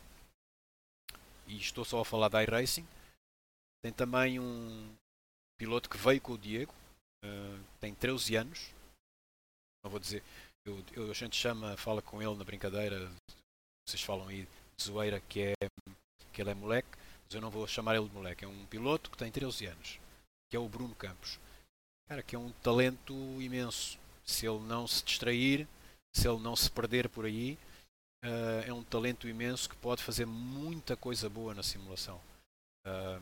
e 1.46 1.58
estou 1.58 1.84
só 1.84 2.00
a 2.00 2.06
falar 2.06 2.30
da 2.30 2.42
iRacing, 2.42 2.88
tem 3.82 3.92
também 3.92 4.40
um 4.40 4.96
piloto 5.58 5.90
que 5.90 5.98
veio 5.98 6.22
com 6.22 6.34
o 6.34 6.38
Diego, 6.38 6.74
uh, 7.24 7.64
tem 7.80 7.94
13 7.94 8.36
anos, 8.36 8.70
não 9.84 9.92
vou 9.92 10.00
dizer, 10.00 10.24
eu, 10.66 10.84
eu, 10.94 11.12
a 11.12 11.14
gente 11.14 11.36
chama, 11.36 11.78
fala 11.78 12.02
com 12.02 12.22
ele 12.22 12.36
na 12.36 12.44
brincadeira, 12.44 13.10
vocês 13.88 14.02
falam 14.02 14.28
aí 14.28 14.48
de 14.76 14.84
zoeira, 14.84 15.20
que 15.22 15.42
é 15.42 15.54
que 16.34 16.42
ele 16.42 16.52
é 16.52 16.54
moleque, 16.54 16.90
mas 17.26 17.34
eu 17.34 17.42
não 17.42 17.50
vou 17.50 17.66
chamar 17.66 17.96
ele 17.96 18.08
de 18.08 18.14
moleque. 18.14 18.46
É 18.46 18.48
um 18.48 18.66
piloto 18.68 19.10
que 19.10 19.18
tem 19.18 19.32
13 19.32 19.66
anos, 19.66 20.00
que 20.50 20.56
é 20.56 20.60
o 20.60 20.70
Bruno 20.70 20.94
Campos. 20.94 21.40
Cara, 22.08 22.22
que 22.22 22.36
é 22.36 22.40
um 22.40 22.52
talento 22.62 23.14
imenso. 23.42 23.98
Se 24.24 24.46
ele 24.46 24.60
não 24.60 24.86
se 24.86 25.04
distrair, 25.04 25.68
se 26.16 26.28
ele 26.28 26.40
não 26.40 26.56
se 26.56 26.70
perder 26.70 27.10
por 27.10 27.26
aí, 27.26 27.58
uh, 28.24 28.62
é 28.68 28.74
um 28.74 28.84
talento 28.84 29.28
imenso 29.28 29.70
que 29.70 29.76
pode 29.78 30.04
fazer 30.04 30.26
muita 30.26 30.96
coisa 30.96 31.30
boa 31.30 31.56
na 31.56 31.64
simulação. 31.64 32.22
Uh, 32.86 33.22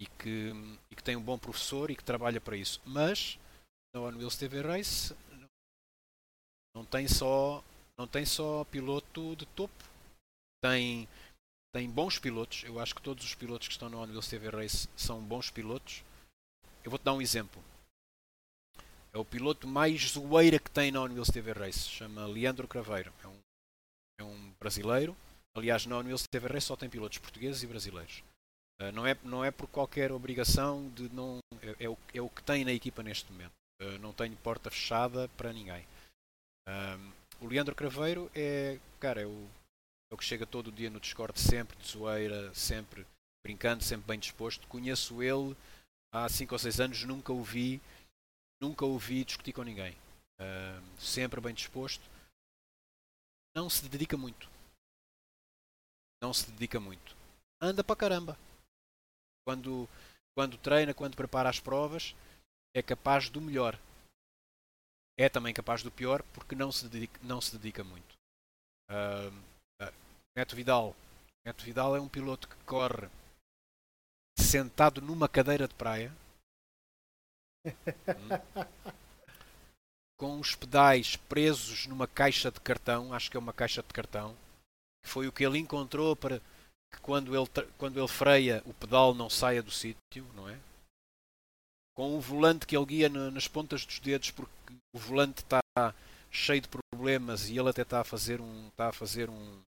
e, 0.00 0.06
que, 0.06 0.52
e 0.90 0.96
que 0.96 1.02
tem 1.02 1.14
um 1.14 1.22
bom 1.22 1.38
professor 1.38 1.90
e 1.90 1.96
que 1.96 2.02
trabalha 2.02 2.40
para 2.40 2.56
isso. 2.56 2.80
Mas 2.86 3.38
na 3.94 4.00
One 4.00 4.16
Wheels 4.16 4.36
TV 4.36 4.62
Race 4.62 5.14
não 6.74 6.84
tem 6.84 7.06
só 7.06 7.62
não 7.98 8.08
tem 8.08 8.24
só 8.24 8.64
piloto 8.64 9.36
de 9.36 9.44
topo. 9.44 9.84
Tem 10.62 11.06
tem 11.74 11.88
bons 11.88 12.18
pilotos. 12.18 12.64
Eu 12.64 12.80
acho 12.80 12.94
que 12.94 13.02
todos 13.02 13.24
os 13.24 13.34
pilotos 13.34 13.68
que 13.68 13.74
estão 13.74 13.90
no 13.90 14.00
One 14.00 14.12
Wheels 14.12 14.28
TV 14.28 14.48
Race 14.48 14.88
são 14.96 15.22
bons 15.22 15.50
pilotos. 15.50 16.02
Eu 16.82 16.90
vou-te 16.90 17.02
dar 17.02 17.12
um 17.12 17.20
exemplo. 17.20 17.62
É 19.12 19.18
o 19.18 19.24
piloto 19.24 19.68
mais 19.68 20.12
zoeira 20.12 20.58
que 20.58 20.70
tem 20.70 20.90
na 20.90 21.02
One 21.02 21.20
TV 21.30 21.52
Race. 21.52 21.88
Chama 21.88 22.26
Leandro 22.26 22.66
Craveiro. 22.66 23.12
É 23.22 23.26
um, 23.26 23.38
é 24.20 24.24
um 24.24 24.52
brasileiro. 24.58 25.16
Aliás, 25.54 25.84
na 25.84 25.98
One 25.98 26.14
TV 26.30 26.46
Race 26.46 26.66
só 26.66 26.76
tem 26.76 26.88
pilotos 26.88 27.18
portugueses 27.18 27.62
e 27.62 27.66
brasileiros. 27.66 28.22
Uh, 28.80 28.92
não, 28.92 29.06
é, 29.06 29.16
não 29.22 29.44
é 29.44 29.50
por 29.50 29.68
qualquer 29.68 30.10
obrigação 30.10 30.88
de 30.90 31.08
não. 31.10 31.38
É, 31.62 31.84
é, 31.84 31.88
o, 31.88 31.98
é 32.14 32.20
o 32.20 32.28
que 32.28 32.42
tem 32.42 32.64
na 32.64 32.72
equipa 32.72 33.02
neste 33.02 33.30
momento. 33.30 33.52
Uh, 33.82 33.98
não 33.98 34.12
tenho 34.12 34.36
porta 34.36 34.70
fechada 34.70 35.28
para 35.36 35.52
ninguém. 35.52 35.86
O 37.40 37.46
Leandro 37.46 37.74
Craveiro 37.74 38.30
é. 38.34 38.78
Cara, 39.00 39.22
é 39.22 39.26
o 39.26 39.48
é 40.10 40.14
o 40.14 40.18
que 40.18 40.24
chega 40.24 40.44
todo 40.44 40.72
dia 40.72 40.90
no 40.90 40.98
Discord, 40.98 41.38
sempre 41.38 41.76
de 41.78 41.86
zoeira, 41.86 42.52
sempre 42.52 43.06
brincando, 43.44 43.84
sempre 43.84 44.08
bem 44.08 44.18
disposto. 44.18 44.66
Conheço 44.66 45.22
ele 45.22 45.56
há 46.12 46.28
5 46.28 46.52
ou 46.52 46.58
6 46.58 46.80
anos, 46.80 47.04
nunca 47.04 47.32
o 47.32 47.44
vi, 47.44 47.80
nunca 48.60 48.84
o 48.84 48.98
vi 48.98 49.24
discutir 49.24 49.52
com 49.52 49.62
ninguém. 49.62 49.96
uh, 50.40 50.82
sempre 50.98 51.40
bem 51.40 51.54
disposto. 51.54 52.02
Não 53.54 53.70
se 53.70 53.88
dedica 53.88 54.16
muito. 54.16 54.50
Não 56.20 56.34
se 56.34 56.50
dedica 56.50 56.80
muito. 56.80 57.16
Anda 57.60 57.84
para 57.84 57.96
caramba. 57.96 58.38
Quando, 59.46 59.88
quando 60.36 60.58
treina, 60.58 60.94
quando 60.94 61.16
prepara 61.16 61.48
as 61.48 61.60
provas, 61.60 62.14
é 62.74 62.82
capaz 62.82 63.28
do 63.28 63.40
melhor. 63.40 63.78
É 65.18 65.28
também 65.28 65.52
capaz 65.52 65.82
do 65.82 65.90
pior 65.90 66.22
porque 66.34 66.54
não 66.54 66.72
se 66.72 66.88
dedica, 66.88 67.20
não 67.22 67.40
se 67.40 67.56
dedica 67.56 67.84
muito. 67.84 68.14
Uh, 68.90 69.30
uh, 69.82 69.92
Neto 70.36 70.56
Vidal. 70.56 70.96
Neto 71.44 71.64
Vidal 71.64 71.96
é 71.96 72.00
um 72.00 72.08
piloto 72.08 72.48
que 72.48 72.56
corre 72.64 73.08
sentado 74.38 75.00
numa 75.00 75.28
cadeira 75.28 75.68
de 75.68 75.74
praia. 75.74 76.12
Hum. 77.66 78.90
com 80.20 80.38
os 80.38 80.54
pedais 80.54 81.16
presos 81.16 81.86
numa 81.86 82.06
caixa 82.06 82.50
de 82.50 82.60
cartão, 82.60 83.14
acho 83.14 83.30
que 83.30 83.38
é 83.38 83.40
uma 83.40 83.54
caixa 83.54 83.82
de 83.82 83.88
cartão, 83.88 84.36
que 85.02 85.08
foi 85.08 85.26
o 85.26 85.32
que 85.32 85.42
ele 85.42 85.58
encontrou 85.58 86.14
para 86.14 86.42
que 86.92 87.00
quando 87.00 87.36
ele, 87.36 87.48
quando 87.78 87.98
ele 87.98 88.08
freia 88.08 88.62
o 88.66 88.74
pedal 88.74 89.14
não 89.14 89.30
saia 89.30 89.62
do 89.62 89.70
sítio, 89.70 90.24
não 90.34 90.48
é? 90.48 90.58
Com 91.96 92.16
o 92.16 92.20
volante 92.20 92.66
que 92.66 92.76
ele 92.76 92.86
guia 92.86 93.08
nas 93.08 93.46
pontas 93.46 93.84
dos 93.84 93.98
dedos 94.00 94.30
porque 94.30 94.52
o 94.94 94.98
volante 94.98 95.42
está 95.42 95.60
cheio 96.30 96.60
de 96.60 96.68
problemas 96.68 97.48
e 97.48 97.58
ele 97.58 97.68
até 97.68 97.82
está 97.82 98.00
a 98.00 98.04
fazer 98.04 98.40
um 98.40 98.68
está 98.68 98.88
a 98.88 98.92
fazer 98.92 99.28
um 99.28 99.60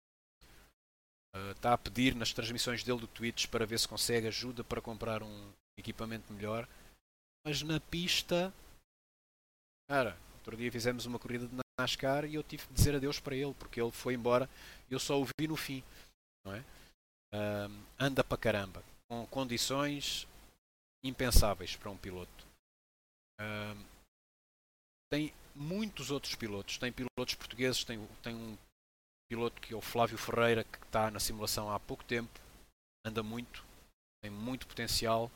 uh, 1.35 1.51
está 1.51 1.73
a 1.73 1.77
pedir 1.77 2.15
nas 2.15 2.31
transmissões 2.31 2.83
dele 2.83 2.99
do 2.99 3.07
Twitch 3.07 3.47
para 3.47 3.65
ver 3.65 3.79
se 3.79 3.87
consegue 3.87 4.27
ajuda 4.27 4.63
para 4.63 4.81
comprar 4.81 5.23
um 5.23 5.51
equipamento 5.77 6.31
melhor 6.31 6.67
mas 7.45 7.63
na 7.63 7.79
pista 7.79 8.53
cara 9.89 10.15
outro 10.35 10.55
dia 10.55 10.71
fizemos 10.71 11.05
uma 11.05 11.17
corrida 11.17 11.47
de 11.47 11.55
NASCAR 11.79 12.25
e 12.25 12.35
eu 12.35 12.43
tive 12.43 12.65
de 12.67 12.73
dizer 12.73 12.95
adeus 12.95 13.19
para 13.19 13.35
ele 13.35 13.55
porque 13.55 13.81
ele 13.81 13.91
foi 13.91 14.13
embora 14.13 14.47
e 14.89 14.93
eu 14.93 14.99
só 14.99 15.19
o 15.19 15.25
vi 15.25 15.47
no 15.47 15.55
fim 15.55 15.83
não 16.45 16.53
é 16.53 16.63
anda 17.99 18.23
para 18.23 18.37
caramba 18.37 18.83
com 19.09 19.25
condições 19.27 20.27
impensáveis 21.03 21.75
para 21.75 21.89
um 21.89 21.97
piloto 21.97 22.51
tem 25.11 25.33
muitos 25.53 26.09
outros 26.09 26.35
pilotos. 26.35 26.77
Tem 26.77 26.91
pilotos 26.91 27.35
portugueses, 27.35 27.83
tem, 27.83 28.07
tem 28.23 28.33
um 28.33 28.57
piloto 29.29 29.61
que 29.61 29.73
é 29.73 29.77
o 29.77 29.81
Flávio 29.81 30.17
Ferreira, 30.17 30.63
que 30.63 30.77
está 30.77 31.11
na 31.11 31.19
simulação 31.19 31.69
há 31.69 31.79
pouco 31.79 32.03
tempo, 32.03 32.39
anda 33.05 33.21
muito, 33.21 33.63
tem 34.23 34.31
muito 34.31 34.65
potencial. 34.65 35.29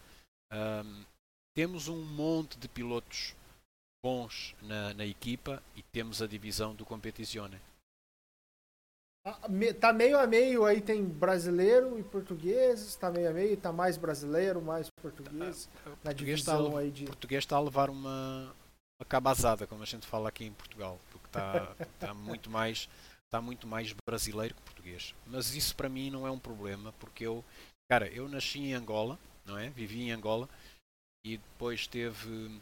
Temos 1.53 1.87
um 1.87 2.01
monte 2.03 2.57
de 2.57 2.67
pilotos 2.67 3.35
bons 4.03 4.55
na, 4.61 4.93
na 4.93 5.05
equipa 5.05 5.61
e 5.75 5.83
temos 5.83 6.21
a 6.21 6.27
divisão 6.27 6.73
do 6.73 6.85
Competizione. 6.85 7.59
Tá 9.79 9.91
meio 9.91 10.19
a 10.19 10.27
meio 10.27 10.65
aí 10.65 10.79
tem 10.79 11.03
brasileiro 11.03 11.97
e 11.97 12.03
portugueses, 12.03 12.95
tá 12.95 13.09
meio 13.09 13.31
a 13.31 13.33
meio, 13.33 13.57
tá 13.57 13.71
mais 13.71 13.97
brasileiro, 13.97 14.61
mais 14.61 14.87
português. 15.01 15.67
Ah, 15.83 15.89
na 16.03 16.13
divisão 16.13 16.67
está 16.67 16.79
aí 16.79 16.91
de. 16.91 17.03
O 17.05 17.07
português 17.07 17.43
está 17.43 17.55
a 17.55 17.59
levar 17.59 17.89
uma, 17.89 18.53
uma 18.99 19.05
cabazada, 19.09 19.65
como 19.65 19.81
a 19.81 19.85
gente 19.85 20.05
fala 20.05 20.29
aqui 20.29 20.45
em 20.45 20.53
Portugal, 20.53 20.99
porque 21.09 21.25
está, 21.25 21.75
está 21.79 22.13
muito 22.13 22.51
mais 22.51 22.87
está 23.25 23.41
muito 23.41 23.65
mais 23.65 23.95
brasileiro 24.07 24.53
que 24.53 24.61
português. 24.61 25.15
Mas 25.25 25.55
isso 25.55 25.75
para 25.75 25.89
mim 25.89 26.11
não 26.11 26.27
é 26.27 26.29
um 26.29 26.37
problema, 26.37 26.93
porque 26.99 27.25
eu, 27.25 27.43
cara, 27.89 28.07
eu 28.09 28.29
nasci 28.29 28.59
em 28.59 28.73
Angola, 28.75 29.17
não 29.43 29.57
é? 29.57 29.69
Vivi 29.69 30.03
em 30.03 30.11
Angola 30.11 30.47
e 31.25 31.37
depois 31.37 31.87
teve 31.87 32.61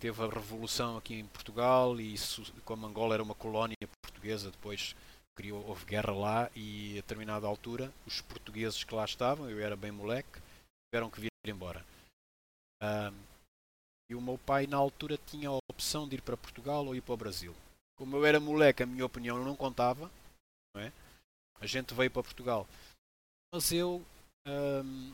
teve 0.00 0.20
a 0.22 0.28
revolução 0.28 0.96
aqui 0.96 1.14
em 1.14 1.26
Portugal 1.26 2.00
e 2.00 2.14
isso, 2.14 2.52
como 2.64 2.84
Angola 2.84 3.14
era 3.14 3.22
uma 3.22 3.34
colónia 3.34 3.76
portuguesa, 4.02 4.50
depois 4.50 4.96
criou 5.40 5.66
houve 5.66 5.86
guerra 5.86 6.12
lá 6.12 6.50
e 6.54 6.92
a 6.92 6.96
determinada 6.96 7.46
altura 7.46 7.90
os 8.06 8.20
portugueses 8.20 8.84
que 8.84 8.94
lá 8.94 9.06
estavam, 9.06 9.48
eu 9.48 9.58
era 9.58 9.74
bem 9.74 9.90
moleque, 9.90 10.38
tiveram 10.86 11.08
que 11.08 11.18
vir 11.18 11.30
embora. 11.46 11.82
Um, 12.82 13.30
e 14.10 14.14
o 14.14 14.20
meu 14.20 14.36
pai, 14.36 14.66
na 14.66 14.76
altura, 14.76 15.16
tinha 15.16 15.48
a 15.48 15.58
opção 15.70 16.06
de 16.06 16.16
ir 16.16 16.20
para 16.20 16.36
Portugal 16.36 16.84
ou 16.84 16.94
ir 16.94 17.00
para 17.00 17.14
o 17.14 17.16
Brasil. 17.16 17.54
Como 17.96 18.16
eu 18.16 18.26
era 18.26 18.38
moleque, 18.38 18.82
a 18.82 18.86
minha 18.86 19.06
opinião 19.06 19.42
não 19.42 19.56
contava. 19.56 20.10
Não 20.74 20.82
é? 20.82 20.92
A 21.60 21.66
gente 21.66 21.94
veio 21.94 22.10
para 22.10 22.22
Portugal. 22.22 22.66
Mas 23.54 23.70
eu. 23.72 24.04
Hum, 24.46 25.12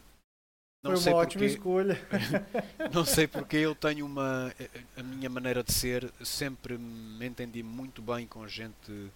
não 0.83 0.93
Foi 0.93 0.97
sei 0.97 1.12
uma 1.12 1.20
ótima 1.20 1.45
escolha. 1.45 1.99
não 2.93 3.05
sei 3.05 3.27
porque 3.27 3.59
eu 3.59 3.74
tenho 3.74 4.07
uma. 4.07 4.53
A 4.97 5.03
minha 5.03 5.29
maneira 5.29 5.62
de 5.62 5.72
ser, 5.72 6.11
sempre 6.24 6.79
me 6.79 7.27
entendi 7.27 7.62
muito 7.62 8.01
bem 8.01 8.27
com 8.27 8.49
gente, 8.49 9.12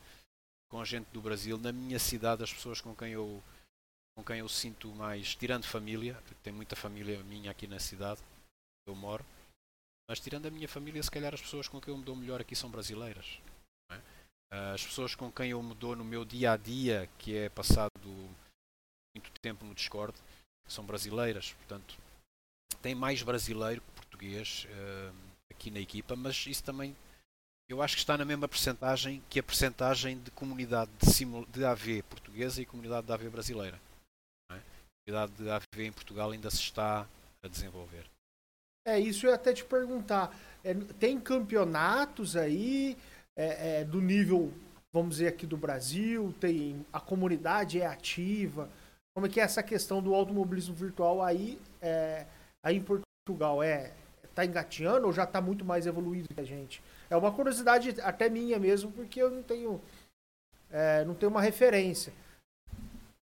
com 0.70 0.84
gente 0.84 1.06
do 1.12 1.20
Brasil. 1.20 1.58
Na 1.58 1.72
minha 1.72 1.98
cidade, 1.98 2.42
as 2.42 2.52
pessoas 2.52 2.80
com 2.80 2.94
quem 2.94 3.12
eu, 3.12 3.42
com 4.16 4.24
quem 4.24 4.38
eu 4.38 4.48
sinto 4.48 4.88
mais. 4.94 5.34
Tirando 5.34 5.66
família, 5.66 6.16
tem 6.42 6.52
muita 6.52 6.74
família 6.76 7.22
minha 7.24 7.50
aqui 7.50 7.66
na 7.66 7.78
cidade 7.78 8.20
eu 8.86 8.94
moro 8.94 9.24
mas 10.10 10.18
tirando 10.18 10.46
a 10.46 10.50
minha 10.50 10.66
família, 10.66 11.00
se 11.00 11.10
calhar 11.10 11.32
as 11.32 11.40
pessoas 11.40 11.68
com 11.68 11.80
quem 11.80 11.94
eu 11.94 11.98
me 11.98 12.02
dou 12.02 12.16
melhor 12.16 12.40
aqui 12.40 12.56
são 12.56 12.68
brasileiras. 12.68 13.38
É? 13.92 14.00
Ah, 14.52 14.72
as 14.72 14.84
pessoas 14.84 15.14
com 15.14 15.30
quem 15.30 15.50
eu 15.50 15.62
me 15.62 15.72
dou 15.72 15.94
no 15.94 16.04
meu 16.04 16.24
dia 16.24 16.50
a 16.50 16.56
dia, 16.56 17.08
que 17.16 17.36
é 17.36 17.48
passado 17.48 17.92
muito 19.14 19.30
tempo 19.40 19.64
no 19.64 19.72
Discord, 19.72 20.18
são 20.66 20.84
brasileiras. 20.84 21.52
Portanto, 21.52 21.96
tem 22.82 22.92
mais 22.92 23.22
brasileiro 23.22 23.80
que 23.80 23.92
português 23.92 24.66
uh, 24.66 25.14
aqui 25.48 25.70
na 25.70 25.78
equipa, 25.78 26.16
mas 26.16 26.44
isso 26.44 26.64
também 26.64 26.96
eu 27.70 27.80
acho 27.80 27.94
que 27.94 28.00
está 28.00 28.18
na 28.18 28.24
mesma 28.24 28.48
percentagem 28.48 29.22
que 29.30 29.38
a 29.38 29.42
percentagem 29.42 30.18
de 30.18 30.30
comunidade 30.32 30.90
de, 31.00 31.46
de 31.52 31.64
AV 31.64 32.02
portuguesa 32.02 32.60
e 32.60 32.66
comunidade 32.66 33.06
de 33.06 33.12
AV 33.12 33.30
brasileira. 33.30 33.80
É? 34.50 34.56
A 34.56 34.60
comunidade 35.06 35.32
de 35.42 35.50
AV 35.50 35.86
em 35.86 35.92
Portugal 35.92 36.32
ainda 36.32 36.50
se 36.50 36.58
está 36.58 37.06
a 37.42 37.48
desenvolver. 37.48 38.04
É, 38.84 38.98
isso 38.98 39.24
eu 39.24 39.30
ia 39.30 39.36
até 39.36 39.52
te 39.52 39.64
perguntar. 39.64 40.36
É, 40.64 40.74
tem 40.98 41.20
campeonatos 41.20 42.36
aí 42.36 42.96
é, 43.36 43.80
é, 43.80 43.84
do 43.84 44.00
nível, 44.00 44.52
vamos 44.92 45.16
dizer, 45.16 45.28
aqui 45.28 45.46
do 45.46 45.56
Brasil? 45.56 46.34
Tem 46.40 46.84
A 46.92 46.98
comunidade 46.98 47.80
é 47.80 47.86
ativa? 47.86 48.68
Como 49.14 49.26
é 49.26 49.30
que 49.30 49.38
é 49.38 49.44
essa 49.44 49.62
questão 49.62 50.02
do 50.02 50.12
automobilismo 50.12 50.74
virtual 50.74 51.22
aí, 51.22 51.56
é, 51.80 52.26
aí 52.64 52.78
em 52.78 52.82
Portugal? 52.82 53.62
É, 53.62 53.92
tá 54.34 54.44
engateando 54.44 55.06
ou 55.06 55.12
já 55.12 55.24
está 55.24 55.40
muito 55.40 55.64
mais 55.64 55.86
evoluído 55.86 56.34
que 56.34 56.40
a 56.40 56.44
gente? 56.44 56.82
É 57.10 57.16
uma 57.16 57.34
curiosidade 57.34 58.00
até 58.00 58.30
minha 58.30 58.58
mesmo, 58.58 58.92
porque 58.92 59.20
eu 59.20 59.30
não 59.30 59.42
tenho, 59.42 59.82
é, 60.70 61.04
não 61.04 61.14
tenho 61.14 61.30
uma 61.30 61.42
referência. 61.42 62.12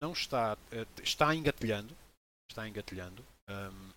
Não 0.03 0.11
está, 0.11 0.57
é, 0.71 0.85
está 1.01 1.33
engatilhando, 1.33 1.95
está 2.49 2.67
engatilhando. 2.67 3.25
Um, 3.49 3.91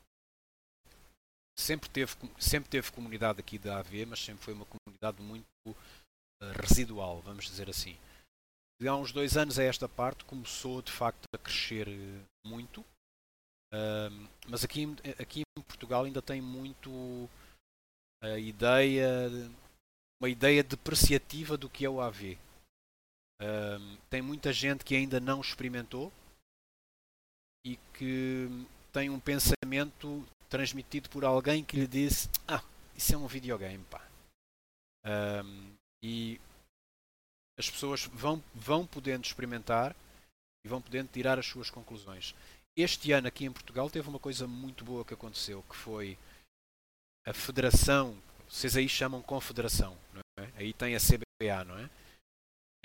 sempre 1.58 1.88
teve, 1.90 2.14
sempre 2.38 2.70
teve 2.70 2.92
comunidade 2.92 3.40
aqui 3.40 3.58
da 3.58 3.78
AV, 3.78 4.06
mas 4.06 4.20
sempre 4.20 4.44
foi 4.44 4.54
uma 4.54 4.66
comunidade 4.66 5.20
muito 5.20 5.44
uh, 5.66 6.52
residual, 6.60 7.20
vamos 7.22 7.46
dizer 7.46 7.68
assim. 7.68 7.96
De 8.80 8.86
há 8.86 8.94
uns 8.94 9.12
dois 9.12 9.36
anos 9.36 9.58
a 9.58 9.64
esta 9.64 9.88
parte 9.88 10.24
começou 10.24 10.82
de 10.82 10.92
facto 10.92 11.24
a 11.34 11.38
crescer 11.38 11.88
uh, 11.88 12.48
muito, 12.48 12.80
uh, 13.72 14.28
mas 14.48 14.62
aqui, 14.62 14.86
aqui 15.18 15.42
em 15.56 15.62
Portugal 15.62 16.04
ainda 16.04 16.22
tem 16.22 16.40
muito 16.40 17.28
a 18.22 18.38
ideia, 18.38 19.30
uma 20.20 20.28
ideia 20.28 20.62
depreciativa 20.62 21.56
do 21.56 21.68
que 21.68 21.84
é 21.84 21.88
o 21.88 22.00
AV. 22.00 22.38
tem 24.08 24.22
muita 24.22 24.52
gente 24.52 24.84
que 24.84 24.94
ainda 24.94 25.20
não 25.20 25.40
experimentou 25.40 26.12
e 27.66 27.76
que 27.94 28.48
tem 28.92 29.10
um 29.10 29.18
pensamento 29.18 30.26
transmitido 30.48 31.08
por 31.10 31.24
alguém 31.24 31.64
que 31.64 31.76
lhe 31.76 31.86
disse: 31.86 32.28
Ah, 32.46 32.62
isso 32.94 33.14
é 33.14 33.18
um 33.18 33.26
videogame, 33.26 33.84
pá. 33.84 34.06
E 36.02 36.40
as 37.58 37.70
pessoas 37.70 38.04
vão, 38.06 38.42
vão 38.54 38.86
podendo 38.86 39.24
experimentar 39.24 39.94
e 40.64 40.68
vão 40.68 40.80
podendo 40.80 41.08
tirar 41.08 41.38
as 41.38 41.46
suas 41.46 41.70
conclusões. 41.70 42.34
Este 42.76 43.12
ano 43.12 43.28
aqui 43.28 43.44
em 43.44 43.52
Portugal 43.52 43.88
teve 43.88 44.08
uma 44.08 44.18
coisa 44.18 44.46
muito 44.46 44.84
boa 44.84 45.04
que 45.04 45.14
aconteceu, 45.14 45.62
que 45.62 45.76
foi 45.76 46.18
a 47.26 47.32
federação, 47.32 48.20
vocês 48.54 48.76
aí 48.76 48.88
chamam 48.88 49.20
confederação, 49.20 49.98
é? 50.38 50.48
Aí 50.54 50.72
tem 50.72 50.94
a 50.94 51.00
CBA, 51.00 51.64
não 51.64 51.76
é? 51.76 51.90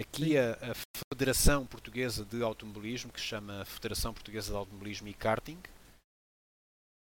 Aqui 0.02 0.36
a, 0.36 0.54
a, 0.54 0.74
Federação 1.14 1.68
Portuguesa 1.68 2.26
de 2.26 2.42
Automobilismo, 2.42 3.12
que 3.12 3.20
se 3.20 3.28
chama 3.28 3.64
Federação 3.66 4.12
Portuguesa 4.12 4.52
de 4.52 4.58
Automobilismo 4.58 5.08
e 5.08 5.14
Karting, 5.14 5.62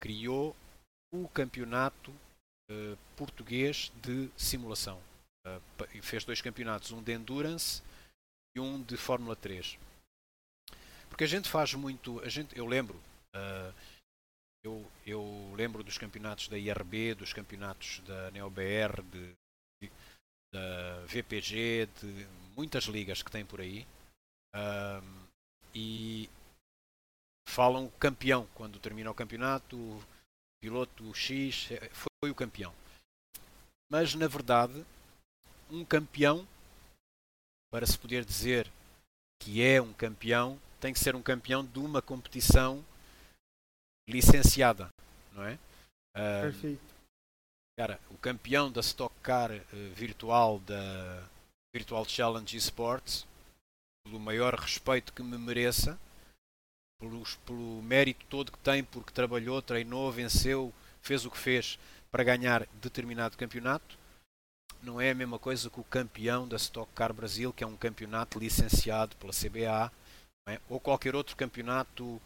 criou 0.02 0.56
o 1.14 1.28
campeonato 1.30 2.10
uh, 2.72 2.98
português 3.16 3.92
de 4.02 4.28
simulação. 4.36 5.00
Uh, 5.46 6.02
fez 6.02 6.26
dois 6.26 6.42
campeonatos, 6.42 6.92
um 6.92 7.04
de 7.04 7.14
endurance 7.14 7.84
e 8.56 8.60
um 8.60 8.82
de 8.82 8.98
Fórmula 8.98 9.36
3. 9.36 9.78
Porque 11.10 11.26
a 11.26 11.28
gente 11.28 11.48
faz 11.48 11.76
muito, 11.76 12.20
a 12.22 12.30
gente, 12.30 12.58
eu 12.58 12.66
lembro, 12.66 13.00
uh, 13.36 13.74
eu, 14.64 14.86
eu 15.06 15.54
lembro 15.56 15.84
dos 15.84 15.98
campeonatos 15.98 16.48
da 16.48 16.58
IRB, 16.58 17.16
dos 17.16 17.34
campeonatos 17.34 18.00
da 18.06 18.32
NeoBR, 18.32 19.02
de, 19.04 19.36
de, 19.82 19.92
da 20.52 21.06
VPG, 21.06 21.88
de 22.02 22.28
muitas 22.56 22.86
ligas 22.86 23.22
que 23.22 23.32
tem 23.32 23.46
por 23.46 23.62
aí. 23.62 23.86
Um, 24.56 25.28
e 25.74 26.30
falam 27.48 27.90
campeão 28.00 28.48
quando 28.56 28.80
termina 28.80 29.12
o 29.12 29.16
campeonato, 29.16 29.78
o 29.78 30.04
piloto 30.62 31.14
X 31.14 31.70
foi 31.92 32.32
o 32.32 32.36
campeão. 32.36 32.74
Mas 33.90 34.16
na 34.16 34.28
verdade, 34.28 34.86
um 35.70 35.86
campeão, 35.86 36.48
para 37.72 37.86
se 37.86 37.98
poder 37.98 38.26
dizer 38.26 38.72
que 39.40 39.62
é 39.62 39.82
um 39.82 39.94
campeão, 39.94 40.60
tem 40.80 40.94
que 40.94 41.00
ser 41.00 41.16
um 41.16 41.22
campeão 41.22 41.66
de 41.66 41.80
uma 41.80 42.02
competição 42.02 42.84
licenciada, 44.08 44.90
não 45.34 45.44
é? 45.44 45.58
Perfeito. 46.42 46.96
Cara, 47.78 48.00
o 48.10 48.18
campeão 48.18 48.72
da 48.72 48.82
Stock 48.82 49.14
Car 49.22 49.52
uh, 49.52 49.94
virtual 49.94 50.60
da 50.60 51.24
Virtual 51.76 52.04
Challenge 52.06 52.58
Esports, 52.58 53.28
pelo 54.04 54.20
maior 54.20 54.56
respeito 54.56 55.14
que 55.14 55.22
me 55.22 55.38
mereça, 55.38 56.00
pelos, 57.00 57.36
pelo 57.46 57.82
mérito 57.84 58.26
todo 58.28 58.52
que 58.52 58.58
tem, 58.60 58.84
porque 58.84 59.12
trabalhou, 59.12 59.62
treinou, 59.62 60.12
venceu, 60.12 60.74
fez 61.02 61.24
o 61.26 61.30
que 61.30 61.38
fez 61.38 61.78
para 62.10 62.24
ganhar 62.24 62.66
determinado 62.82 63.38
campeonato, 63.38 63.98
não 64.82 65.00
é 65.02 65.12
a 65.12 65.16
mesma 65.16 65.38
coisa 65.38 65.70
que 65.70 65.80
o 65.80 65.84
campeão 65.84 66.48
da 66.48 66.56
Stock 66.56 66.92
Car 66.94 67.14
Brasil, 67.14 67.54
que 67.54 67.64
é 67.64 67.68
um 67.68 67.78
campeonato 67.78 68.40
licenciado 68.40 69.16
pela 69.18 69.34
CBA, 69.34 69.92
é? 70.48 70.60
ou 70.70 70.80
qualquer 70.80 71.16
outro 71.16 71.36
campeonato 71.36 72.22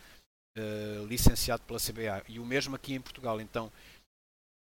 uh, 0.57 1.05
licenciado 1.05 1.63
pela 1.63 1.79
CBA. 1.79 2.23
E 2.27 2.39
o 2.39 2.45
mesmo 2.45 2.75
aqui 2.75 2.93
em 2.93 3.01
Portugal. 3.01 3.39
Então, 3.39 3.71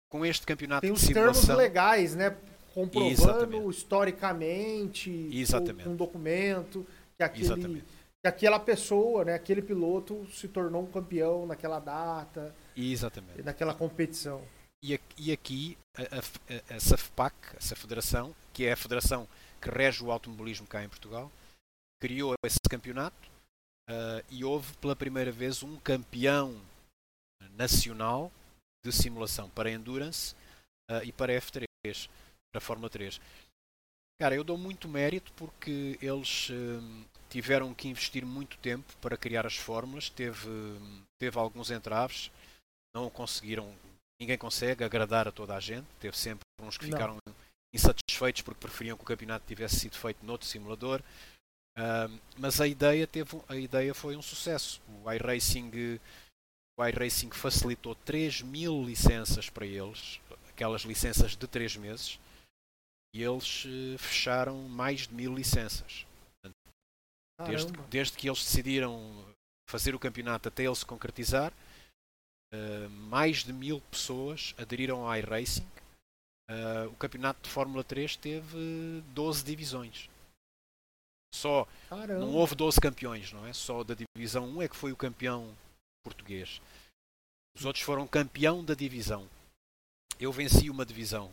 com 0.08 0.24
este 0.24 0.46
campeonato 0.46 0.82
Tem 0.82 0.90
os 0.90 1.06
termos 1.06 1.46
legais, 1.48 2.14
né? 2.14 2.36
Comprovando 2.74 3.12
Exatamente. 3.12 3.70
historicamente, 3.70 5.30
Exatamente. 5.32 5.88
um 5.88 5.96
documento, 5.96 6.86
que 7.16 7.22
aquele, 7.22 7.82
que 8.22 8.28
aquela 8.28 8.60
pessoa, 8.60 9.24
né, 9.24 9.34
aquele 9.34 9.60
piloto 9.60 10.24
se 10.32 10.46
tornou 10.46 10.82
um 10.84 10.86
campeão 10.86 11.44
naquela 11.44 11.80
data, 11.80 12.54
Exatamente. 12.76 13.42
naquela 13.42 13.74
competição. 13.74 14.42
E, 14.80 15.00
e 15.16 15.32
aqui 15.32 15.76
a, 15.96 16.02
a, 16.72 16.76
a 16.76 16.80
SAFPAC, 16.80 17.34
essa 17.56 17.74
federação, 17.74 18.32
que 18.52 18.64
é 18.64 18.72
a 18.72 18.76
federação 18.76 19.26
que 19.60 19.68
rege 19.68 20.04
o 20.04 20.12
automobilismo 20.12 20.66
cá 20.66 20.84
em 20.84 20.88
Portugal, 20.88 21.32
criou 22.00 22.34
esse 22.44 22.60
campeonato 22.70 23.28
uh, 23.88 24.24
e 24.30 24.44
houve 24.44 24.76
pela 24.76 24.94
primeira 24.94 25.32
vez 25.32 25.62
um 25.62 25.76
campeão 25.80 26.60
nacional 27.56 28.30
de 28.84 28.92
simulação 28.92 29.48
para 29.50 29.70
Endurance 29.70 30.34
uh, 30.90 31.02
e 31.04 31.12
para 31.12 31.32
F3, 31.32 32.08
para 32.52 32.60
Fórmula 32.60 32.90
3. 32.90 33.20
Cara, 34.20 34.34
eu 34.34 34.44
dou 34.44 34.58
muito 34.58 34.88
mérito 34.88 35.32
porque 35.34 35.98
eles 36.02 36.50
uh, 36.50 37.04
tiveram 37.28 37.72
que 37.74 37.88
investir 37.88 38.24
muito 38.24 38.58
tempo 38.58 38.92
para 39.00 39.16
criar 39.16 39.46
as 39.46 39.56
fórmulas, 39.56 40.10
teve, 40.10 40.48
teve 41.20 41.38
alguns 41.38 41.70
entraves, 41.70 42.30
não 42.94 43.08
conseguiram, 43.08 43.72
ninguém 44.20 44.36
consegue 44.36 44.82
agradar 44.82 45.28
a 45.28 45.32
toda 45.32 45.54
a 45.54 45.60
gente, 45.60 45.86
teve 46.00 46.16
sempre 46.16 46.40
uns 46.60 46.76
que 46.76 46.86
ficaram 46.86 47.16
não. 47.26 47.34
insatisfeitos 47.72 48.42
porque 48.42 48.60
preferiam 48.60 48.96
que 48.96 49.04
o 49.04 49.06
campeonato 49.06 49.46
tivesse 49.46 49.78
sido 49.80 49.96
feito 49.96 50.24
noutro 50.26 50.48
simulador. 50.48 51.02
Mas 52.36 52.60
a 52.60 52.66
ideia, 52.66 53.06
teve, 53.06 53.40
a 53.48 53.56
ideia 53.56 53.94
foi 53.94 54.16
um 54.16 54.22
sucesso. 54.22 54.80
O 55.04 55.12
iRacing 55.12 55.70
o 56.78 56.86
iRacing 56.86 57.30
facilitou 57.30 57.96
3 57.96 58.42
mil 58.42 58.84
licenças 58.84 59.50
para 59.50 59.66
eles, 59.66 60.20
aquelas 60.48 60.82
licenças 60.82 61.32
de 61.32 61.44
3 61.48 61.76
meses, 61.76 62.20
e 63.12 63.20
eles 63.20 63.64
uh, 63.64 63.98
fecharam 63.98 64.56
mais 64.68 65.08
de 65.08 65.14
mil 65.14 65.34
licenças. 65.34 66.06
Desde, 67.46 67.72
desde, 67.88 68.16
que 68.16 68.28
eles 68.28 68.44
decidiram 68.44 69.24
fazer 69.68 69.94
o 69.94 69.98
campeonato 69.98 70.48
até 70.48 70.64
ele 70.64 70.74
se 70.74 70.86
concretizar, 70.86 71.52
uh, 72.54 72.90
mais 72.90 73.42
de 73.42 73.52
mil 73.52 73.80
pessoas 73.90 74.54
aderiram 74.56 75.04
ao 75.04 75.16
iRacing. 75.16 75.66
Uh, 76.48 76.88
o 76.90 76.94
campeonato 76.94 77.42
de 77.42 77.50
Fórmula 77.50 77.82
3 77.82 78.16
teve 78.16 79.02
12 79.14 79.44
divisões. 79.44 80.08
Só 81.34 81.66
Caramba. 81.88 82.20
não 82.20 82.34
houve 82.34 82.54
12 82.54 82.80
campeões, 82.80 83.32
não 83.32 83.46
é? 83.46 83.52
Só 83.52 83.84
da 83.84 83.94
divisão 83.94 84.46
1 84.46 84.62
é 84.62 84.68
que 84.68 84.76
foi 84.76 84.92
o 84.92 84.96
campeão 84.96 85.54
português. 86.04 86.60
Os 87.56 87.64
outros 87.64 87.84
foram 87.84 88.06
campeão 88.06 88.64
da 88.64 88.74
divisão. 88.74 89.28
Eu 90.18 90.32
venci 90.32 90.70
uma 90.70 90.86
divisão, 90.86 91.30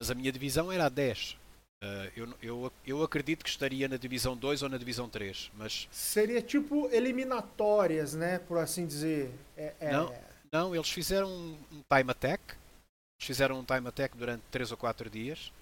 mas 0.00 0.10
a 0.10 0.14
minha 0.14 0.32
divisão 0.32 0.70
era 0.70 0.86
a 0.86 0.88
10. 0.88 1.36
Uh, 1.82 2.12
eu, 2.14 2.34
eu, 2.42 2.72
eu 2.86 3.02
acredito 3.02 3.42
que 3.42 3.48
estaria 3.48 3.88
na 3.88 3.96
divisão 3.96 4.36
2 4.36 4.62
ou 4.62 4.68
na 4.68 4.76
divisão 4.76 5.08
3, 5.08 5.50
mas... 5.54 5.88
Seria 5.90 6.42
tipo 6.42 6.88
eliminatórias, 6.90 8.14
né? 8.14 8.38
Por 8.38 8.58
assim 8.58 8.86
dizer. 8.86 9.32
É, 9.56 9.74
é... 9.80 9.92
Não, 9.92 10.14
não, 10.52 10.74
eles 10.74 10.90
fizeram 10.90 11.30
um 11.30 11.82
time 11.88 12.10
attack. 12.10 12.42
Eles 12.50 13.26
fizeram 13.26 13.58
um 13.58 13.64
time 13.64 13.88
attack 13.88 14.16
durante 14.16 14.42
3 14.50 14.70
ou 14.70 14.76
4 14.76 15.08
dias 15.08 15.52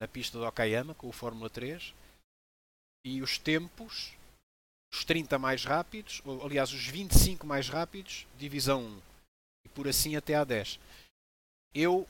na 0.00 0.06
pista 0.06 0.38
do 0.38 0.46
Okayama 0.46 0.94
com 0.94 1.08
o 1.08 1.12
Fórmula 1.12 1.50
3 1.50 1.92
e 3.16 3.22
os 3.22 3.38
tempos 3.38 4.12
os 4.92 5.04
30 5.04 5.38
mais 5.38 5.64
rápidos, 5.64 6.22
ou, 6.24 6.44
aliás, 6.44 6.72
os 6.72 6.86
25 6.86 7.46
mais 7.46 7.68
rápidos, 7.68 8.26
divisão 8.38 8.82
1. 8.82 9.00
E 9.66 9.68
por 9.68 9.86
assim 9.86 10.16
até 10.16 10.34
a 10.34 10.44
10. 10.44 10.80
Eu, 11.74 12.08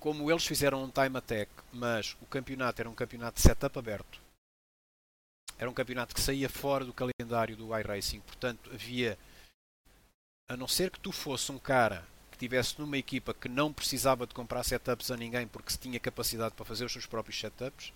como 0.00 0.30
eles 0.30 0.46
fizeram 0.46 0.82
um 0.82 0.90
time 0.90 1.16
attack, 1.18 1.50
mas 1.72 2.16
o 2.20 2.26
campeonato 2.26 2.80
era 2.80 2.88
um 2.88 2.94
campeonato 2.94 3.36
de 3.36 3.42
setup 3.42 3.78
aberto, 3.78 4.20
era 5.58 5.70
um 5.70 5.74
campeonato 5.74 6.14
que 6.14 6.20
saía 6.20 6.48
fora 6.48 6.84
do 6.84 6.92
calendário 6.92 7.56
do 7.56 7.76
iRacing, 7.76 8.20
portanto 8.20 8.70
havia, 8.72 9.18
a 10.50 10.56
não 10.56 10.68
ser 10.68 10.90
que 10.90 11.00
tu 11.00 11.12
fosse 11.12 11.52
um 11.52 11.58
cara 11.58 12.06
que 12.30 12.36
estivesse 12.36 12.78
numa 12.78 12.98
equipa 12.98 13.32
que 13.32 13.48
não 13.48 13.72
precisava 13.72 14.26
de 14.26 14.34
comprar 14.34 14.62
setups 14.64 15.10
a 15.10 15.16
ninguém 15.16 15.46
porque 15.46 15.70
se 15.70 15.78
tinha 15.78 16.00
capacidade 16.00 16.54
para 16.54 16.64
fazer 16.64 16.84
os 16.84 16.92
seus 16.92 17.06
próprios 17.06 17.38
setups, 17.38 17.92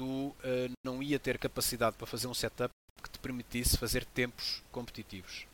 tu 0.00 0.28
uh, 0.28 0.34
não 0.82 1.02
ia 1.02 1.20
ter 1.20 1.38
capacidade 1.38 1.94
para 1.94 2.06
fazer 2.06 2.26
um 2.26 2.32
setup 2.32 2.72
que 3.02 3.10
te 3.10 3.18
permitisse 3.18 3.76
fazer 3.76 4.02
tempos 4.06 4.62
competitivos. 4.72 5.46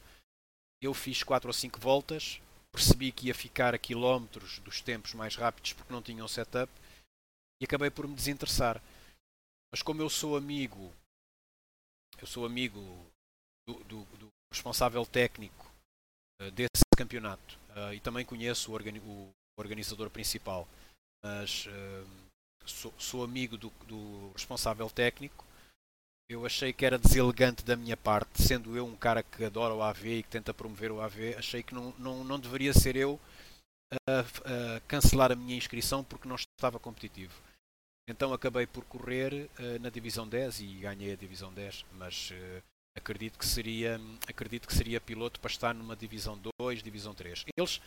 Eu 0.81 0.95
fiz 0.95 1.25
4 1.25 1.49
ou 1.49 1.53
5 1.53 1.81
voltas, 1.81 2.41
percebi 2.73 3.11
que 3.11 3.27
ia 3.27 3.35
ficar 3.35 3.75
a 3.75 3.79
quilómetros 3.79 4.61
dos 4.61 4.81
tempos 4.81 5.15
mais 5.15 5.35
rápidos 5.35 5.73
porque 5.73 5.93
não 5.93 6.01
tinha 6.01 6.25
um 6.25 6.29
setup 6.29 6.73
e 7.61 7.65
acabei 7.65 7.91
por 7.91 8.07
me 8.07 8.15
desinteressar. 8.15 8.81
Mas 9.73 9.83
como 9.83 10.01
eu 10.01 10.09
sou 10.09 10.37
amigo, 10.37 10.93
eu 12.21 12.27
sou 12.29 12.47
amigo 12.47 12.81
do, 13.67 13.83
do, 13.83 14.05
do 14.17 14.29
responsável 14.53 15.05
técnico 15.05 15.69
uh, 16.41 16.53
desse 16.53 16.85
campeonato 16.97 17.59
uh, 17.71 17.93
e 17.93 17.99
também 17.99 18.25
conheço 18.25 18.71
o, 18.71 18.75
organi 18.75 19.01
o 19.01 19.29
organizador 19.59 20.09
principal, 20.09 20.69
mas 21.25 21.67
sou, 22.67 22.93
sou 22.99 23.25
amigo 23.25 23.57
do, 23.57 23.71
do, 23.87 24.31
responsável 24.33 24.89
técnico. 24.91 25.45
Eu 26.29 26.45
achei 26.45 26.73
que 26.73 26.85
era 26.85 26.99
deselegante 26.99 27.65
da 27.65 27.77
minha 27.77 27.97
parte, 27.97 28.43
sendo 28.43 28.77
eu 28.77 28.85
um 28.85 28.97
cara 28.97 29.23
que 29.23 29.45
adora 29.45 29.75
o 29.75 29.83
AV 29.83 30.07
e 30.07 30.23
que 30.23 30.29
tenta 30.29 30.53
promover 30.53 30.91
o 30.91 31.01
AV, 31.01 31.37
achei 31.39 31.63
que 31.63 31.73
não, 31.73 31.95
não, 31.99 32.25
não 32.25 32.39
deveria 32.39 32.75
ser 32.75 32.97
eu 32.97 33.21
a, 34.09 34.21
a 34.77 34.81
cancelar 34.89 35.31
a 35.31 35.37
minha 35.37 35.57
inscrição 35.57 36.03
porque 36.03 36.29
não 36.29 36.37
estava 36.37 36.81
competitivo. 36.81 37.41
Então 38.09 38.33
acabei 38.33 38.67
por 38.67 38.85
correr 38.85 39.49
uh, 39.59 39.81
na 39.81 39.91
divisão 39.91 40.29
10 40.29 40.61
e 40.61 40.67
ganhei 40.79 41.13
a 41.13 41.17
divisão 41.17 41.53
10, 41.53 41.85
mas 41.93 42.31
uh, 42.31 42.63
acredito 42.97 43.39
que 43.39 43.47
seria 43.47 44.01
acredito 44.29 44.67
que 44.67 44.75
seria 44.75 45.01
piloto 45.01 45.39
para 45.39 45.51
estar 45.51 45.75
numa 45.75 45.97
divisão 45.97 46.41
2, 46.59 46.83
divisão 46.83 47.15
3. 47.15 47.45
Eles 47.57 47.81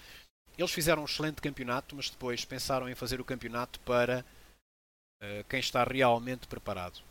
eles 0.57 0.71
fizeram 0.71 1.03
um 1.03 1.05
excelente 1.05 1.41
campeonato, 1.41 1.95
mas 1.95 2.09
depois 2.09 2.43
pensaram 2.43 2.89
em 2.89 2.95
fazer 2.95 3.21
o 3.21 3.25
campeonato 3.25 3.79
para 3.79 4.25
uh, 5.21 5.43
quem 5.47 5.59
está 5.59 5.83
realmente 5.83 6.47
preparado. 6.47 7.01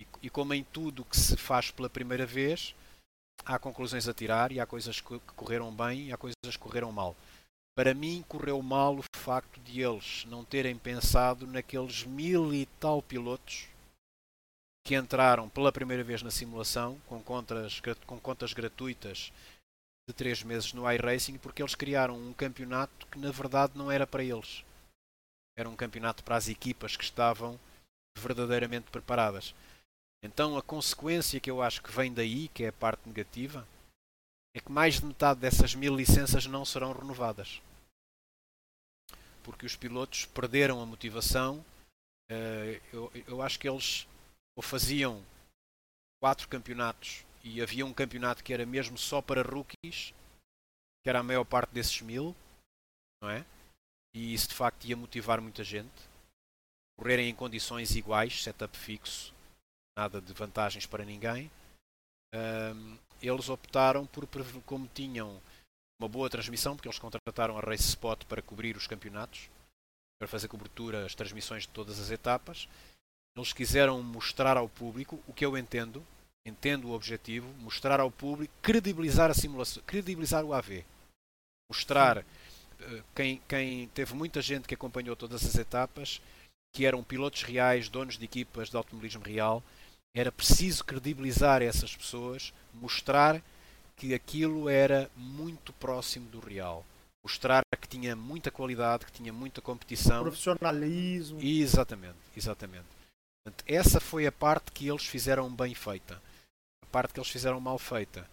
E, 0.00 0.06
e, 0.22 0.30
como 0.30 0.54
em 0.54 0.62
tudo 0.62 1.04
que 1.04 1.16
se 1.16 1.36
faz 1.36 1.70
pela 1.70 1.90
primeira 1.90 2.24
vez, 2.24 2.74
há 3.44 3.58
conclusões 3.58 4.06
a 4.08 4.14
tirar 4.14 4.52
e 4.52 4.60
há 4.60 4.66
coisas 4.66 5.00
que, 5.00 5.18
correram 5.34 5.74
bem 5.74 6.08
e 6.08 6.12
há 6.12 6.16
coisas 6.16 6.36
que 6.42 6.58
correram 6.58 6.92
mal. 6.92 7.16
Para 7.76 7.94
mim, 7.94 8.24
correu 8.28 8.60
mal 8.62 8.98
o 8.98 9.04
facto 9.16 9.60
de 9.60 9.80
eles 9.80 10.24
não 10.26 10.44
terem 10.44 10.76
pensado 10.76 11.46
naqueles 11.46 12.04
mil 12.04 12.52
e 12.52 12.66
tal 12.80 13.00
pilotos 13.02 13.68
que 14.84 14.94
entraram 14.94 15.48
pela 15.48 15.70
primeira 15.70 16.02
vez 16.02 16.22
na 16.22 16.30
simulação 16.30 16.98
com 17.06 17.22
contas, 17.22 17.80
com 18.06 18.18
contas 18.18 18.52
gratuitas 18.52 19.32
de 20.08 20.14
3 20.14 20.42
meses 20.44 20.72
no 20.72 20.90
iRacing 20.90 21.36
porque 21.38 21.62
eles 21.62 21.74
criaram 21.74 22.16
um 22.16 22.32
campeonato 22.32 23.06
que 23.08 23.18
na 23.18 23.30
verdade 23.30 23.74
não 23.76 23.92
era 23.92 24.06
para 24.06 24.24
eles 24.24 24.64
era 25.58 25.68
um 25.68 25.74
campeonato 25.74 26.22
para 26.22 26.36
as 26.36 26.48
equipas 26.48 26.96
que 26.96 27.02
estavam 27.02 27.58
verdadeiramente 28.16 28.90
preparadas. 28.90 29.54
Então 30.22 30.56
a 30.56 30.62
consequência 30.62 31.40
que 31.40 31.50
eu 31.50 31.60
acho 31.60 31.82
que 31.82 31.90
vem 31.90 32.14
daí, 32.14 32.48
que 32.48 32.64
é 32.64 32.68
a 32.68 32.72
parte 32.72 33.08
negativa, 33.08 33.66
é 34.54 34.60
que 34.60 34.70
mais 34.70 35.00
de 35.00 35.06
metade 35.06 35.40
dessas 35.40 35.74
mil 35.74 35.94
licenças 35.96 36.46
não 36.46 36.64
serão 36.64 36.92
renovadas. 36.92 37.60
porque 39.48 39.64
os 39.64 39.74
pilotos 39.74 40.26
perderam 40.26 40.82
a 40.82 40.84
motivação. 40.84 41.64
Eu, 42.92 43.10
eu 43.26 43.40
acho 43.40 43.58
que 43.58 43.66
eles 43.66 44.06
ou 44.54 44.62
faziam 44.62 45.24
quatro 46.20 46.46
campeonatos 46.48 47.24
e 47.42 47.62
havia 47.62 47.86
um 47.86 47.94
campeonato 47.94 48.44
que 48.44 48.52
era 48.52 48.66
mesmo 48.66 48.98
só 48.98 49.22
para 49.22 49.40
rookies, 49.40 50.12
que 51.02 51.08
era 51.08 51.20
a 51.20 51.22
maior 51.22 51.44
parte 51.44 51.70
desses 51.70 52.02
mil, 52.02 52.36
não 53.22 53.30
é? 53.30 53.46
E 54.18 54.34
isso 54.34 54.48
de 54.48 54.54
facto 54.56 54.84
ia 54.84 54.96
motivar 54.96 55.40
muita 55.40 55.62
gente. 55.62 56.08
Correrem 56.98 57.28
em 57.28 57.34
condições 57.34 57.94
iguais, 57.94 58.42
setup 58.42 58.76
fixo, 58.76 59.32
nada 59.96 60.20
de 60.20 60.32
vantagens 60.32 60.86
para 60.86 61.04
ninguém. 61.04 61.48
Um, 62.34 62.98
eles 63.22 63.48
optaram 63.48 64.04
por, 64.06 64.26
como 64.66 64.88
tinham 64.92 65.40
uma 66.00 66.08
boa 66.08 66.28
transmissão, 66.28 66.74
porque 66.74 66.88
eles 66.88 66.98
contrataram 66.98 67.56
a 67.56 67.60
Race 67.60 67.90
Spot 67.90 68.24
para 68.24 68.42
cobrir 68.42 68.76
os 68.76 68.88
campeonatos, 68.88 69.48
para 70.20 70.26
fazer 70.26 70.48
cobertura, 70.48 71.06
as 71.06 71.14
transmissões 71.14 71.62
de 71.62 71.68
todas 71.68 72.00
as 72.00 72.10
etapas. 72.10 72.68
Eles 73.36 73.52
quiseram 73.52 74.02
mostrar 74.02 74.56
ao 74.56 74.68
público, 74.68 75.22
o 75.28 75.32
que 75.32 75.46
eu 75.46 75.56
entendo, 75.56 76.04
entendo 76.44 76.88
o 76.88 76.92
objetivo, 76.92 77.46
mostrar 77.60 78.00
ao 78.00 78.10
público, 78.10 78.52
credibilizar 78.60 79.30
a 79.30 79.34
simulação, 79.34 79.80
credibilizar 79.86 80.44
o 80.44 80.52
AV. 80.52 80.84
Mostrar 81.70 82.18
uh, 82.18 82.24
quem, 83.14 83.40
quem 83.48 83.88
teve 83.88 84.14
muita 84.14 84.40
gente 84.40 84.68
que 84.68 84.74
acompanhou 84.74 85.16
todas 85.16 85.44
as 85.44 85.54
etapas, 85.54 86.20
que 86.74 86.86
eram 86.86 87.02
pilotos 87.02 87.42
reais, 87.42 87.88
donos 87.88 88.18
de 88.18 88.24
equipas 88.24 88.70
de 88.70 88.76
automobilismo 88.76 89.22
real, 89.22 89.62
era 90.14 90.32
preciso 90.32 90.84
credibilizar 90.84 91.62
essas 91.62 91.94
pessoas, 91.94 92.52
mostrar 92.74 93.42
que 93.96 94.14
aquilo 94.14 94.68
era 94.68 95.10
muito 95.16 95.72
próximo 95.72 96.28
do 96.28 96.40
real. 96.40 96.84
Mostrar 97.24 97.62
que 97.80 97.88
tinha 97.88 98.14
muita 98.14 98.50
qualidade, 98.50 99.04
que 99.04 99.12
tinha 99.12 99.32
muita 99.32 99.60
competição. 99.60 100.22
Profissionalismo. 100.22 101.40
Exatamente, 101.42 102.16
exatamente. 102.36 102.86
Portanto, 103.44 103.64
essa 103.66 104.00
foi 104.00 104.26
a 104.26 104.32
parte 104.32 104.72
que 104.72 104.88
eles 104.88 105.04
fizeram 105.04 105.50
bem 105.50 105.74
feita. 105.74 106.22
A 106.82 106.86
parte 106.86 107.12
que 107.12 107.20
eles 107.20 107.30
fizeram 107.30 107.60
mal 107.60 107.78
feita. 107.78 108.28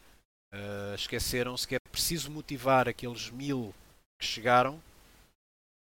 Uh, 0.53 0.95
Esqueceram-se 0.95 1.67
que 1.67 1.75
é 1.75 1.79
preciso 1.91 2.31
motivar 2.31 2.87
aqueles 2.87 3.29
mil 3.29 3.73
que 4.19 4.25
chegaram, 4.25 4.81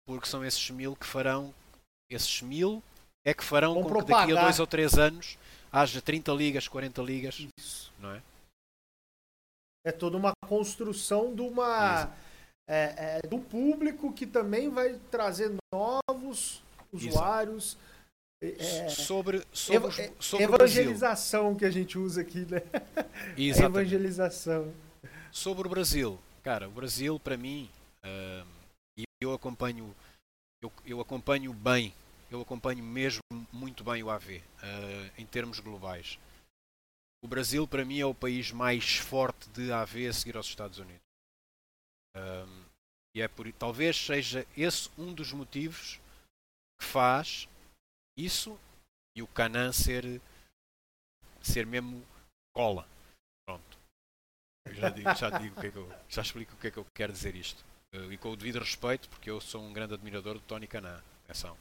porque 0.06 0.26
são 0.26 0.44
esses 0.44 0.70
mil 0.70 0.96
que 0.96 1.06
farão. 1.06 1.54
Esses 2.10 2.42
mil 2.42 2.82
é 3.24 3.34
que 3.34 3.44
farão 3.44 3.74
Vão 3.74 3.82
com 3.82 3.88
propagar. 3.88 4.26
que 4.26 4.32
daqui 4.32 4.38
a 4.38 4.44
dois 4.44 4.60
ou 4.60 4.66
três 4.66 4.94
anos 4.94 5.38
haja 5.72 6.00
30 6.00 6.32
ligas, 6.32 6.68
40 6.68 7.02
ligas. 7.02 7.46
Isso. 7.58 7.92
Não 7.98 8.12
é? 8.12 8.22
É 9.84 9.92
toda 9.92 10.16
uma 10.16 10.32
construção 10.46 11.34
de 11.34 11.42
uma. 11.42 12.12
É, 12.68 13.20
é, 13.22 13.28
do 13.28 13.38
público 13.38 14.12
que 14.12 14.26
também 14.26 14.68
vai 14.68 14.98
trazer 15.10 15.54
novos 15.72 16.62
usuários. 16.92 17.74
Exato 17.74 17.96
é, 18.40 18.88
sobre, 18.90 19.42
sobre, 19.50 20.02
ev 20.02 20.12
sobre 20.18 20.44
evangelização 20.44 21.54
que 21.54 21.64
a 21.64 21.70
gente 21.70 21.98
usa 21.98 22.20
aqui, 22.20 22.40
né? 22.40 22.62
Exatamente. 23.36 23.78
evangelização. 23.78 24.72
Sobre 25.32 25.66
o 25.66 25.70
Brasil, 25.70 26.18
cara, 26.42 26.68
o 26.68 26.70
Brasil 26.70 27.18
para 27.18 27.36
mim, 27.36 27.68
e 28.98 29.04
eu 29.20 29.32
acompanho, 29.32 29.94
eu, 30.62 30.72
eu, 30.84 31.00
acompanho 31.00 31.52
bem, 31.52 31.94
eu 32.30 32.40
acompanho 32.40 32.82
mesmo 32.82 33.20
muito 33.52 33.84
bem 33.84 34.02
o 34.02 34.10
AV 34.10 34.38
uh, 34.38 34.42
em 35.20 35.26
termos 35.26 35.60
globais. 35.60 36.18
O 37.22 37.28
Brasil 37.28 37.66
para 37.66 37.84
mim 37.84 37.98
é 37.98 38.06
o 38.06 38.14
país 38.14 38.52
mais 38.52 38.96
forte 38.96 39.48
de 39.50 39.72
AV 39.72 40.08
a 40.08 40.12
seguir 40.12 40.36
aos 40.36 40.46
Estados 40.46 40.78
Unidos. 40.78 41.06
E 43.14 43.22
é 43.22 43.28
por 43.28 43.50
talvez 43.54 43.96
seja 43.96 44.46
esse 44.56 44.90
um 44.98 45.12
dos 45.14 45.32
motivos 45.32 45.98
que 46.78 46.84
faz 46.84 47.48
isso 48.16 48.58
e 49.16 49.22
o 49.22 49.26
Canan 49.26 49.72
ser, 49.72 50.20
ser 51.40 51.64
mesmo 51.64 52.06
cola. 52.54 52.86
Pronto. 53.46 53.78
Eu 54.66 54.74
já 54.74 54.90
digo, 54.90 55.14
já, 55.14 55.30
digo 55.30 55.56
o 55.56 55.60
que 55.60 55.66
é 55.68 55.70
que 55.70 55.78
eu, 55.78 55.88
já 56.08 56.20
explico 56.20 56.54
o 56.54 56.58
que 56.58 56.66
é 56.66 56.70
que 56.70 56.76
eu 56.76 56.84
quero 56.94 57.12
dizer 57.12 57.34
isto. 57.34 57.64
Uh, 57.94 58.12
e 58.12 58.18
com 58.18 58.30
o 58.30 58.36
devido 58.36 58.58
respeito, 58.58 59.08
porque 59.08 59.30
eu 59.30 59.40
sou 59.40 59.62
um 59.62 59.72
grande 59.72 59.94
admirador 59.94 60.34
do 60.34 60.40
Tony 60.40 60.66
Canan. 60.66 61.02
Atenção. 61.24 61.56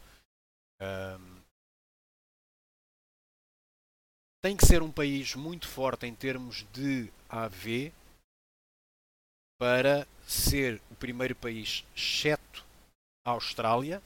Um, 0.82 1.42
tem 4.44 4.56
que 4.56 4.66
ser 4.66 4.84
um 4.84 4.92
país 4.92 5.34
muito 5.34 5.68
forte 5.68 6.06
em 6.06 6.14
termos 6.14 6.68
de 6.72 7.12
AV 7.28 7.92
para 9.58 10.08
ser 10.28 10.82
o 10.92 10.96
primeiro 10.96 11.36
país, 11.36 11.84
exceto 11.96 12.64
a 13.26 13.32
Austrália, 13.32 14.04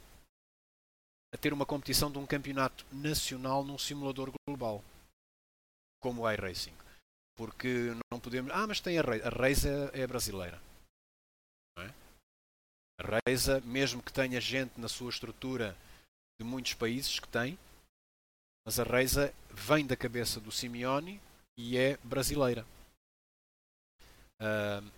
a 1.34 1.38
ter 1.38 1.52
uma 1.52 1.66
competição 1.66 2.12
de 2.12 2.18
um 2.18 2.26
campeonato 2.26 2.86
nacional 2.92 3.64
num 3.64 3.78
simulador 3.78 4.32
global, 4.48 4.84
como 6.02 6.22
o 6.22 6.32
iRacing. 6.32 6.74
Porque 7.36 7.94
não 8.12 8.20
podemos. 8.20 8.52
Ah, 8.52 8.68
mas 8.68 8.80
tem 8.80 8.98
a 8.98 9.02
Race. 9.02 9.24
A 9.24 9.30
Race 9.30 9.68
é 9.94 10.08
brasileira. 10.08 10.62
A 13.00 13.20
Race, 13.26 13.62
mesmo 13.62 14.04
que 14.04 14.12
tenha 14.12 14.42
gente 14.42 14.78
na 14.78 14.90
sua 14.90 15.10
estrutura 15.10 15.74
de 16.38 16.46
muitos 16.46 16.74
países 16.74 17.18
que 17.18 17.28
tem, 17.30 17.58
mas 18.66 18.78
a 18.78 18.84
Race 18.84 19.34
vem 19.50 19.88
da 19.88 19.96
cabeça 19.96 20.40
do 20.42 20.52
Simeone 20.52 21.22
e 21.58 21.78
é 21.78 21.96
brasileira. 22.04 22.66
Uh, 24.42 24.92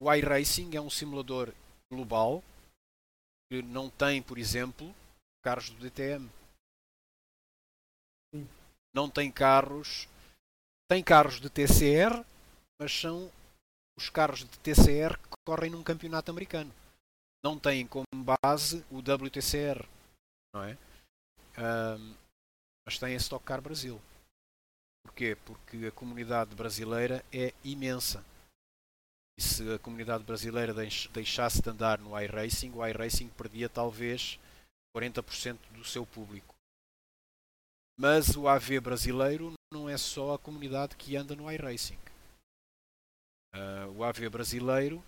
o 0.00 0.12
iRacing 0.12 0.76
é 0.76 0.80
um 0.80 0.90
simulador 0.90 1.52
global 1.90 2.42
que 3.50 3.62
não 3.62 3.88
tem, 3.88 4.22
por 4.22 4.36
exemplo, 4.36 4.94
carros 5.42 5.70
do 5.70 5.80
DTM. 5.80 6.30
Sim. 8.34 8.46
Não 8.94 9.08
tem 9.08 9.30
carros. 9.32 10.06
Tem 10.88 11.02
carros 11.02 11.40
de 11.40 11.48
TCR, 11.48 12.24
mas 12.78 12.92
são 12.92 13.32
os 13.98 14.10
carros 14.10 14.40
de 14.40 14.58
TCR 14.58 15.18
que 15.18 15.36
correm 15.46 15.70
num 15.70 15.82
campeonato 15.82 16.30
americano. 16.30 16.72
Não 17.46 17.56
têm 17.56 17.86
como 17.86 18.04
base 18.12 18.84
o 18.90 18.98
WTCR, 18.98 19.88
não 20.52 20.64
é? 20.64 20.76
Um, 21.56 22.16
mas 22.84 22.98
tem 22.98 23.14
a 23.14 23.18
Stock 23.18 23.44
Car 23.44 23.62
Brasil. 23.62 24.02
Porquê? 25.04 25.36
Porque 25.46 25.86
a 25.86 25.92
comunidade 25.92 26.56
brasileira 26.56 27.24
é 27.32 27.54
imensa. 27.62 28.24
E 29.38 29.42
se 29.42 29.74
a 29.74 29.78
comunidade 29.78 30.24
brasileira 30.24 30.74
deixasse 30.74 31.62
de 31.62 31.70
andar 31.70 32.00
no 32.00 32.20
iRacing, 32.20 32.72
o 32.72 32.84
iRacing 32.84 33.28
perdia 33.28 33.68
talvez 33.68 34.40
40% 34.96 35.56
do 35.70 35.84
seu 35.84 36.04
público. 36.04 36.52
Mas 37.96 38.36
o 38.36 38.48
AV 38.48 38.80
brasileiro 38.80 39.52
não 39.72 39.88
é 39.88 39.96
só 39.96 40.34
a 40.34 40.38
comunidade 40.38 40.96
que 40.96 41.14
anda 41.14 41.36
no 41.36 41.48
iRacing. 41.48 41.98
Uh, 43.54 43.92
o 43.98 44.02
AV 44.02 44.28
brasileiro, 44.30 45.00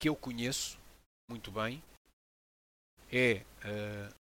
que 0.00 0.08
eu 0.08 0.16
conheço 0.16 0.76
muito 1.28 1.50
bem, 1.50 1.82
é, 3.12 3.44
uh, 3.64 4.14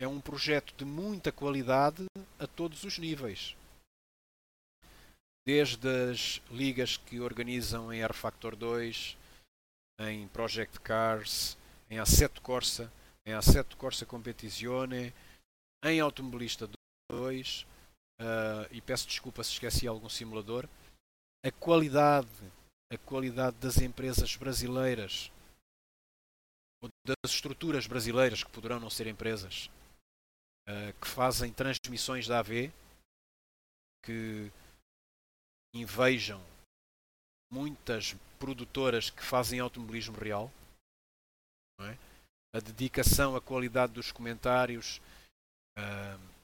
é 0.00 0.08
um 0.08 0.20
projeto 0.20 0.74
de 0.74 0.84
muita 0.84 1.30
qualidade 1.30 2.04
a 2.38 2.46
todos 2.46 2.82
os 2.84 2.98
níveis. 2.98 3.56
Desde 5.46 5.88
as 6.10 6.42
ligas 6.50 6.96
que 6.96 7.20
organizam 7.20 7.92
em 7.92 8.02
R 8.02 8.12
Factor 8.12 8.56
2, 8.56 9.16
em 10.00 10.26
Project 10.28 10.80
Cars, 10.80 11.56
em 11.90 11.98
Assetto 11.98 12.40
Corsa, 12.40 12.90
em 13.26 13.32
Assetto 13.32 13.76
Corsa 13.76 14.04
Competizione, 14.04 15.12
em 15.84 16.00
Automobilista 16.00 16.68
2, 17.10 17.62
uh, 17.62 17.66
ah, 18.20 18.68
e 18.70 18.80
peço 18.80 19.06
desculpa 19.06 19.44
se 19.44 19.52
esqueci 19.52 19.86
algum 19.86 20.08
simulador, 20.08 20.68
a 21.44 21.50
qualidade, 21.50 22.28
a 22.90 22.96
qualidade 22.96 23.56
das 23.58 23.78
empresas 23.78 24.34
brasileiras, 24.34 25.30
das 27.06 27.30
estruturas 27.30 27.86
brasileiras, 27.86 28.42
que 28.42 28.50
poderão 28.50 28.80
não 28.80 28.88
ser 28.88 29.06
empresas, 29.06 29.68
uh, 30.68 30.92
que 31.00 31.06
fazem 31.06 31.52
transmissões 31.52 32.26
da 32.26 32.38
AV, 32.38 32.72
que 34.04 34.50
invejam 35.74 36.40
muitas 37.52 38.14
produtoras 38.38 39.10
que 39.10 39.22
fazem 39.22 39.60
automobilismo 39.60 40.16
real, 40.16 40.50
é? 41.80 41.96
a 42.54 42.60
dedicação, 42.60 43.36
a 43.36 43.40
qualidade 43.40 43.92
dos 43.92 44.12
comentários, 44.12 45.00
uh, 45.78 46.34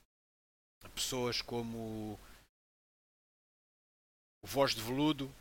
pessoas 0.94 1.40
como 1.40 2.18
o 4.42 4.46
Voz 4.46 4.74
de 4.74 4.82
Veludo, 4.82 5.32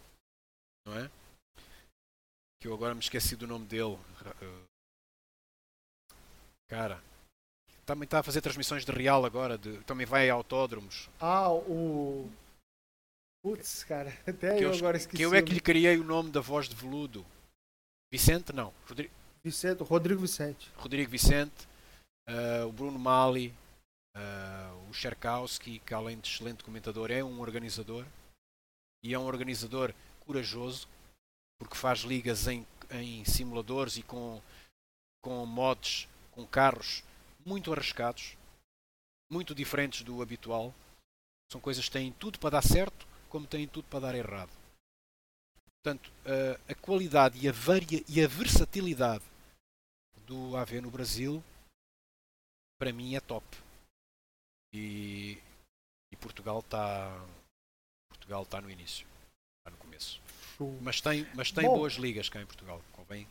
não 0.86 0.98
é? 0.98 1.10
Que 2.62 2.68
eu 2.68 2.74
agora 2.74 2.94
me 2.94 3.02
esqueci 3.02 3.36
do 3.36 3.48
nome 3.48 3.66
dele. 3.66 3.98
Cara, 6.70 7.02
também 7.86 8.06
está 8.06 8.20
a 8.20 8.24
fazer 8.24 8.42
transmissões 8.42 8.86
de 8.86 8.92
real 8.92 9.26
agora, 9.26 9.58
de, 9.58 9.78
também 9.84 10.06
vai 10.06 10.30
a 10.30 10.34
autódromos. 10.34 11.10
Ah, 11.20 11.52
o. 11.52 12.30
Putz, 13.44 13.84
cara, 13.84 14.16
até 14.26 14.58
que 14.58 14.64
eu, 14.64 14.74
agora 14.74 14.96
esqueci. 14.96 15.18
Que 15.18 15.24
eu 15.24 15.34
é 15.34 15.42
que 15.42 15.54
lhe 15.54 15.60
criei 15.60 15.98
o 15.98 16.04
nome 16.04 16.32
da 16.32 16.40
voz 16.40 16.70
de 16.70 16.76
veludo. 16.76 17.26
Vicente? 18.12 18.54
Não. 18.54 18.74
Rodrigo. 18.88 19.14
Vicente, 19.44 19.84
Rodrigo 19.84 20.22
Vicente. 20.22 20.70
Rodrigo 20.76 21.10
Vicente, 21.10 21.66
uh, 22.28 22.68
o 22.68 22.74
Bruno 22.74 23.00
Mali, 23.00 23.54
uh, 24.16 24.90
o 24.90 24.94
Cherkowski, 24.94 25.80
que 25.80 25.94
além 25.94 26.20
de 26.20 26.28
excelente 26.28 26.64
comentador 26.64 27.10
é 27.10 27.24
um 27.24 27.40
organizador 27.40 28.06
e 29.02 29.14
é 29.14 29.20
um 29.20 29.26
organizador 29.26 29.94
corajoso 30.20 30.90
porque 31.60 31.76
faz 31.76 32.00
ligas 32.00 32.48
em, 32.48 32.66
em 32.92 33.24
simuladores 33.26 33.98
e 33.98 34.04
com, 34.04 34.42
com 35.22 35.46
mods, 35.46 36.08
com 36.40 36.48
carros 36.48 37.04
muito 37.46 37.74
arriscados, 37.74 38.38
muito 39.30 39.54
diferentes 39.54 40.04
do 40.04 40.22
habitual. 40.22 40.74
São 41.52 41.60
coisas 41.60 41.86
que 41.86 41.92
têm 41.92 42.14
tudo 42.14 42.40
para 42.40 42.52
dar 42.52 42.62
certo, 42.62 43.06
como 43.28 43.46
têm 43.46 43.68
tudo 43.68 43.88
para 43.90 44.00
dar 44.00 44.16
errado. 44.16 44.52
Portanto, 45.84 46.12
a, 46.26 46.72
a 46.72 46.76
qualidade 46.76 47.44
e 47.44 47.50
a, 47.50 47.52
varia, 47.52 48.04
e 48.08 48.24
a 48.24 48.28
versatilidade 48.28 49.24
do 50.26 50.56
AV 50.56 50.82
no 50.82 50.92
Brasil, 50.92 51.44
para 52.80 52.94
mim, 52.94 53.16
é 53.16 53.20
top. 53.20 53.46
E, 54.74 55.42
e 56.12 56.16
Portugal 56.16 56.60
está 56.60 57.26
Portugal 58.10 58.44
está 58.44 58.62
no 58.62 58.70
início, 58.70 59.08
está 59.60 59.72
no 59.72 59.78
começo. 59.78 60.22
Mas 60.82 61.02
tem, 61.02 61.28
mas 61.34 61.52
tem 61.52 61.66
boas 61.66 61.94
ligas 61.94 62.30
cá 62.30 62.42
em 62.42 62.46
Portugal, 62.46 62.82
convém, 62.94 63.28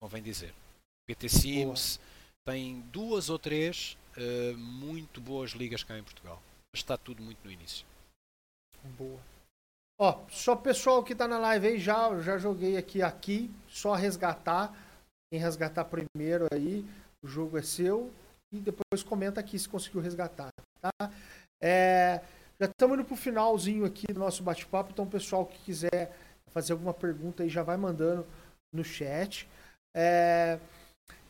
convém 0.00 0.22
dizer. 0.22 0.54
PT 1.06 1.28
Sims 1.28 1.96
Boa. 1.96 2.15
Tem 2.46 2.80
duas 2.92 3.28
ou 3.28 3.38
três 3.38 3.98
uh, 4.16 4.56
muito 4.56 5.20
boas 5.20 5.50
ligas 5.50 5.82
cá 5.82 5.98
em 5.98 6.04
Portugal. 6.04 6.40
Está 6.72 6.96
tudo 6.96 7.22
muito 7.22 7.44
no 7.44 7.50
início. 7.50 7.84
Boa. 8.96 9.20
Ó, 9.98 10.20
só 10.30 10.54
pessoal 10.54 11.02
que 11.02 11.14
tá 11.14 11.26
na 11.26 11.38
live 11.38 11.66
aí, 11.66 11.78
já, 11.78 12.20
já 12.20 12.38
joguei 12.38 12.76
aqui, 12.76 13.02
aqui, 13.02 13.50
só 13.66 13.94
resgatar. 13.94 14.72
Quem 15.30 15.40
resgatar 15.40 15.84
primeiro 15.86 16.46
aí, 16.52 16.86
o 17.22 17.26
jogo 17.26 17.58
é 17.58 17.62
seu. 17.62 18.12
E 18.52 18.60
depois 18.60 19.02
comenta 19.02 19.40
aqui 19.40 19.58
se 19.58 19.68
conseguiu 19.68 20.00
resgatar, 20.00 20.50
tá? 20.80 21.10
É, 21.60 22.22
já 22.60 22.66
estamos 22.66 22.96
indo 22.96 23.04
pro 23.04 23.16
finalzinho 23.16 23.84
aqui 23.84 24.06
do 24.12 24.20
nosso 24.20 24.42
bate-papo, 24.42 24.92
então 24.92 25.04
o 25.04 25.10
pessoal 25.10 25.44
que 25.44 25.58
quiser 25.64 26.16
fazer 26.52 26.72
alguma 26.72 26.94
pergunta 26.94 27.42
aí 27.42 27.48
já 27.48 27.64
vai 27.64 27.76
mandando 27.76 28.24
no 28.72 28.84
chat. 28.84 29.48
É, 29.96 30.60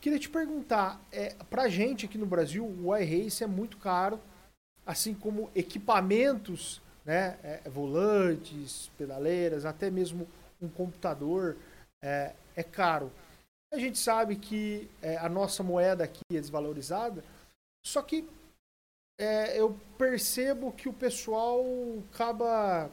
queria 0.07 0.21
te 0.21 0.29
perguntar, 0.29 1.05
é, 1.11 1.35
pra 1.51 1.69
gente 1.69 2.07
aqui 2.07 2.17
no 2.17 2.27
Brasil, 2.27 2.65
o 2.65 2.97
iRace 2.97 3.43
é 3.43 3.47
muito 3.49 3.77
caro, 3.77 4.21
assim 4.87 5.13
como 5.13 5.51
equipamentos 5.53 6.81
né? 7.05 7.37
É, 7.43 7.69
volantes, 7.69 8.89
pedaleiras, 8.97 9.65
até 9.65 9.91
mesmo 9.91 10.29
um 10.63 10.69
computador 10.69 11.57
é, 12.01 12.35
é 12.55 12.63
caro. 12.63 13.11
A 13.73 13.79
gente 13.79 13.99
sabe 13.99 14.37
que 14.37 14.89
é, 15.03 15.17
a 15.17 15.29
nossa 15.29 15.65
moeda 15.65 16.05
aqui 16.05 16.23
é 16.31 16.41
desvalorizada, 16.41 17.25
só 17.85 18.01
que 18.01 18.29
é, 19.19 19.61
eu 19.61 19.77
percebo 19.99 20.71
que 20.71 20.89
o 20.89 20.93
pessoal 20.93 21.65
acaba 22.13 22.89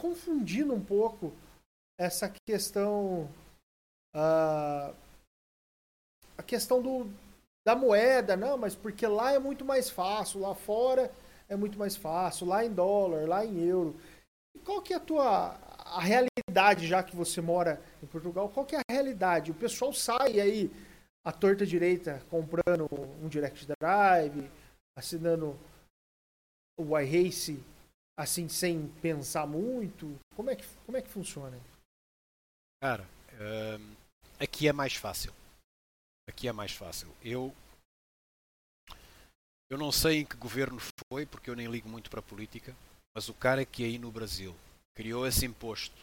confundindo 0.00 0.72
um 0.72 0.82
pouco 0.82 1.34
essa 2.00 2.32
questão 2.46 3.28
uh, 4.16 4.94
questão 6.48 6.80
do, 6.80 7.06
da 7.64 7.76
moeda, 7.76 8.36
não, 8.36 8.56
mas 8.56 8.74
porque 8.74 9.06
lá 9.06 9.32
é 9.32 9.38
muito 9.38 9.64
mais 9.64 9.90
fácil, 9.90 10.40
lá 10.40 10.54
fora 10.54 11.12
é 11.48 11.54
muito 11.54 11.78
mais 11.78 11.94
fácil, 11.94 12.46
lá 12.46 12.64
em 12.64 12.72
dólar, 12.72 13.28
lá 13.28 13.44
em 13.44 13.62
euro. 13.62 13.94
E 14.56 14.58
qual 14.58 14.82
que 14.82 14.92
é 14.92 14.96
a 14.96 15.00
tua 15.00 15.56
a 15.88 16.00
realidade, 16.00 16.86
já 16.86 17.02
que 17.02 17.16
você 17.16 17.40
mora 17.40 17.80
em 18.02 18.06
Portugal, 18.06 18.48
qual 18.48 18.66
que 18.66 18.76
é 18.76 18.80
a 18.80 18.92
realidade? 18.92 19.50
O 19.50 19.54
pessoal 19.54 19.92
sai 19.92 20.40
aí 20.40 20.70
a 21.24 21.32
torta 21.32 21.64
direita 21.64 22.22
comprando 22.30 22.88
um 23.22 23.28
Direct 23.28 23.66
Drive, 23.80 24.50
assinando 24.96 25.58
o 26.78 26.98
iRace 26.98 27.62
assim 28.18 28.48
sem 28.48 28.88
pensar 29.00 29.46
muito? 29.46 30.18
Como 30.34 30.50
é 30.50 30.56
que, 30.56 30.66
como 30.84 30.96
é 30.98 31.02
que 31.02 31.08
funciona? 31.08 31.58
Cara, 32.82 33.06
aqui 34.38 34.68
é 34.68 34.72
mais 34.72 34.94
fácil. 34.94 35.32
Aqui 36.28 36.46
é 36.46 36.52
mais 36.52 36.72
fácil. 36.72 37.08
Eu 37.22 37.54
eu 39.70 39.76
não 39.76 39.90
sei 39.90 40.20
em 40.20 40.24
que 40.24 40.36
governo 40.36 40.78
foi, 41.10 41.26
porque 41.26 41.50
eu 41.50 41.56
nem 41.56 41.66
ligo 41.66 41.88
muito 41.88 42.08
para 42.08 42.20
a 42.20 42.22
política, 42.22 42.74
mas 43.14 43.28
o 43.28 43.34
cara 43.34 43.66
que 43.66 43.84
aí 43.84 43.98
no 43.98 44.10
Brasil 44.10 44.54
criou 44.96 45.26
esse 45.26 45.44
imposto 45.44 45.96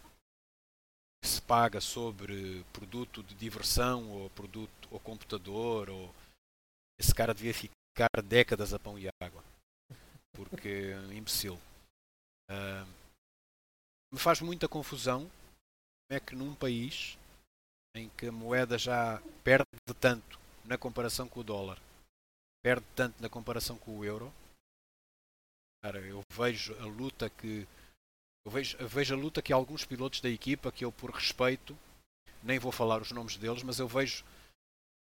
que 1.21 1.28
se 1.28 1.41
paga 1.41 1.82
sobre 1.82 2.63
produto 2.71 3.23
de 3.23 3.34
diversão 3.36 4.09
ou 4.11 4.30
produto 4.30 4.88
ou 4.91 4.99
computador 4.99 5.89
ou 5.89 6.13
esse 6.99 7.13
cara 7.13 7.34
devia 7.34 7.53
ficar 7.53 8.09
décadas 8.23 8.73
a 8.73 8.80
pão 8.80 8.97
e 8.97 9.09
água 9.21 9.43
porque 10.34 10.93
é 10.93 11.13
imbecil 11.13 11.55
uh, 12.51 12.88
me 14.13 14.19
faz 14.19 14.39
muita 14.41 14.67
confusão 14.67 15.21
como 15.21 16.11
é 16.11 16.19
que 16.19 16.36
num 16.36 16.53
país 16.53 17.17
em 17.95 18.09
que 18.09 18.27
a 18.27 18.31
moeda 18.31 18.77
já 18.77 19.21
perde 19.43 19.65
tanto 19.99 20.39
na 20.63 20.77
comparação 20.77 21.27
com 21.27 21.39
o 21.39 21.43
dólar 21.43 21.79
perde 22.65 22.83
tanto 22.95 23.21
na 23.21 23.29
comparação 23.29 23.77
com 23.77 23.99
o 23.99 24.03
euro. 24.03 24.33
Cara, 25.83 25.99
eu 25.99 26.23
vejo 26.31 26.73
a 26.81 26.85
luta 26.85 27.29
que 27.29 27.67
eu 28.43 28.51
vejo, 28.51 28.75
eu 28.77 28.87
vejo 28.87 29.13
a 29.13 29.17
luta 29.17 29.39
que 29.39 29.53
alguns 29.53 29.85
pilotos 29.85 30.19
da 30.19 30.29
equipa 30.29 30.71
que 30.71 30.83
eu 30.83 30.91
por 30.91 31.11
respeito 31.11 31.77
nem 32.41 32.57
vou 32.57 32.71
falar 32.71 33.03
os 33.03 33.11
nomes 33.11 33.37
deles, 33.37 33.61
mas 33.61 33.77
eu 33.77 33.87
vejo 33.87 34.25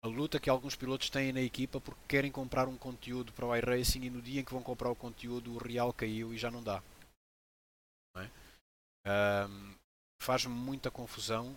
a 0.05 0.09
luta 0.09 0.40
que 0.40 0.51
alguns 0.51 0.74
pilotos 0.74 1.09
têm 1.09 1.32
na 1.32 1.40
equipa 1.40 1.80
porque 1.80 2.01
querem 2.09 2.32
comprar 2.32 2.66
um 2.66 2.76
conteúdo 2.76 3.32
para 3.32 3.47
o 3.47 3.55
iRacing 3.55 4.03
e 4.03 4.11
no 4.11 4.20
dia 4.20 4.40
em 4.40 4.45
que 4.45 4.53
vão 4.53 4.62
comprar 4.62 4.90
o 4.90 4.97
conteúdo 4.97 5.55
o 5.55 5.59
real 5.59 5.93
caiu 5.93 6.34
e 6.34 6.38
já 6.38 6.51
não 6.51 6.64
dá. 6.64 6.82
É? 8.16 8.28
um, 9.47 9.74
Faz-me 10.20 10.53
muita 10.53 10.90
confusão. 10.90 11.57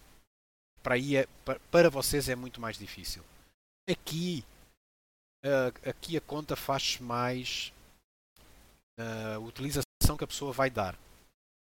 Para, 0.86 0.94
aí 0.94 1.18
é, 1.18 1.26
para, 1.72 1.90
vocês 1.90 2.30
é 2.30 2.36
muito 2.36 2.62
mais 2.62 2.78
difícil. 2.78 3.24
Aqui 3.90 4.46
uh, 5.44 5.90
aqui 5.90 6.16
a 6.16 6.22
conta 6.22 6.56
faz 6.56 7.00
mais 7.00 7.74
a 9.00 9.40
uh, 9.40 9.44
utilização 9.48 10.16
que 10.16 10.24
a 10.24 10.28
pessoa 10.28 10.54
vai 10.54 10.70
dar. 10.70 10.96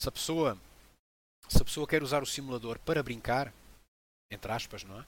Se 0.01 0.07
a 0.07 0.11
pessoa, 0.11 0.57
se 1.49 1.61
a 1.61 1.65
pessoa 1.65 1.85
quer 1.85 2.01
usar 2.01 2.23
o 2.23 2.25
simulador 2.25 2.79
para 2.79 3.03
brincar, 3.03 3.53
entre 4.31 4.53
aspas, 4.53 4.85
não 4.85 5.01
é? 5.01 5.05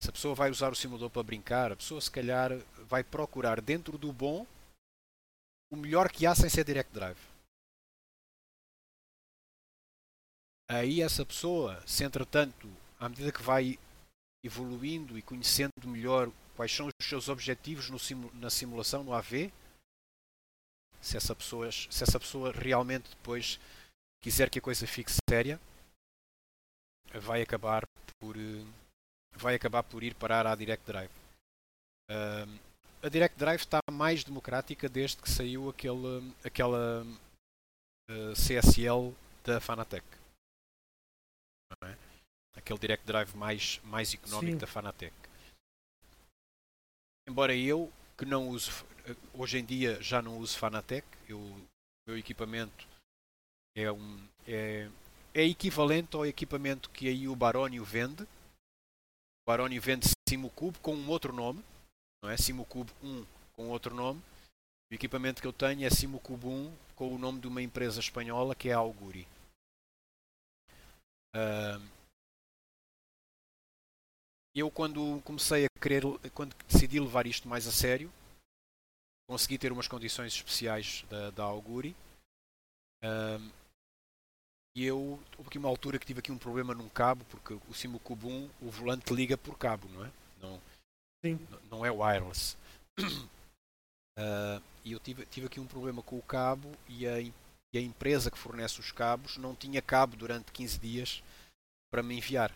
Se 0.00 0.08
a 0.08 0.12
pessoa 0.12 0.32
vai 0.32 0.48
usar 0.48 0.70
o 0.70 0.76
simulador 0.76 1.10
para 1.10 1.24
brincar, 1.24 1.72
a 1.72 1.76
pessoa 1.76 2.00
se 2.00 2.12
calhar 2.12 2.52
vai 2.86 3.02
procurar 3.02 3.60
dentro 3.60 3.98
do 3.98 4.12
bom 4.12 4.46
o 5.68 5.76
melhor 5.76 6.12
que 6.12 6.26
há 6.26 6.34
sem 6.36 6.48
ser 6.48 6.64
Direct 6.64 6.94
Drive. 6.94 7.18
Aí 10.68 11.02
essa 11.02 11.26
pessoa, 11.26 11.84
se 11.88 12.04
entretanto, 12.04 12.68
à 13.00 13.08
medida 13.08 13.32
que 13.32 13.42
vai 13.42 13.78
evoluindo 14.44 15.18
e 15.18 15.22
conhecendo 15.22 15.72
melhor 15.86 16.30
quais 16.54 16.72
são 16.72 16.86
os 16.86 16.92
seus 17.06 17.28
objetivos 17.28 17.86
simu 18.02 18.30
na 18.34 18.50
simulação, 18.50 19.02
no 19.02 19.14
AV, 19.14 19.50
se 21.00 21.16
essa, 21.16 21.34
pessoa, 21.34 21.72
se 21.72 22.02
essa 22.02 22.20
pessoa 22.20 22.52
realmente 22.52 23.08
depois 23.08 23.58
quiser 24.22 24.50
que 24.50 24.58
a 24.58 24.62
coisa 24.62 24.86
fique 24.86 25.10
séria, 25.28 25.58
vai 27.22 27.40
acabar 27.40 27.86
por, 28.18 28.36
vai 29.34 29.54
acabar 29.54 29.82
por 29.82 30.02
ir 30.02 30.14
parar 30.14 30.46
à 30.46 30.54
Direct 30.54 30.84
Drive. 30.84 31.10
Uh, 32.10 32.60
a 33.02 33.08
Direct 33.08 33.38
Drive 33.38 33.60
está 33.60 33.80
mais 33.90 34.22
democrática 34.22 34.88
desde 34.88 35.16
que 35.16 35.30
saiu 35.30 35.70
aquele, 35.70 36.34
aquela 36.44 37.02
uh, 38.10 38.32
CSL 38.34 39.16
da 39.42 39.58
Fanatec. 39.58 40.04
É? 41.82 42.09
Aquele 42.60 42.78
Direct 42.78 43.06
Drive 43.06 43.34
mais, 43.34 43.80
mais 43.84 44.12
económico 44.12 44.52
Sim. 44.52 44.58
da 44.58 44.66
Fanatec. 44.66 45.14
Embora 47.26 47.56
eu, 47.56 47.90
que 48.18 48.26
não 48.26 48.48
uso, 48.48 48.84
hoje 49.32 49.58
em 49.58 49.64
dia 49.64 50.00
já 50.02 50.20
não 50.20 50.38
uso 50.38 50.58
Fanatec, 50.58 51.06
eu, 51.26 51.38
o 51.38 51.66
meu 52.06 52.18
equipamento 52.18 52.86
é, 53.74 53.90
um, 53.90 54.28
é, 54.46 54.90
é 55.32 55.42
equivalente 55.42 56.14
ao 56.16 56.26
equipamento 56.26 56.90
que 56.90 57.08
aí 57.08 57.26
o 57.26 57.34
Baronio 57.34 57.82
vende. 57.82 58.24
O 58.24 59.46
Baronio 59.46 59.80
vende 59.80 60.06
Simocube 60.28 60.78
com 60.80 60.94
um 60.94 61.08
outro 61.08 61.32
nome, 61.32 61.64
não 62.22 62.30
é? 62.30 62.36
Simocube 62.36 62.92
1 63.02 63.24
com 63.54 63.68
outro 63.70 63.94
nome. 63.94 64.20
O 64.90 64.94
equipamento 64.94 65.40
que 65.40 65.46
eu 65.46 65.52
tenho 65.52 65.86
é 65.86 65.90
Simocube 65.90 66.46
1 66.46 66.76
com 66.94 67.14
o 67.14 67.18
nome 67.18 67.40
de 67.40 67.48
uma 67.48 67.62
empresa 67.62 68.00
espanhola 68.00 68.54
que 68.54 68.68
é 68.68 68.74
a 68.74 68.78
Auguri. 68.78 69.26
Uh, 71.34 71.99
eu 74.54 74.70
quando 74.70 75.20
comecei 75.24 75.66
a 75.66 75.80
querer, 75.80 76.02
quando 76.34 76.54
decidi 76.66 76.98
levar 76.98 77.26
isto 77.26 77.48
mais 77.48 77.66
a 77.66 77.72
sério, 77.72 78.12
consegui 79.28 79.58
ter 79.58 79.70
umas 79.70 79.86
condições 79.86 80.34
especiais 80.34 81.04
da, 81.08 81.30
da 81.30 81.44
Auguri. 81.44 81.94
Um, 83.02 83.50
e 84.74 84.84
eu 84.84 84.98
houve 85.36 85.48
aqui 85.48 85.58
uma 85.58 85.68
altura 85.68 85.98
que 85.98 86.06
tive 86.06 86.20
aqui 86.20 86.32
um 86.32 86.38
problema 86.38 86.74
num 86.74 86.88
cabo, 86.88 87.24
porque 87.26 87.54
o 87.54 87.74
Simukub 87.74 88.26
1, 88.26 88.50
o 88.60 88.70
volante 88.70 89.12
liga 89.14 89.36
por 89.36 89.56
cabo, 89.56 89.88
não 89.88 90.04
é? 90.04 90.10
Não, 90.40 90.60
Sim. 91.24 91.38
não 91.70 91.84
é 91.84 91.90
wireless. 91.90 92.56
Uh, 92.98 94.62
e 94.84 94.92
eu 94.92 95.00
tive, 95.00 95.26
tive 95.26 95.46
aqui 95.46 95.60
um 95.60 95.66
problema 95.66 96.02
com 96.02 96.18
o 96.18 96.22
cabo 96.22 96.70
e 96.88 97.06
a, 97.06 97.20
e 97.20 97.32
a 97.74 97.80
empresa 97.80 98.30
que 98.30 98.38
fornece 98.38 98.80
os 98.80 98.90
cabos 98.90 99.36
não 99.36 99.54
tinha 99.54 99.80
cabo 99.80 100.16
durante 100.16 100.52
15 100.52 100.78
dias 100.78 101.22
para 101.90 102.02
me 102.02 102.16
enviar. 102.16 102.52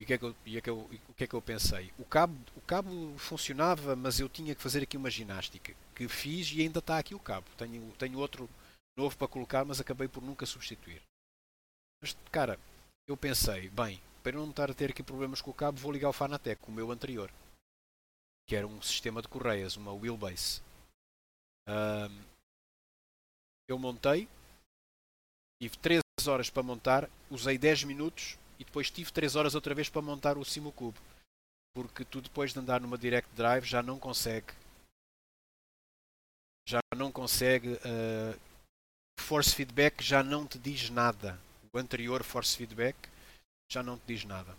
E 0.00 0.04
o 0.04 0.06
que 0.06 0.14
é 0.14 0.18
que 0.18 0.24
eu, 0.24 0.36
e 0.46 0.56
é 0.56 0.60
que 0.62 0.70
eu, 0.70 0.78
o 1.08 1.14
que 1.14 1.24
é 1.24 1.26
que 1.26 1.34
eu 1.34 1.42
pensei? 1.42 1.92
O 1.98 2.04
cabo, 2.06 2.34
o 2.56 2.60
cabo 2.62 3.18
funcionava, 3.18 3.94
mas 3.94 4.18
eu 4.18 4.30
tinha 4.30 4.54
que 4.54 4.62
fazer 4.62 4.82
aqui 4.82 4.96
uma 4.96 5.10
ginástica 5.10 5.74
que 5.94 6.08
fiz 6.08 6.50
e 6.52 6.62
ainda 6.62 6.78
está 6.78 6.98
aqui 6.98 7.14
o 7.14 7.20
cabo. 7.20 7.46
Tenho, 7.58 7.92
tenho 7.98 8.18
outro 8.18 8.48
novo 8.96 9.14
para 9.16 9.28
colocar, 9.28 9.62
mas 9.62 9.78
acabei 9.78 10.08
por 10.08 10.22
nunca 10.22 10.46
substituir. 10.46 11.02
Mas, 12.02 12.16
cara, 12.32 12.58
eu 13.06 13.14
pensei, 13.14 13.68
bem, 13.68 14.00
para 14.22 14.32
não 14.32 14.48
estar 14.48 14.70
a 14.70 14.74
ter 14.74 14.90
aqui 14.90 15.02
problemas 15.02 15.42
com 15.42 15.50
o 15.50 15.54
cabo, 15.54 15.78
vou 15.78 15.92
ligar 15.92 16.08
o 16.08 16.14
Fanatec, 16.14 16.62
o 16.66 16.72
meu 16.72 16.90
anterior, 16.90 17.30
que 18.48 18.56
era 18.56 18.66
um 18.66 18.80
sistema 18.80 19.20
de 19.20 19.28
correias, 19.28 19.76
uma 19.76 19.92
wheelbase. 19.92 20.62
Um, 21.68 22.24
eu 23.68 23.78
montei, 23.78 24.26
tive 25.60 25.76
3 25.76 26.02
horas 26.26 26.48
para 26.48 26.62
montar, 26.62 27.10
usei 27.30 27.58
10 27.58 27.84
minutos 27.84 28.38
e 28.60 28.64
depois 28.64 28.90
tive 28.90 29.10
3 29.10 29.34
horas 29.36 29.54
outra 29.54 29.74
vez 29.74 29.88
para 29.88 30.02
montar 30.02 30.36
o 30.36 30.44
Simocube. 30.44 30.98
Porque 31.74 32.04
tu 32.04 32.20
depois 32.20 32.52
de 32.52 32.58
andar 32.58 32.80
numa 32.80 32.98
Direct 32.98 33.34
Drive 33.34 33.64
já 33.64 33.82
não 33.82 33.98
consegue 33.98 34.52
já 36.68 36.80
não 36.94 37.10
consegue 37.10 37.72
uh, 37.72 38.40
force 39.18 39.54
feedback 39.54 40.04
já 40.04 40.22
não 40.22 40.46
te 40.46 40.58
diz 40.58 40.90
nada 40.90 41.40
o 41.72 41.78
anterior 41.78 42.22
force 42.22 42.56
feedback 42.56 42.96
já 43.70 43.82
não 43.82 43.96
te 43.96 44.02
diz 44.06 44.24
nada. 44.24 44.56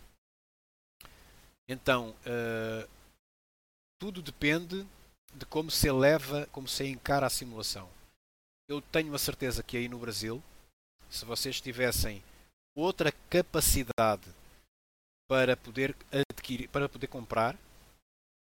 Então, 1.67 2.15
uh, 2.25 2.89
tudo 3.99 4.21
depende 4.21 4.85
de 5.33 5.45
como 5.45 5.69
se 5.69 5.91
leva, 5.91 6.47
como 6.47 6.67
se 6.67 6.85
encara 6.85 7.27
a 7.27 7.29
simulação. 7.29 7.89
Eu 8.67 8.81
tenho 8.81 9.13
a 9.13 9.19
certeza 9.19 9.61
que 9.61 9.77
aí 9.77 9.87
no 9.87 9.99
Brasil, 9.99 10.41
se 11.09 11.25
vocês 11.25 11.59
tivessem 11.59 12.23
outra 12.75 13.11
capacidade 13.29 14.29
para 15.29 15.55
poder 15.55 15.95
adquirir, 16.11 16.67
para 16.69 16.89
poder 16.89 17.07
comprar, 17.07 17.57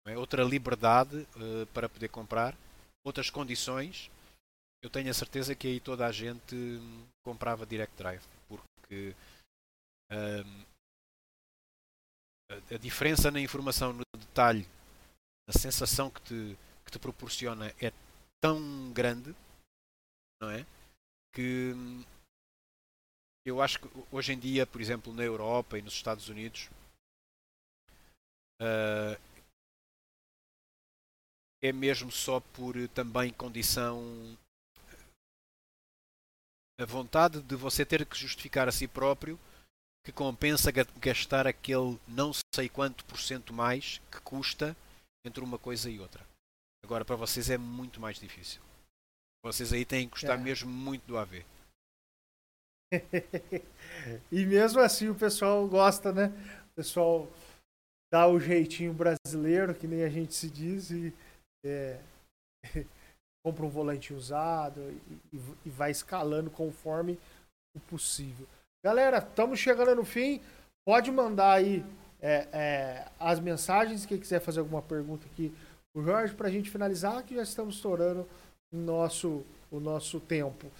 é? 0.05 0.17
outra 0.17 0.43
liberdade 0.43 1.28
uh, 1.36 1.65
para 1.73 1.89
poder 1.89 2.07
comprar, 2.09 2.55
outras 3.05 3.30
condições, 3.30 4.09
eu 4.82 4.89
tenho 4.89 5.09
a 5.09 5.13
certeza 5.13 5.55
que 5.55 5.67
aí 5.67 5.80
toda 5.80 6.05
a 6.05 6.11
gente 6.11 6.55
comprava 7.23 7.65
Direct 7.65 7.95
Drive 7.97 8.23
porque 8.47 9.15
um, 10.11 10.65
a, 12.49 12.75
a 12.75 12.78
diferença 12.78 13.30
na 13.30 13.39
informação, 13.39 13.93
no 13.93 14.03
detalhe, 14.17 14.67
a 15.47 15.57
sensação 15.57 16.09
que 16.09 16.21
te, 16.21 16.57
que 16.86 16.91
te 16.91 16.99
proporciona 16.99 17.73
é 17.82 17.91
tão 18.41 18.91
grande, 18.93 19.36
não 20.41 20.49
é? 20.49 20.65
Que 21.34 21.73
hum, 21.75 22.03
eu 23.47 23.61
acho 23.61 23.79
que 23.79 23.89
hoje 24.11 24.33
em 24.33 24.39
dia, 24.39 24.67
por 24.67 24.81
exemplo, 24.81 25.13
na 25.13 25.23
Europa 25.23 25.77
e 25.77 25.81
nos 25.81 25.93
Estados 25.93 26.27
Unidos, 26.27 26.69
uh, 28.61 29.17
é 31.63 31.71
mesmo 31.71 32.11
só 32.11 32.41
por 32.41 32.75
também 32.89 33.31
condição 33.31 34.37
a 36.79 36.85
vontade 36.85 37.41
de 37.41 37.55
você 37.55 37.85
ter 37.85 38.05
que 38.05 38.17
justificar 38.17 38.67
a 38.67 38.71
si 38.71 38.87
próprio 38.87 39.39
que 40.05 40.11
compensa 40.11 40.71
gastar 40.71 41.47
aquele 41.47 41.97
não 42.07 42.31
sei 42.53 42.69
quanto 42.69 43.03
por 43.05 43.19
cento 43.19 43.53
mais 43.53 43.99
que 44.11 44.19
custa 44.21 44.75
entre 45.25 45.43
uma 45.43 45.57
coisa 45.57 45.89
e 45.89 45.99
outra. 45.99 46.25
Agora, 46.83 47.03
para 47.03 47.15
vocês 47.15 47.49
é 47.49 47.57
muito 47.57 47.99
mais 47.99 48.19
difícil. 48.19 48.61
Vocês 49.43 49.71
aí 49.71 49.85
têm 49.85 50.07
que 50.07 50.15
gostar 50.15 50.35
é. 50.35 50.37
mesmo 50.37 50.69
muito 50.69 51.05
do 51.05 51.17
AV. 51.17 51.45
e 54.31 54.45
mesmo 54.45 54.79
assim 54.79 55.09
o 55.09 55.15
pessoal 55.15 55.67
gosta, 55.67 56.11
né? 56.11 56.31
O 56.71 56.75
pessoal 56.75 57.27
dá 58.11 58.27
o 58.27 58.39
jeitinho 58.39 58.93
brasileiro, 58.93 59.73
que 59.73 59.88
nem 59.88 60.03
a 60.03 60.09
gente 60.09 60.33
se 60.33 60.49
diz, 60.49 60.91
e 60.91 61.13
é, 61.65 61.99
compra 63.45 63.65
um 63.65 63.69
volante 63.69 64.13
usado 64.13 64.81
e, 65.31 65.38
e 65.65 65.69
vai 65.69 65.91
escalando 65.91 66.49
conforme 66.49 67.19
o 67.75 67.79
possível. 67.79 68.47
Galera, 68.83 69.17
estamos 69.17 69.59
chegando 69.59 69.95
no 69.95 70.05
fim. 70.05 70.41
Pode 70.85 71.11
mandar 71.11 71.53
aí 71.53 71.83
é, 72.21 72.47
é, 72.53 73.11
as 73.19 73.39
mensagens. 73.39 74.05
Quem 74.05 74.19
quiser 74.19 74.39
fazer 74.39 74.59
alguma 74.59 74.81
pergunta 74.81 75.25
aqui 75.25 75.53
o 75.97 76.03
Jorge, 76.03 76.35
para 76.35 76.47
a 76.47 76.51
gente 76.51 76.69
finalizar, 76.69 77.23
que 77.23 77.33
já 77.33 77.41
estamos 77.41 77.75
estourando 77.75 78.27
o 78.71 78.77
nosso, 78.77 79.43
o 79.71 79.79
nosso 79.79 80.19
tempo. 80.19 80.71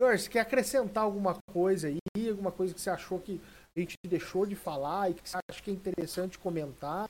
Jorge, 0.00 0.24
você 0.24 0.30
quer 0.30 0.40
acrescentar 0.40 1.04
alguma 1.04 1.40
coisa 1.50 1.88
aí? 1.88 2.28
Alguma 2.28 2.52
coisa 2.52 2.74
que 2.74 2.80
você 2.80 2.90
achou 2.90 3.20
que 3.20 3.40
a 3.76 3.80
gente 3.80 3.94
deixou 4.06 4.44
de 4.44 4.54
falar 4.54 5.10
e 5.10 5.14
que 5.14 5.28
você 5.28 5.38
acha 5.50 5.62
que 5.62 5.70
é 5.70 5.74
interessante 5.74 6.38
comentar? 6.38 7.06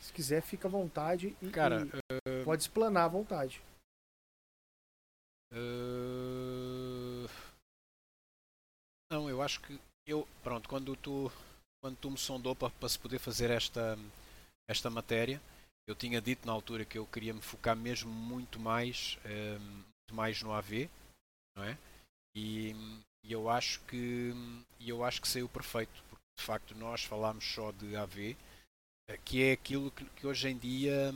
Se 0.00 0.12
quiser, 0.12 0.42
fica 0.42 0.68
à 0.68 0.70
vontade 0.70 1.36
e, 1.40 1.50
Cara, 1.50 1.82
e 1.82 2.40
uh... 2.40 2.44
pode 2.44 2.62
explanar 2.62 3.04
à 3.04 3.08
vontade. 3.08 3.62
Uh... 5.52 7.26
Não, 9.10 9.30
eu 9.30 9.40
acho 9.40 9.60
que 9.62 9.80
eu 10.06 10.28
pronto 10.42 10.68
quando 10.68 10.94
tu 10.96 11.30
quando 11.82 11.96
tu 11.96 12.10
me 12.10 12.18
sondou 12.18 12.54
para, 12.54 12.70
para 12.70 12.88
se 12.88 12.98
poder 12.98 13.18
fazer 13.18 13.50
esta 13.50 13.98
esta 14.68 14.90
matéria 14.90 15.40
eu 15.88 15.94
tinha 15.94 16.20
dito 16.20 16.46
na 16.46 16.52
altura 16.52 16.84
que 16.84 16.98
eu 16.98 17.06
queria 17.06 17.32
me 17.32 17.40
focar 17.40 17.76
mesmo 17.76 18.10
muito 18.10 18.58
mais 18.58 19.18
uh, 19.24 19.60
muito 19.60 20.14
mais 20.14 20.42
no 20.42 20.52
AV 20.52 20.88
não 21.56 21.64
é 21.64 21.78
e, 22.34 22.74
e 23.24 23.32
eu 23.32 23.48
acho 23.48 23.80
que 23.82 24.32
eu 24.80 25.02
acho 25.02 25.20
que 25.20 25.28
saiu 25.28 25.48
perfeito 25.48 26.04
porque 26.10 26.24
de 26.38 26.44
facto 26.44 26.74
nós 26.74 27.02
falámos 27.02 27.44
só 27.44 27.72
de 27.72 27.96
AV 27.96 28.36
eh, 29.08 29.16
que 29.24 29.42
é 29.42 29.52
aquilo 29.52 29.90
que, 29.90 30.04
que 30.04 30.26
hoje 30.26 30.48
em 30.48 30.58
dia 30.58 31.12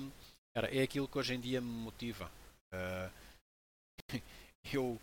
é 0.54 0.82
aquilo 0.82 1.06
que 1.06 1.18
hoje 1.18 1.34
em 1.34 1.40
dia 1.40 1.60
me 1.60 1.68
motiva 1.68 2.30
uh, 2.74 3.20
eu, 4.72 5.00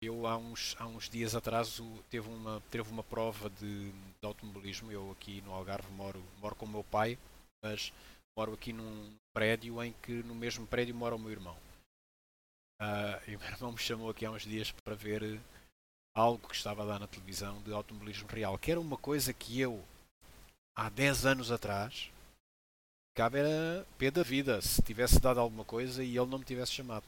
eu 0.00 0.26
há, 0.26 0.36
uns, 0.36 0.76
há 0.78 0.86
uns 0.86 1.08
dias 1.08 1.34
atrás 1.34 1.80
teve 2.10 2.28
uma, 2.28 2.60
teve 2.70 2.90
uma 2.90 3.02
prova 3.02 3.50
de, 3.50 3.90
de 3.90 4.26
automobilismo. 4.26 4.90
Eu 4.90 5.10
aqui 5.10 5.40
no 5.42 5.52
Algarve 5.52 5.90
moro, 5.92 6.22
moro 6.40 6.54
com 6.54 6.66
o 6.66 6.68
meu 6.68 6.84
pai, 6.84 7.18
mas 7.62 7.92
moro 8.36 8.52
aqui 8.52 8.72
num 8.72 9.14
prédio 9.32 9.82
em 9.82 9.92
que 10.02 10.12
no 10.22 10.34
mesmo 10.34 10.66
prédio 10.66 10.94
mora 10.94 11.14
o 11.14 11.18
meu 11.18 11.30
irmão. 11.30 11.56
Uh, 12.80 13.20
e 13.30 13.36
o 13.36 13.38
meu 13.38 13.48
irmão 13.48 13.72
me 13.72 13.78
chamou 13.78 14.10
aqui 14.10 14.24
há 14.24 14.30
uns 14.30 14.42
dias 14.42 14.72
para 14.84 14.94
ver 14.94 15.40
algo 16.16 16.48
que 16.48 16.54
estava 16.54 16.82
a 16.82 16.86
dar 16.86 17.00
na 17.00 17.06
televisão 17.06 17.60
de 17.62 17.72
automobilismo 17.72 18.28
real, 18.28 18.58
que 18.58 18.70
era 18.70 18.80
uma 18.80 18.96
coisa 18.96 19.32
que 19.32 19.60
eu 19.60 19.82
há 20.76 20.88
10 20.88 21.26
anos 21.26 21.50
atrás 21.50 22.10
ficava 23.14 23.38
era 23.38 23.86
pé 23.96 24.10
da 24.10 24.24
vida 24.24 24.60
se 24.60 24.82
tivesse 24.82 25.20
dado 25.20 25.38
alguma 25.38 25.64
coisa 25.64 26.02
e 26.02 26.16
ele 26.16 26.26
não 26.26 26.38
me 26.38 26.44
tivesse 26.44 26.72
chamado. 26.72 27.04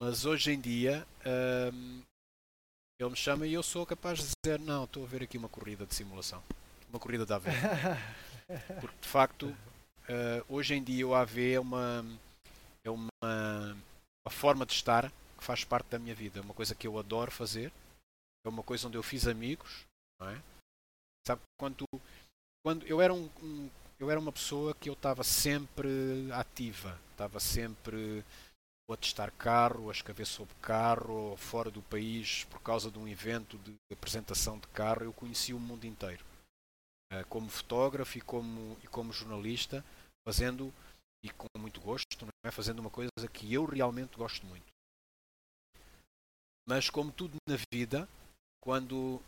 Mas 0.00 0.24
hoje 0.24 0.50
em 0.50 0.58
dia 0.58 1.06
um, 1.72 2.02
ele 2.98 3.10
me 3.10 3.16
chama 3.16 3.46
e 3.46 3.52
eu 3.52 3.62
sou 3.62 3.84
capaz 3.84 4.18
de 4.18 4.32
dizer 4.42 4.58
não, 4.60 4.84
estou 4.84 5.04
a 5.04 5.06
ver 5.06 5.22
aqui 5.22 5.36
uma 5.36 5.48
corrida 5.48 5.84
de 5.84 5.94
simulação. 5.94 6.42
Uma 6.88 6.98
corrida 6.98 7.26
da 7.26 7.36
AV. 7.36 7.46
Porque 8.80 8.96
de 9.00 9.08
facto 9.08 9.46
uh, 9.46 10.44
hoje 10.48 10.74
em 10.74 10.82
dia 10.82 11.06
o 11.06 11.14
AV 11.14 11.38
é 11.38 11.60
uma 11.60 12.04
é 12.82 12.90
uma, 12.90 13.76
uma 14.24 14.32
forma 14.32 14.66
de 14.66 14.72
estar 14.72 15.10
que 15.10 15.44
faz 15.44 15.64
parte 15.64 15.88
da 15.88 15.98
minha 15.98 16.14
vida. 16.14 16.38
É 16.38 16.42
uma 16.42 16.54
coisa 16.54 16.74
que 16.74 16.86
eu 16.86 16.98
adoro 16.98 17.30
fazer. 17.30 17.72
É 18.44 18.48
uma 18.48 18.62
coisa 18.62 18.86
onde 18.88 18.96
eu 18.96 19.02
fiz 19.02 19.26
amigos. 19.26 19.86
Não 20.20 20.28
é? 20.28 20.42
Sabe 21.26 21.40
quando, 21.58 21.84
quando 22.64 22.86
eu 22.86 23.00
era 23.00 23.12
um, 23.12 23.28
um 23.42 23.70
eu 24.02 24.10
era 24.10 24.18
uma 24.18 24.32
pessoa 24.32 24.74
que 24.74 24.88
eu 24.88 24.94
estava 24.94 25.22
sempre 25.22 25.88
ativa, 26.32 26.98
estava 27.12 27.38
sempre 27.38 28.24
a 28.90 28.96
testar 28.96 29.30
carro, 29.30 29.88
a 29.88 29.92
escrever 29.92 30.26
sobre 30.26 30.54
carro, 30.56 31.36
fora 31.36 31.70
do 31.70 31.80
país 31.82 32.44
por 32.44 32.60
causa 32.60 32.90
de 32.90 32.98
um 32.98 33.08
evento 33.08 33.56
de 33.58 33.74
apresentação 33.90 34.58
de 34.58 34.66
carro, 34.68 35.04
eu 35.04 35.12
conheci 35.12 35.54
o 35.54 35.58
mundo 35.58 35.86
inteiro. 35.86 36.24
Uh, 37.12 37.24
como 37.28 37.48
fotógrafo 37.48 38.18
e 38.18 38.20
como, 38.20 38.76
e 38.82 38.86
como 38.86 39.12
jornalista, 39.12 39.84
fazendo, 40.26 40.74
e 41.24 41.30
com 41.30 41.46
muito 41.58 41.80
gosto, 41.80 42.24
não 42.24 42.30
é? 42.44 42.50
fazendo 42.50 42.80
uma 42.80 42.90
coisa 42.90 43.10
que 43.32 43.52
eu 43.52 43.64
realmente 43.64 44.16
gosto 44.16 44.44
muito. 44.46 44.66
Mas 46.66 46.90
como 46.90 47.12
tudo 47.12 47.36
na 47.48 47.56
vida, 47.72 48.08
quando 48.62 49.20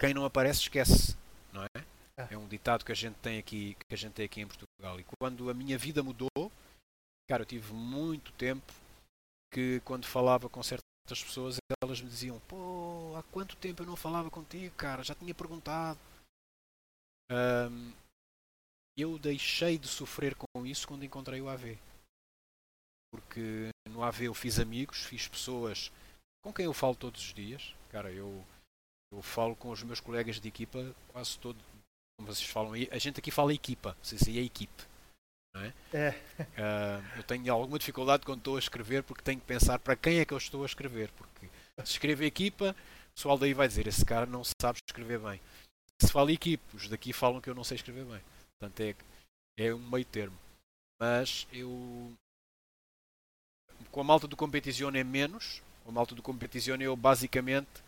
quem 0.00 0.12
não 0.12 0.24
aparece 0.24 0.60
esquece, 0.60 1.16
não 1.52 1.64
é? 1.64 1.84
É, 2.18 2.34
é 2.34 2.38
um 2.38 2.46
ditado 2.46 2.84
que 2.84 2.92
a 2.92 2.94
gente 2.94 3.16
tem 3.16 3.38
aqui, 3.38 3.74
que 3.74 3.94
a 3.94 3.98
gente 3.98 4.12
tem 4.12 4.26
aqui 4.26 4.40
em 4.40 4.46
Portugal. 4.46 5.00
E 5.00 5.04
quando 5.18 5.50
a 5.50 5.54
minha 5.54 5.76
vida 5.78 6.02
mudou, 6.02 6.50
Cara, 7.28 7.42
eu 7.42 7.46
tive 7.46 7.72
muito 7.72 8.32
tempo 8.32 8.72
que 9.52 9.80
quando 9.80 10.06
falava 10.06 10.48
com 10.48 10.62
certas 10.62 10.84
pessoas 11.08 11.56
elas 11.82 12.00
me 12.00 12.08
diziam: 12.08 12.38
Pô, 12.40 13.14
há 13.16 13.22
quanto 13.22 13.56
tempo 13.56 13.82
eu 13.82 13.86
não 13.86 13.96
falava 13.96 14.30
contigo, 14.30 14.74
cara? 14.74 15.02
Já 15.02 15.14
tinha 15.14 15.34
perguntado. 15.34 15.98
Um, 17.32 17.92
eu 18.96 19.18
deixei 19.18 19.78
de 19.78 19.88
sofrer 19.88 20.34
com 20.34 20.66
isso 20.66 20.86
quando 20.86 21.04
encontrei 21.04 21.40
o 21.40 21.48
AV. 21.48 21.78
Porque 23.12 23.68
no 23.88 24.02
AV 24.02 24.22
eu 24.22 24.34
fiz 24.34 24.58
amigos, 24.58 25.04
fiz 25.04 25.28
pessoas 25.28 25.90
com 26.42 26.52
quem 26.52 26.64
eu 26.64 26.74
falo 26.74 26.94
todos 26.94 27.20
os 27.20 27.34
dias. 27.34 27.74
Cara, 27.90 28.10
eu, 28.12 28.44
eu 29.12 29.22
falo 29.22 29.54
com 29.56 29.70
os 29.70 29.82
meus 29.82 30.00
colegas 30.00 30.40
de 30.40 30.48
equipa 30.48 30.94
quase 31.08 31.38
todo. 31.38 31.58
Como 32.18 32.32
vocês 32.32 32.48
falam, 32.48 32.72
a 32.72 32.98
gente 32.98 33.18
aqui 33.18 33.30
fala 33.30 33.52
equipa, 33.52 33.94
não 33.96 34.04
sei 34.04 34.18
se 34.18 34.38
é 34.38 34.42
equipe. 34.42 34.84
Não 35.54 35.62
é? 35.62 35.72
é. 35.92 36.10
Uh, 36.40 37.18
eu 37.18 37.22
tenho 37.22 37.52
alguma 37.52 37.78
dificuldade 37.78 38.24
quando 38.24 38.38
estou 38.38 38.56
a 38.56 38.58
escrever 38.58 39.04
porque 39.04 39.22
tenho 39.22 39.40
que 39.40 39.46
pensar 39.46 39.78
para 39.78 39.94
quem 39.94 40.18
é 40.18 40.24
que 40.24 40.34
eu 40.34 40.38
estou 40.38 40.62
a 40.62 40.66
escrever. 40.66 41.10
Porque 41.12 41.48
se 41.84 41.92
escrever 41.92 42.26
equipa, 42.26 42.74
o 43.10 43.14
pessoal 43.14 43.38
daí 43.38 43.54
vai 43.54 43.68
dizer: 43.68 43.86
esse 43.86 44.04
cara 44.04 44.26
não 44.26 44.42
sabe 44.60 44.80
escrever 44.88 45.20
bem. 45.20 45.40
Se 46.02 46.12
fala 46.12 46.32
equipe, 46.32 46.76
os 46.76 46.88
daqui 46.88 47.12
falam 47.12 47.40
que 47.40 47.48
eu 47.48 47.54
não 47.54 47.62
sei 47.62 47.76
escrever 47.76 48.04
bem. 48.04 48.20
Portanto, 48.58 48.80
é, 48.80 48.96
é 49.58 49.74
um 49.74 49.78
meio 49.78 50.04
termo. 50.04 50.36
Mas 51.00 51.46
eu. 51.52 52.12
Com 53.90 54.00
a 54.00 54.04
malta 54.04 54.26
do 54.26 54.36
Competizione 54.36 54.98
é 54.98 55.04
menos. 55.04 55.62
Com 55.84 55.90
a 55.90 55.92
malta 55.94 56.14
do 56.14 56.22
Competizione 56.22 56.84
eu 56.84 56.96
basicamente 56.96 57.82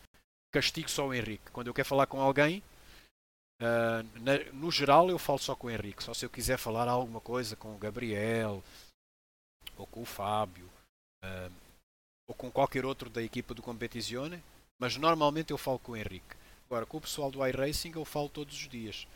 castigo 0.52 0.90
só 0.90 1.06
o 1.06 1.14
Henrique. 1.14 1.50
Quando 1.50 1.68
eu 1.68 1.74
quero 1.74 1.88
falar 1.88 2.06
com 2.06 2.20
alguém, 2.20 2.62
uh, 3.60 4.20
na, 4.20 4.38
no 4.52 4.70
geral 4.70 5.10
eu 5.10 5.18
falo 5.18 5.38
só 5.38 5.54
com 5.54 5.66
o 5.66 5.70
Henrique. 5.70 6.02
Só 6.02 6.14
se 6.14 6.24
eu 6.24 6.30
quiser 6.30 6.58
falar 6.58 6.88
alguma 6.88 7.20
coisa 7.20 7.56
com 7.56 7.74
o 7.74 7.78
Gabriel 7.78 8.62
ou 9.76 9.86
com 9.86 10.02
o 10.02 10.06
Fábio 10.06 10.66
uh, 11.24 11.52
ou 12.28 12.34
com 12.34 12.50
qualquer 12.50 12.84
outro 12.84 13.08
da 13.08 13.22
equipa 13.22 13.54
do 13.54 13.62
Competizione. 13.62 14.42
Mas 14.78 14.96
normalmente 14.96 15.52
eu 15.52 15.58
falo 15.58 15.78
com 15.78 15.92
o 15.92 15.96
Henrique. 15.96 16.36
Agora, 16.66 16.84
com 16.84 16.98
o 16.98 17.00
pessoal 17.00 17.30
do 17.30 17.44
iRacing 17.46 17.92
eu 17.94 18.04
falo 18.04 18.28
todos 18.28 18.54
os 18.54 18.68
dias. 18.68 19.06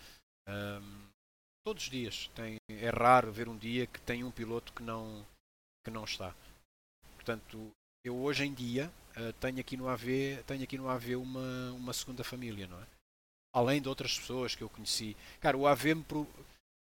Um, 0.48 1.09
todos 1.64 1.84
os 1.84 1.90
dias. 1.90 2.30
Tem, 2.34 2.56
é 2.68 2.90
raro 2.90 3.32
ver 3.32 3.48
um 3.48 3.56
dia 3.56 3.86
que 3.86 4.00
tem 4.00 4.24
um 4.24 4.30
piloto 4.30 4.72
que 4.72 4.82
não, 4.82 5.26
que 5.84 5.90
não 5.90 6.04
está. 6.04 6.34
Portanto, 7.14 7.70
eu 8.04 8.16
hoje 8.16 8.44
em 8.44 8.54
dia 8.54 8.90
uh, 9.16 9.32
tenho 9.34 9.60
aqui 9.60 9.76
no 9.76 9.88
AV, 9.88 10.42
tenho 10.46 10.62
aqui 10.62 10.78
no 10.78 10.88
AV 10.88 11.16
uma, 11.16 11.72
uma 11.72 11.92
segunda 11.92 12.24
família, 12.24 12.66
não 12.66 12.80
é? 12.80 12.86
Além 13.52 13.82
de 13.82 13.88
outras 13.88 14.18
pessoas 14.18 14.54
que 14.54 14.62
eu 14.62 14.70
conheci. 14.70 15.16
Cara, 15.40 15.56
o 15.56 15.66
AV 15.66 15.94
me 15.94 16.04
pro... 16.04 16.26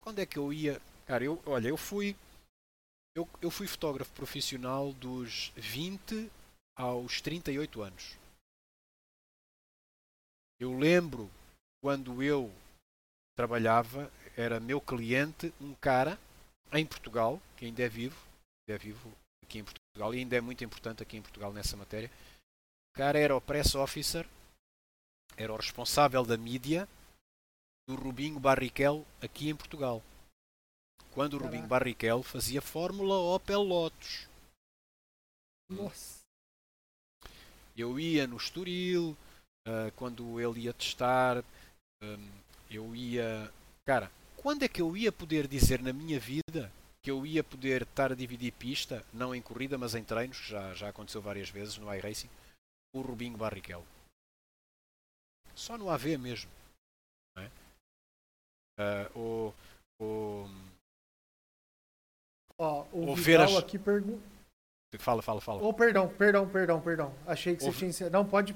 quando 0.02 0.18
é 0.18 0.26
que 0.26 0.38
eu 0.38 0.52
ia? 0.52 0.80
Cara, 1.06 1.24
eu, 1.24 1.42
olha, 1.46 1.68
eu 1.68 1.76
fui 1.76 2.14
eu, 3.14 3.28
eu 3.42 3.50
fui 3.50 3.66
fotógrafo 3.66 4.12
profissional 4.12 4.92
dos 4.92 5.52
20 5.56 6.30
aos 6.76 7.20
38 7.20 7.82
anos. 7.82 8.16
Eu 10.60 10.78
lembro 10.78 11.30
quando 11.82 12.22
eu 12.22 12.52
trabalhava, 13.36 14.10
era 14.36 14.60
meu 14.60 14.80
cliente, 14.80 15.52
um 15.60 15.74
cara 15.74 16.18
em 16.72 16.86
Portugal, 16.86 17.40
que 17.56 17.66
ainda 17.66 17.82
é 17.82 17.88
vivo, 17.88 18.16
ainda 18.68 18.76
é 18.76 18.78
vivo 18.78 19.12
aqui 19.42 19.58
em 19.58 19.64
Portugal, 19.64 20.14
e 20.14 20.18
ainda 20.18 20.36
é 20.36 20.40
muito 20.40 20.64
importante 20.64 21.02
aqui 21.02 21.16
em 21.16 21.22
Portugal 21.22 21.52
nessa 21.52 21.76
matéria. 21.76 22.10
O 22.92 22.96
cara 22.96 23.18
era 23.18 23.36
o 23.36 23.40
press 23.40 23.74
officer, 23.74 24.26
era 25.36 25.52
o 25.52 25.56
responsável 25.56 26.24
da 26.24 26.36
mídia 26.36 26.88
do 27.88 27.94
Rubinho 27.96 28.38
Barrichello 28.38 29.06
aqui 29.20 29.48
em 29.48 29.56
Portugal. 29.56 30.02
Quando 31.12 31.34
o 31.34 31.38
Rubinho 31.38 31.66
Barrichello 31.66 32.22
fazia 32.22 32.62
Fórmula 32.62 33.16
Opel 33.18 33.62
Lotus. 33.62 34.28
Nossa. 35.68 36.20
Eu 37.76 37.98
ia 37.98 38.26
no 38.26 38.36
Estoril, 38.36 39.16
uh, 39.66 39.90
quando 39.96 40.40
ele 40.40 40.60
ia 40.60 40.74
testar, 40.74 41.42
um, 42.02 42.28
eu 42.70 42.94
ia. 42.94 43.52
Cara, 43.84 44.10
quando 44.42 44.62
é 44.62 44.68
que 44.68 44.80
eu 44.80 44.96
ia 44.96 45.12
poder 45.12 45.46
dizer 45.46 45.82
na 45.82 45.92
minha 45.92 46.18
vida 46.18 46.72
que 47.02 47.10
eu 47.10 47.24
ia 47.24 47.42
poder 47.42 47.82
estar 47.82 48.12
a 48.12 48.14
dividir 48.14 48.52
pista, 48.52 49.04
não 49.12 49.34
em 49.34 49.40
corrida, 49.40 49.78
mas 49.78 49.94
em 49.94 50.04
treinos, 50.04 50.38
que 50.38 50.50
já, 50.50 50.74
já 50.74 50.88
aconteceu 50.88 51.22
várias 51.22 51.48
vezes 51.48 51.78
no 51.78 51.92
iRacing, 51.94 52.28
o 52.94 53.00
Rubinho 53.00 53.36
Barrichello? 53.36 53.86
Só 55.54 55.78
no 55.78 55.90
AV 55.90 56.18
mesmo. 56.18 56.50
Não 57.36 57.42
é? 57.42 57.50
Uh, 58.78 59.18
o, 59.18 59.54
o, 60.02 60.48
Ó, 62.58 62.86
o, 62.92 63.10
o 63.12 63.16
Vidal 63.16 63.56
as... 63.56 63.56
aqui 63.56 63.78
pergunta. 63.78 64.22
Fala, 64.98 65.22
fala, 65.22 65.40
fala. 65.40 65.62
Oh, 65.62 65.72
perdão, 65.72 66.08
perdão, 66.08 66.48
perdão, 66.48 66.80
perdão. 66.80 67.14
Achei 67.26 67.56
que 67.56 67.64
o... 67.64 67.72
você 67.72 67.92
tinha. 67.92 68.10
Não, 68.10 68.26
pode. 68.26 68.54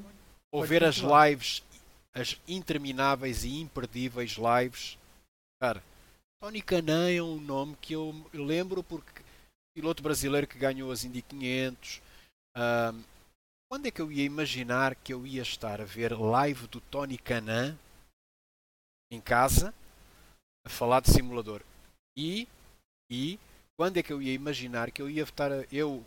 Ou 0.52 0.64
ver 0.64 0.84
as 0.84 0.96
lives 0.96 1.62
as 2.14 2.40
intermináveis 2.46 3.44
e 3.44 3.60
imperdíveis 3.60 4.36
lives. 4.38 4.96
Tony 6.42 6.60
Canan 6.60 7.10
é 7.10 7.22
um 7.22 7.40
nome 7.40 7.74
que 7.80 7.94
eu 7.94 8.14
lembro 8.34 8.82
porque 8.84 9.22
piloto 9.74 10.02
brasileiro 10.02 10.46
que 10.46 10.58
ganhou 10.58 10.92
as 10.92 11.04
Indy 11.04 11.22
500. 11.22 12.02
Um, 12.56 13.02
quando 13.70 13.86
é 13.86 13.90
que 13.90 14.00
eu 14.00 14.12
ia 14.12 14.24
imaginar 14.24 14.94
que 14.94 15.12
eu 15.12 15.26
ia 15.26 15.42
estar 15.42 15.80
a 15.80 15.84
ver 15.84 16.12
live 16.12 16.66
do 16.68 16.80
Tony 16.82 17.16
Canan 17.16 17.76
em 19.10 19.20
casa 19.20 19.74
a 20.66 20.68
falar 20.68 21.00
de 21.00 21.10
simulador? 21.10 21.62
E, 22.16 22.46
e 23.10 23.38
quando 23.76 23.96
é 23.96 24.02
que 24.02 24.12
eu 24.12 24.20
ia 24.20 24.32
imaginar 24.32 24.90
que 24.90 25.00
eu 25.02 25.08
ia 25.08 25.22
estar 25.22 25.50
a, 25.50 25.64
eu 25.72 26.04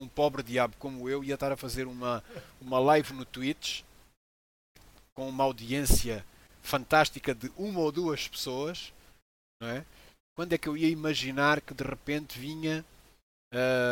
um 0.00 0.08
pobre 0.08 0.42
diabo 0.42 0.76
como 0.78 1.08
eu 1.08 1.22
ia 1.22 1.34
estar 1.34 1.52
a 1.52 1.56
fazer 1.56 1.86
uma 1.86 2.22
uma 2.60 2.78
live 2.78 3.14
no 3.14 3.24
Twitch 3.24 3.82
com 5.14 5.28
uma 5.28 5.44
audiência 5.44 6.26
fantástica 6.64 7.34
de 7.34 7.52
uma 7.56 7.80
ou 7.80 7.92
duas 7.92 8.26
pessoas, 8.26 8.92
não 9.60 9.68
é? 9.68 9.84
Quando 10.34 10.52
é 10.52 10.58
que 10.58 10.68
eu 10.68 10.76
ia 10.76 10.88
imaginar 10.88 11.60
que 11.60 11.74
de 11.74 11.84
repente 11.84 12.38
vinha 12.38 12.84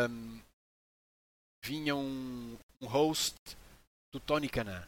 um, 0.09 0.41
vinha 1.63 1.95
um, 1.95 2.57
um, 2.81 2.87
host 2.87 3.37
do 4.11 4.19
Tony 4.19 4.49
Canan, 4.49 4.85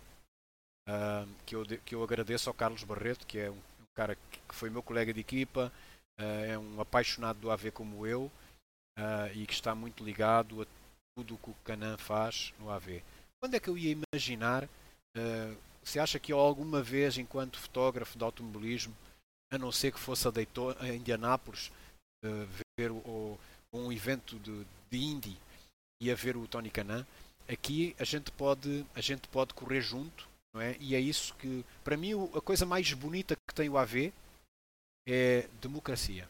um, 0.90 1.34
que, 1.46 1.56
eu, 1.56 1.66
que 1.86 1.96
eu 1.96 2.04
agradeço 2.04 2.50
ao 2.50 2.54
Carlos 2.54 2.84
Barreto, 2.84 3.26
que 3.26 3.40
é 3.40 3.50
um, 3.50 3.56
um 3.56 3.86
cara 3.94 4.16
que 4.16 4.56
foi 4.56 4.70
meu 4.70 4.84
colega 4.84 5.14
de 5.14 5.22
equipa, 5.22 5.72
uh, 6.20 6.44
é 6.46 6.58
um 6.58 6.82
apaixonado 6.82 7.40
do 7.40 7.50
AV 7.50 7.72
como 7.72 8.06
eu 8.06 8.24
uh, 9.00 9.32
e 9.34 9.46
que 9.48 9.54
está 9.54 9.74
muito 9.74 10.04
ligado 10.04 10.64
a 10.64 10.66
tudo 11.16 11.36
o 11.36 11.38
que 11.38 11.52
o 11.52 11.56
Canan 11.64 11.98
faz 11.98 12.54
no 12.60 12.70
AV. 12.70 13.02
Quando 13.40 13.54
é 13.54 13.60
que 13.60 13.70
eu 13.70 13.78
ia 13.78 13.96
imaginar 14.14 14.66
uh, 14.66 15.58
você 15.86 16.00
acha 16.00 16.20
que 16.20 16.32
alguma 16.32 16.82
vez, 16.82 17.18
enquanto 17.18 17.60
fotógrafo 17.60 18.18
de 18.18 18.24
automobilismo, 18.24 18.96
a 19.54 19.58
não 19.58 19.72
ser 19.72 19.94
que 19.94 20.00
fosse 20.00 20.28
a, 20.28 20.32
Daytona, 20.32 20.76
a 20.82 20.88
Indianápolis, 20.90 21.72
uh, 22.26 22.48
ver 22.78 22.92
o, 22.92 22.98
o, 22.98 23.40
um 23.72 23.92
evento 23.92 24.40
de, 24.40 24.66
de 24.90 24.98
Indy 24.98 25.38
e 26.02 26.12
a 26.12 26.16
ver 26.16 26.36
o 26.36 26.48
Tony 26.48 26.72
Canan, 26.72 27.06
aqui 27.48 27.96
a 28.00 28.04
gente 28.04 28.32
pode 28.32 28.86
a 28.96 29.02
gente 29.02 29.28
pode 29.28 29.54
correr 29.54 29.82
junto, 29.82 30.28
não 30.54 30.60
é? 30.60 30.76
E 30.80 30.96
é 30.96 31.00
isso 31.00 31.36
que, 31.36 31.64
para 31.84 31.96
mim, 31.96 32.14
a 32.36 32.42
coisa 32.42 32.66
mais 32.66 32.92
bonita 32.94 33.36
que 33.36 33.56
tem 33.56 33.70
o 33.70 33.78
AV 33.78 34.12
é 35.08 35.48
democracia. 35.62 36.28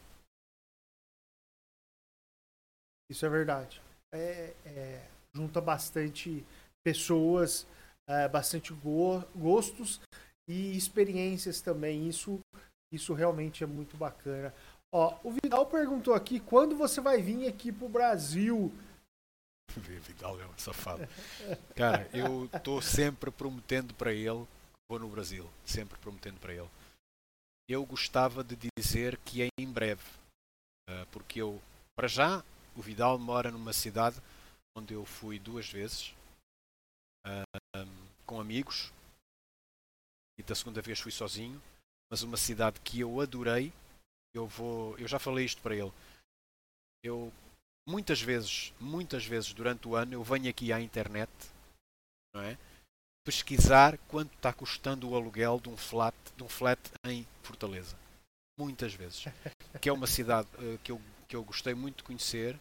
Isso 3.08 3.24
é 3.24 3.28
verdade. 3.28 3.80
É, 4.12 4.54
é, 4.66 5.08
junta 5.34 5.60
bastante 5.60 6.44
pessoas 6.84 7.66
é, 8.08 8.28
bastante 8.28 8.72
go 8.72 9.22
gostos 9.34 10.00
e 10.48 10.76
experiências 10.76 11.60
também. 11.60 12.08
Isso, 12.08 12.40
isso 12.92 13.12
realmente 13.14 13.64
é 13.64 13.66
muito 13.66 13.96
bacana. 13.96 14.54
Ó, 14.92 15.18
o 15.24 15.32
Vidal 15.32 15.66
perguntou 15.66 16.14
aqui 16.14 16.40
quando 16.40 16.76
você 16.76 17.00
vai 17.00 17.20
vir 17.20 17.48
aqui 17.48 17.72
pro 17.72 17.88
Brasil. 17.88 18.72
Vidal 19.76 20.40
é 20.40 20.46
um 20.46 20.58
safado. 20.58 21.06
Cara, 21.74 22.08
eu 22.12 22.46
estou 22.46 22.80
sempre 22.80 23.30
prometendo 23.30 23.92
para 23.94 24.12
ele 24.12 24.46
vou 24.88 24.98
no 24.98 25.08
Brasil. 25.08 25.48
Sempre 25.64 25.98
prometendo 25.98 26.38
para 26.38 26.54
ele. 26.54 26.70
Eu 27.68 27.84
gostava 27.84 28.44
de 28.44 28.56
dizer 28.78 29.18
que 29.18 29.42
é 29.42 29.48
em 29.58 29.70
breve. 29.70 30.02
Uh, 30.88 31.04
porque 31.10 31.42
eu, 31.42 31.60
para 31.96 32.06
já, 32.06 32.44
o 32.76 32.80
Vidal 32.80 33.18
mora 33.18 33.50
numa 33.50 33.72
cidade 33.72 34.22
onde 34.78 34.94
eu 34.94 35.04
fui 35.04 35.38
duas 35.38 35.68
vezes 35.68 36.14
com 38.24 38.40
amigos 38.40 38.92
e 40.38 40.42
da 40.42 40.54
segunda 40.54 40.82
vez 40.82 41.00
fui 41.00 41.12
sozinho, 41.12 41.60
mas 42.10 42.22
uma 42.22 42.36
cidade 42.36 42.80
que 42.80 43.00
eu 43.00 43.20
adorei. 43.20 43.72
Eu 44.34 44.46
vou, 44.46 44.98
eu 44.98 45.08
já 45.08 45.18
falei 45.18 45.46
isto 45.46 45.62
para 45.62 45.74
ele. 45.74 45.92
Eu 47.02 47.32
muitas 47.88 48.20
vezes, 48.20 48.74
muitas 48.78 49.24
vezes 49.24 49.54
durante 49.54 49.88
o 49.88 49.94
ano 49.94 50.12
eu 50.12 50.22
venho 50.22 50.50
aqui 50.50 50.72
à 50.72 50.80
internet, 50.80 51.30
não 52.34 52.42
é? 52.42 52.58
Pesquisar 53.24 53.96
quanto 54.08 54.34
está 54.34 54.52
custando 54.52 55.08
o 55.08 55.16
aluguel 55.16 55.58
de 55.58 55.68
um 55.68 55.76
flat, 55.76 56.14
de 56.36 56.42
um 56.42 56.48
flat 56.48 56.80
em 57.04 57.26
Fortaleza. 57.42 57.96
Muitas 58.58 58.92
vezes. 58.94 59.24
Que 59.80 59.90
é 59.90 59.92
uma 59.92 60.06
cidade 60.06 60.48
uh, 60.56 60.78
que 60.78 60.90
eu 60.90 61.00
que 61.28 61.36
eu 61.36 61.44
gostei 61.44 61.74
muito 61.74 61.98
de 61.98 62.04
conhecer. 62.04 62.58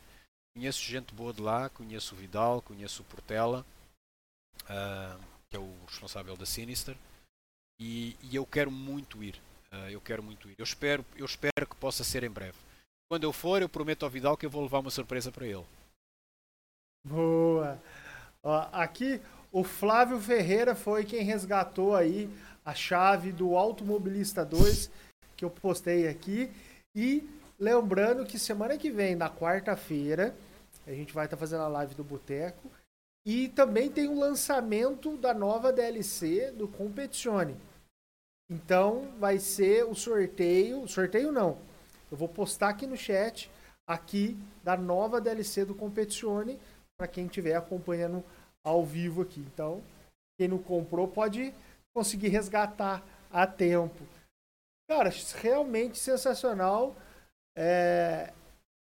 Conheço 0.54 0.82
gente 0.82 1.14
boa 1.14 1.32
de 1.32 1.42
lá, 1.42 1.70
conheço 1.70 2.14
o 2.14 2.18
Vidal, 2.18 2.62
conheço 2.62 3.04
o 3.04 3.06
Portela 3.06 3.66
uh, 4.70 5.20
que 5.50 5.58
é 5.58 5.60
o 5.60 5.74
responsável 5.88 6.36
da 6.36 6.46
Sinister, 6.46 6.96
e, 7.80 8.16
e 8.24 8.36
eu 8.36 8.46
quero 8.46 8.72
muito 8.72 9.24
ir. 9.24 9.42
Uh, 9.72 9.90
eu 9.90 10.02
quero 10.02 10.24
muito 10.24 10.50
ir. 10.50 10.56
Eu 10.58 10.64
espero, 10.64 11.06
eu 11.16 11.26
espero 11.26 11.68
que 11.68 11.76
possa 11.76 12.04
ser 12.04 12.24
em 12.24 12.30
breve. 12.30 12.58
Quando 13.10 13.24
eu 13.24 13.34
for, 13.34 13.62
eu 13.62 13.70
prometo 13.70 14.04
ao 14.04 14.10
Vidal 14.10 14.38
que 14.38 14.46
eu 14.46 14.50
vou 14.50 14.64
levar 14.64 14.80
uma 14.80 14.90
surpresa 14.90 15.32
para 15.32 15.46
ele. 15.46 15.66
Boa! 17.06 17.80
Ó, 18.42 18.68
aqui 18.72 19.22
o 19.52 19.64
Flávio 19.64 20.20
Ferreira 20.20 20.76
foi 20.76 21.06
quem 21.06 21.24
resgatou 21.24 21.96
aí 21.96 22.30
a 22.66 22.74
chave 22.74 23.32
do 23.32 23.56
Automobilista 23.56 24.44
2 24.44 24.90
que 25.38 25.46
eu 25.46 25.50
postei 25.50 26.08
aqui. 26.08 26.52
E 26.96 27.28
lembrando 27.60 28.26
que 28.26 28.40
semana 28.40 28.78
que 28.78 28.90
vem, 28.90 29.16
na 29.16 29.30
quarta-feira, 29.30 30.36
a 30.88 30.92
gente 30.92 31.14
vai 31.14 31.26
estar 31.26 31.38
tá 31.38 31.40
fazendo 31.40 31.62
a 31.62 31.68
live 31.68 31.94
do 31.96 32.04
Boteco. 32.04 32.72
E 33.26 33.50
também 33.50 33.90
tem 33.90 34.08
o 34.08 34.20
lançamento 34.20 35.18
da 35.18 35.34
nova 35.34 35.74
DLC 35.74 36.52
do 36.52 36.68
Competizione. 36.68 37.58
Então 38.50 39.12
vai 39.18 39.40
ser 39.40 39.84
o 39.86 39.96
sorteio. 39.96 40.88
Sorteio 40.88 41.32
não. 41.32 41.58
Eu 42.12 42.18
vou 42.18 42.30
postar 42.30 42.70
aqui 42.70 42.86
no 42.86 42.96
chat 42.96 43.50
aqui 43.88 44.38
da 44.64 44.76
nova 44.76 45.22
DLC 45.22 45.66
do 45.66 45.76
Competizione 45.76 46.60
para 46.98 47.08
quem 47.08 47.26
estiver 47.26 47.56
acompanhando 47.56 48.24
ao 48.64 48.86
vivo 48.86 49.22
aqui. 49.22 49.40
Então, 49.42 49.84
quem 50.38 50.48
não 50.48 50.58
comprou 50.58 51.08
pode 51.08 51.54
conseguir 51.96 52.30
resgatar 52.30 53.04
a 53.32 53.46
tempo. 53.46 54.04
Cara, 54.90 55.10
realmente 55.42 55.98
sensacional. 55.98 56.96
É, 57.58 58.34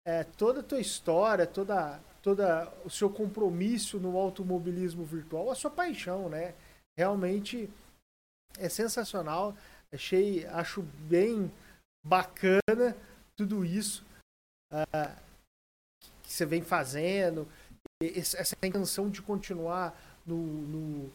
é, 0.06 0.24
toda 0.24 0.60
a 0.60 0.62
tua 0.62 0.80
história, 0.80 1.46
toda, 1.46 2.00
toda 2.26 2.68
o 2.84 2.90
seu 2.90 3.08
compromisso 3.08 4.00
no 4.00 4.18
automobilismo 4.18 5.04
virtual, 5.04 5.48
a 5.48 5.54
sua 5.54 5.70
paixão, 5.70 6.28
né? 6.28 6.56
Realmente 6.98 7.70
é 8.58 8.68
sensacional. 8.68 9.56
Achei, 9.92 10.44
acho 10.46 10.82
bem 10.82 11.52
bacana 12.04 12.96
tudo 13.36 13.64
isso 13.64 14.04
uh, 14.72 15.22
que 16.24 16.32
você 16.32 16.44
vem 16.44 16.62
fazendo, 16.62 17.46
essa 18.02 18.56
intenção 18.60 19.08
de 19.08 19.22
continuar 19.22 19.96
no, 20.26 20.36
no, 20.36 21.12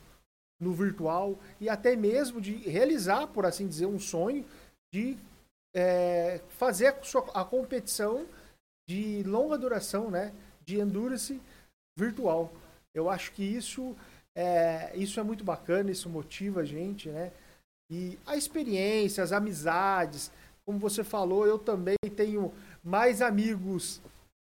no, 0.62 0.74
virtual 0.74 1.38
e 1.60 1.68
até 1.68 1.94
mesmo 1.94 2.40
de 2.40 2.54
realizar, 2.56 3.28
por 3.28 3.46
assim 3.46 3.68
dizer, 3.68 3.86
um 3.86 4.00
sonho 4.00 4.46
de 4.94 5.18
é, 5.76 6.40
fazer 6.58 6.88
a, 6.88 7.04
sua, 7.04 7.30
a 7.34 7.44
competição 7.44 8.26
de 8.90 9.24
longa 9.24 9.58
duração, 9.58 10.10
né? 10.10 10.34
De 10.72 10.80
endurance 10.80 11.42
virtual. 11.98 12.54
Eu 12.94 13.10
acho 13.10 13.34
que 13.34 13.44
isso 13.44 13.94
é, 14.34 14.96
isso 14.96 15.20
é 15.20 15.24
muito 15.24 15.44
bacana, 15.44 15.92
isso 15.92 16.10
motiva 16.10 16.62
a 16.62 16.66
gente, 16.66 17.10
né? 17.10 17.34
E 17.90 18.18
a 18.26 18.38
experiência, 18.38 19.22
as 19.22 19.34
amizades, 19.34 20.32
como 20.66 20.80
você 20.80 21.04
falou, 21.04 21.46
eu 21.46 21.60
também 21.60 21.98
tenho 22.16 22.54
mais 22.82 23.22
amigos 23.22 24.02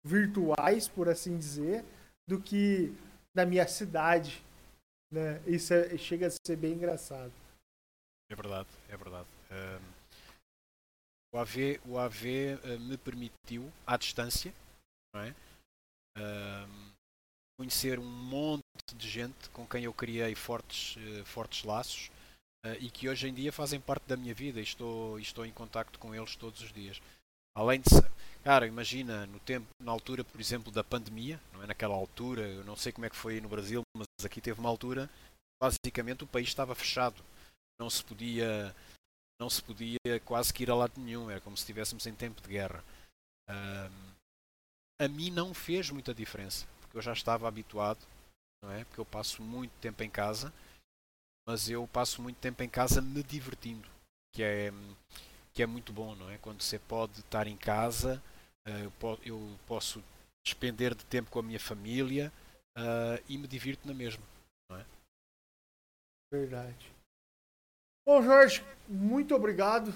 virtuais, 0.05 0.87
por 0.87 1.09
assim 1.09 1.37
dizer, 1.37 1.85
do 2.29 2.41
que 2.41 2.95
na 3.35 3.45
minha 3.45 3.67
cidade. 3.67 4.45
Né? 5.11 5.43
Isso 5.45 5.75
é, 5.75 5.99
chega 5.99 6.29
a 6.29 6.31
ser 6.31 6.55
bem 6.57 6.75
engraçado. 6.75 7.33
É 8.31 8.37
verdade, 8.37 8.69
é 8.89 8.97
verdade. 8.97 9.29
Um, 9.51 10.03
o 11.35 11.39
AV, 11.39 11.81
o 11.85 11.99
AV 11.99 12.27
eh, 12.27 12.79
me 12.79 12.97
permitiu, 12.97 13.73
à 13.85 13.97
distância, 13.97 14.55
é? 15.17 15.35
Um, 16.19 16.93
conhecer 17.59 17.99
um 17.99 18.05
monte 18.05 18.63
de 18.95 19.09
gente 19.09 19.49
com 19.51 19.67
quem 19.67 19.85
eu 19.85 19.93
criei 19.93 20.35
fortes, 20.35 20.97
uh, 20.97 21.25
fortes 21.25 21.65
laços 21.65 22.11
uh, 22.67 22.77
e 22.81 22.91
que 22.91 23.09
hoje 23.09 23.29
em 23.29 23.35
dia 23.35 23.53
fazem 23.53 23.81
parte 23.81 24.05
da 24.07 24.17
minha 24.17 24.35
vida 24.35 24.61
e 24.61 24.63
estou, 24.63 25.19
estou 25.19 25.47
em 25.47 25.53
contacto 25.53 25.99
com 25.99 26.15
eles 26.15 26.37
todos 26.37 26.61
os 26.61 26.73
dias. 26.73 27.01
Além 27.55 27.81
de 27.81 27.89
cara, 28.43 28.67
imagina 28.67 29.27
no 29.27 29.39
tempo, 29.41 29.69
na 29.81 29.93
altura, 29.93 30.25
por 30.25 30.41
exemplo, 30.41 30.73
da 30.73 30.83
pandemia, 30.83 31.41
não 31.53 31.63
é 31.63 31.67
naquela 31.67 31.95
altura, 31.95 32.43
eu 32.43 32.65
não 32.65 32.77
sei 32.77 32.93
como 32.93 33.07
é 33.07 33.11
que 33.11 33.17
foi 33.17 33.41
no 33.41 33.49
Brasil, 33.49 33.83
mas 33.97 34.07
aqui 34.25 34.41
teve 34.41 34.59
uma 34.59 34.69
altura, 34.69 35.09
basicamente 35.63 36.25
o 36.25 36.27
país 36.27 36.49
estava 36.49 36.75
fechado, 36.75 37.23
não 37.81 37.89
se 37.89 38.03
podia, 38.03 38.75
não 39.41 39.49
se 39.49 39.63
podia 39.63 39.99
quase 40.25 40.53
que 40.53 40.65
ir 40.65 40.71
a 40.71 40.75
lado 40.75 41.01
nenhum, 41.01 41.31
era 41.31 41.41
como 41.41 41.57
se 41.57 41.63
estivéssemos 41.63 42.07
em 42.07 42.15
tempo 42.15 42.41
de 42.41 42.49
guerra. 42.49 42.83
Um, 43.49 44.12
a 45.03 45.09
mim 45.09 45.31
não 45.31 45.53
fez 45.53 45.91
muita 45.91 46.15
diferença, 46.15 46.67
porque 46.81 46.97
eu 46.97 47.03
já 47.03 47.13
estava 47.13 47.49
habituado, 47.49 48.07
não 48.63 48.71
é? 48.71 48.85
Porque 48.85 49.01
eu 49.01 49.05
passo 49.05 49.43
muito 49.43 49.73
tempo 49.81 50.03
em 50.03 50.11
casa, 50.11 50.53
mas 51.47 51.69
eu 51.69 51.87
passo 51.89 52.23
muito 52.23 52.39
tempo 52.39 52.63
em 52.63 52.69
casa 52.69 53.03
me 53.03 53.23
divertindo, 53.23 53.89
que 54.33 54.43
é 54.43 54.71
que 55.53 55.63
é 55.63 55.67
muito 55.67 55.93
bom, 55.93 56.15
não 56.15 56.31
é? 56.31 56.39
Quando 56.39 56.63
você 56.63 56.79
pode 56.79 57.21
estar 57.21 57.47
em 57.47 57.57
casa, 57.57 58.23
uh, 58.67 59.19
eu 59.23 59.59
posso 59.67 60.03
despender 60.47 60.95
de 60.95 61.05
tempo 61.05 61.31
com 61.31 61.41
a 61.41 61.43
minha 61.43 61.61
família 61.61 62.33
uh, 62.79 63.23
e 63.29 63.37
me 63.37 63.47
divirto 63.47 63.87
na 63.87 63.93
mesma, 63.93 64.25
não 64.71 64.79
é? 64.79 64.87
Verdade. 66.33 66.91
Bom, 68.07 68.23
Jorge, 68.23 68.65
muito 68.89 69.35
obrigado 69.35 69.93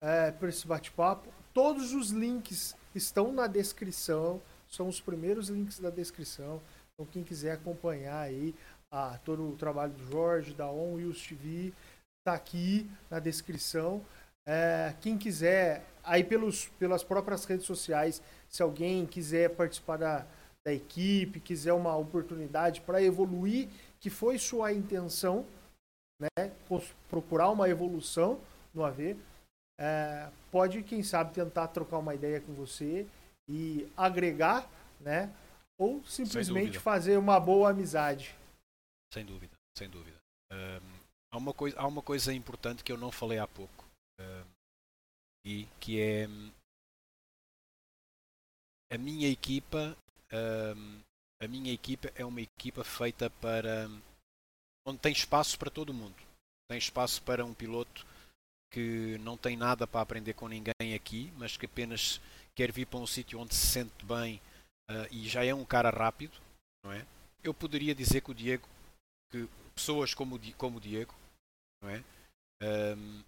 é, 0.00 0.30
por 0.30 0.48
esse 0.48 0.66
bate-papo. 0.66 1.32
Todos 1.52 1.92
os 1.92 2.10
links 2.10 2.76
estão 2.94 3.32
na 3.32 3.46
descrição, 3.46 4.40
são 4.68 4.88
os 4.88 5.00
primeiros 5.00 5.48
links 5.48 5.78
da 5.78 5.90
descrição. 5.90 6.60
Então, 6.92 7.06
quem 7.10 7.22
quiser 7.22 7.52
acompanhar 7.52 8.20
aí 8.20 8.54
a, 8.90 9.18
todo 9.24 9.48
o 9.48 9.56
trabalho 9.56 9.92
do 9.92 10.10
Jorge, 10.10 10.54
da 10.54 10.70
On 10.70 10.94
Use 10.94 11.28
TV, 11.28 11.72
está 12.18 12.34
aqui 12.34 12.90
na 13.08 13.18
descrição. 13.18 14.04
É, 14.46 14.94
quem 15.00 15.16
quiser, 15.16 15.84
aí 16.02 16.24
pelos, 16.24 16.66
pelas 16.78 17.02
próprias 17.04 17.44
redes 17.44 17.66
sociais, 17.66 18.22
se 18.48 18.62
alguém 18.62 19.06
quiser 19.06 19.50
participar 19.50 19.96
da, 19.96 20.26
da 20.64 20.72
equipe, 20.72 21.40
quiser 21.40 21.72
uma 21.72 21.96
oportunidade 21.96 22.80
para 22.80 23.02
evoluir, 23.02 23.68
que 23.98 24.10
foi 24.10 24.38
sua 24.38 24.72
intenção, 24.72 25.44
né, 26.20 26.52
procurar 27.08 27.50
uma 27.50 27.68
evolução 27.68 28.38
no 28.74 28.84
AV, 28.84 29.16
é, 29.80 30.30
pode, 30.50 30.82
quem 30.82 31.02
sabe, 31.02 31.32
tentar 31.32 31.68
trocar 31.68 31.98
uma 31.98 32.14
ideia 32.14 32.40
com 32.40 32.52
você 32.52 33.06
e 33.48 33.90
agregar, 33.96 34.68
né, 35.00 35.34
ou 35.78 36.04
simplesmente 36.04 36.78
fazer 36.78 37.16
uma 37.16 37.40
boa 37.40 37.70
amizade. 37.70 38.36
Sem 39.12 39.24
dúvida, 39.24 39.56
sem 39.76 39.88
dúvida. 39.88 40.18
Um, 40.52 41.00
há, 41.32 41.36
uma 41.38 41.54
coisa, 41.54 41.80
há 41.80 41.86
uma 41.86 42.02
coisa 42.02 42.34
importante 42.34 42.84
que 42.84 42.92
eu 42.92 42.98
não 42.98 43.10
falei 43.10 43.38
há 43.38 43.46
pouco 43.48 43.90
e 45.44 45.66
que 45.80 46.00
é 46.00 46.28
a 48.92 48.98
minha 48.98 49.28
equipa 49.28 49.96
a 51.42 51.48
minha 51.48 51.72
equipa 51.72 52.12
é 52.14 52.24
uma 52.24 52.40
equipa 52.40 52.84
feita 52.84 53.30
para 53.30 53.88
onde 54.86 54.98
tem 54.98 55.12
espaço 55.12 55.58
para 55.58 55.70
todo 55.70 55.94
mundo 55.94 56.16
tem 56.68 56.78
espaço 56.78 57.22
para 57.22 57.44
um 57.44 57.54
piloto 57.54 58.06
que 58.70 59.18
não 59.18 59.36
tem 59.36 59.56
nada 59.56 59.86
para 59.86 60.00
aprender 60.00 60.34
com 60.34 60.48
ninguém 60.48 60.94
aqui 60.94 61.32
mas 61.36 61.56
que 61.56 61.66
apenas 61.66 62.20
quer 62.54 62.70
vir 62.72 62.86
para 62.86 63.00
um 63.00 63.06
sítio 63.06 63.38
onde 63.38 63.54
se 63.54 63.66
sente 63.66 64.04
bem 64.04 64.40
uh, 64.90 65.06
e 65.10 65.28
já 65.28 65.44
é 65.44 65.54
um 65.54 65.64
cara 65.64 65.90
rápido 65.90 66.36
não 66.84 66.92
é 66.92 67.04
eu 67.42 67.54
poderia 67.54 67.94
dizer 67.94 68.20
que 68.20 68.30
o 68.30 68.34
Diego 68.34 68.68
que 69.30 69.48
pessoas 69.74 70.14
como 70.14 70.38
como 70.56 70.78
o 70.78 70.80
Diego 70.80 71.14
não 71.82 71.90
é 71.90 72.02
um, 72.62 73.22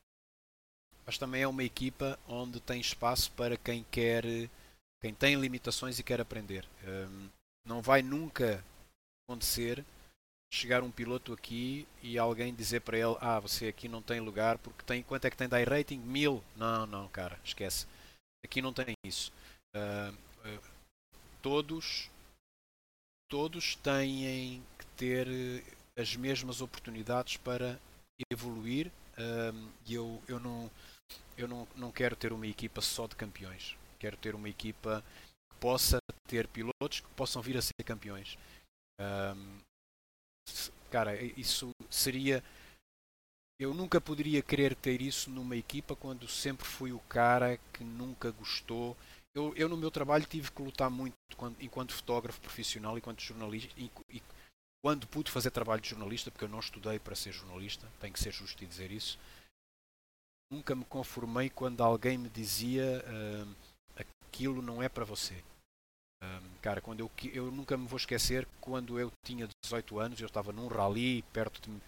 mas 1.05 1.19
também 1.19 1.43
é 1.43 1.49
uma 1.49 1.65
equipa 1.65 2.19
onde 2.29 2.61
tem 2.61 2.81
espaço 2.81 3.31
para 3.33 3.57
quem 3.57 3.85
quer, 3.91 4.25
quem 5.01 5.13
tem 5.15 5.35
limitações 5.35 5.99
e 5.99 6.03
quer 6.03 6.21
aprender. 6.21 6.67
Um, 6.85 7.29
não 7.67 7.83
vai 7.83 8.03
nunca 8.03 8.65
acontecer 9.25 9.85
chegar 10.53 10.83
um 10.83 10.91
piloto 10.91 11.33
aqui 11.33 11.89
e 12.03 12.19
alguém 12.19 12.55
dizer 12.55 12.81
para 12.81 12.99
ele, 12.99 13.17
ah, 13.21 13.41
você 13.41 13.69
aqui 13.69 13.89
não 13.89 14.03
tem 14.03 14.21
lugar 14.21 14.59
porque 14.59 14.85
tem 14.85 15.03
quanto 15.03 15.25
é 15.25 15.31
que 15.31 15.37
tem 15.37 15.49
de 15.49 15.65
rating? 15.65 15.99
Mil? 15.99 16.45
Não, 16.55 16.87
não, 16.87 17.09
cara, 17.09 17.41
esquece. 17.43 17.87
Aqui 18.45 18.61
não 18.61 18.73
tem 18.73 18.95
isso. 19.03 19.33
Uh, 19.75 20.13
uh, 20.47 20.63
todos, 21.41 22.11
todos 23.31 23.77
têm 23.77 24.63
que 24.79 24.87
ter 24.95 25.27
as 25.97 26.15
mesmas 26.17 26.61
oportunidades 26.61 27.39
para 27.39 27.81
evoluir 28.31 28.93
e 29.87 29.95
eu, 29.95 30.23
eu 30.29 30.39
não 30.41 30.71
eu 31.37 31.49
não, 31.49 31.67
não 31.77 31.91
quero 31.91 32.15
ter 32.17 32.33
uma 32.33 32.47
equipa 32.47 32.81
só 32.83 33.07
de 33.07 33.17
campeões. 33.17 33.77
Quero 33.99 34.17
ter 34.19 34.35
uma 34.35 34.49
equipa 34.49 35.03
que 35.51 35.57
possa 35.59 35.99
ter 36.29 36.47
pilotos 36.49 37.01
que 37.01 37.09
possam 37.17 37.41
vir 37.41 37.57
a 37.57 37.63
ser 37.63 37.83
campeões. 37.85 38.37
Cara, 40.91 41.21
isso 41.37 41.71
seria. 41.91 42.43
Eu 43.61 43.73
nunca 43.73 44.01
poderia 44.01 44.43
querer 44.43 44.75
ter 44.75 45.01
isso 45.01 45.31
numa 45.31 45.57
equipa 45.57 45.95
quando 45.95 46.27
sempre 46.27 46.67
fui 46.67 46.93
o 46.93 46.99
cara 47.01 47.59
que 47.73 47.85
nunca 47.85 48.31
gostou. 48.33 48.97
Eu, 49.35 49.55
eu 49.57 49.69
no 49.69 49.77
meu 49.77 49.91
trabalho 49.91 50.27
tive 50.27 50.51
que 50.51 50.63
lutar 50.63 50.91
muito 50.91 51.15
quando, 51.37 51.57
enquanto 51.63 51.95
fotógrafo 51.95 52.41
profissional, 52.41 52.99
enquanto 52.99 53.23
jornalista, 53.23 53.73
e, 53.79 53.91
e 54.11 54.23
quando 54.85 55.07
pude 55.07 55.31
fazer 55.31 55.51
trabalho 55.51 55.81
de 55.81 55.89
jornalista, 55.89 56.31
porque 56.31 56.45
eu 56.45 56.49
não 56.49 56.59
estudei 56.59 56.99
para 56.99 57.15
ser 57.15 57.33
jornalista, 57.33 57.89
tenho 58.01 58.13
que 58.13 58.21
ser 58.21 58.33
justo 58.33 58.63
e 58.63 58.67
dizer 58.67 58.91
isso, 58.91 59.19
nunca 60.51 60.75
me 60.75 60.85
conformei 60.85 61.49
quando 61.49 61.83
alguém 61.83 62.19
me 62.19 62.29
dizia 62.29 63.03
uh, 63.07 63.57
aquilo 63.97 64.61
não 64.61 64.83
é 64.83 64.89
para 64.89 65.05
você. 65.05 65.43
Cara, 66.61 66.81
quando 66.81 67.01
eu, 67.01 67.11
eu 67.33 67.51
nunca 67.51 67.77
me 67.77 67.87
vou 67.87 67.97
esquecer 67.97 68.47
quando 68.61 68.99
eu 68.99 69.11
tinha 69.25 69.49
18 69.65 69.99
anos, 69.99 70.21
eu 70.21 70.27
estava 70.27 70.53
num 70.53 70.69
rally 70.69 71.23
perto 71.33 71.61
de 71.61 71.81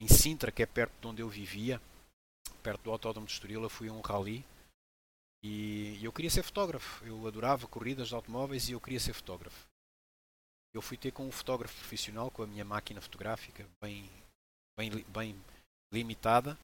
em 0.00 0.08
Sintra, 0.08 0.52
que 0.52 0.62
é 0.62 0.66
perto 0.66 0.92
de 1.00 1.06
onde 1.06 1.22
eu 1.22 1.28
vivia, 1.28 1.80
perto 2.62 2.82
do 2.82 2.90
Autódromo 2.90 3.26
de 3.26 3.32
Estoril, 3.32 3.62
eu 3.62 3.70
fui 3.70 3.88
a 3.88 3.92
um 3.92 4.00
rally 4.00 4.44
e 5.42 5.98
eu 6.02 6.12
queria 6.12 6.30
ser 6.30 6.42
fotógrafo. 6.42 7.04
Eu 7.04 7.26
adorava 7.26 7.66
corridas 7.66 8.08
de 8.08 8.14
automóveis 8.14 8.68
e 8.68 8.72
eu 8.72 8.80
queria 8.80 9.00
ser 9.00 9.12
fotógrafo. 9.12 9.66
Eu 10.74 10.82
fui 10.82 10.96
ter 10.96 11.12
com 11.12 11.26
um 11.26 11.32
fotógrafo 11.32 11.74
profissional 11.76 12.30
com 12.30 12.42
a 12.42 12.46
minha 12.46 12.64
máquina 12.64 13.00
fotográfica 13.00 13.66
bem, 13.80 14.10
bem, 14.76 14.90
bem 15.08 15.44
limitada 15.92 16.58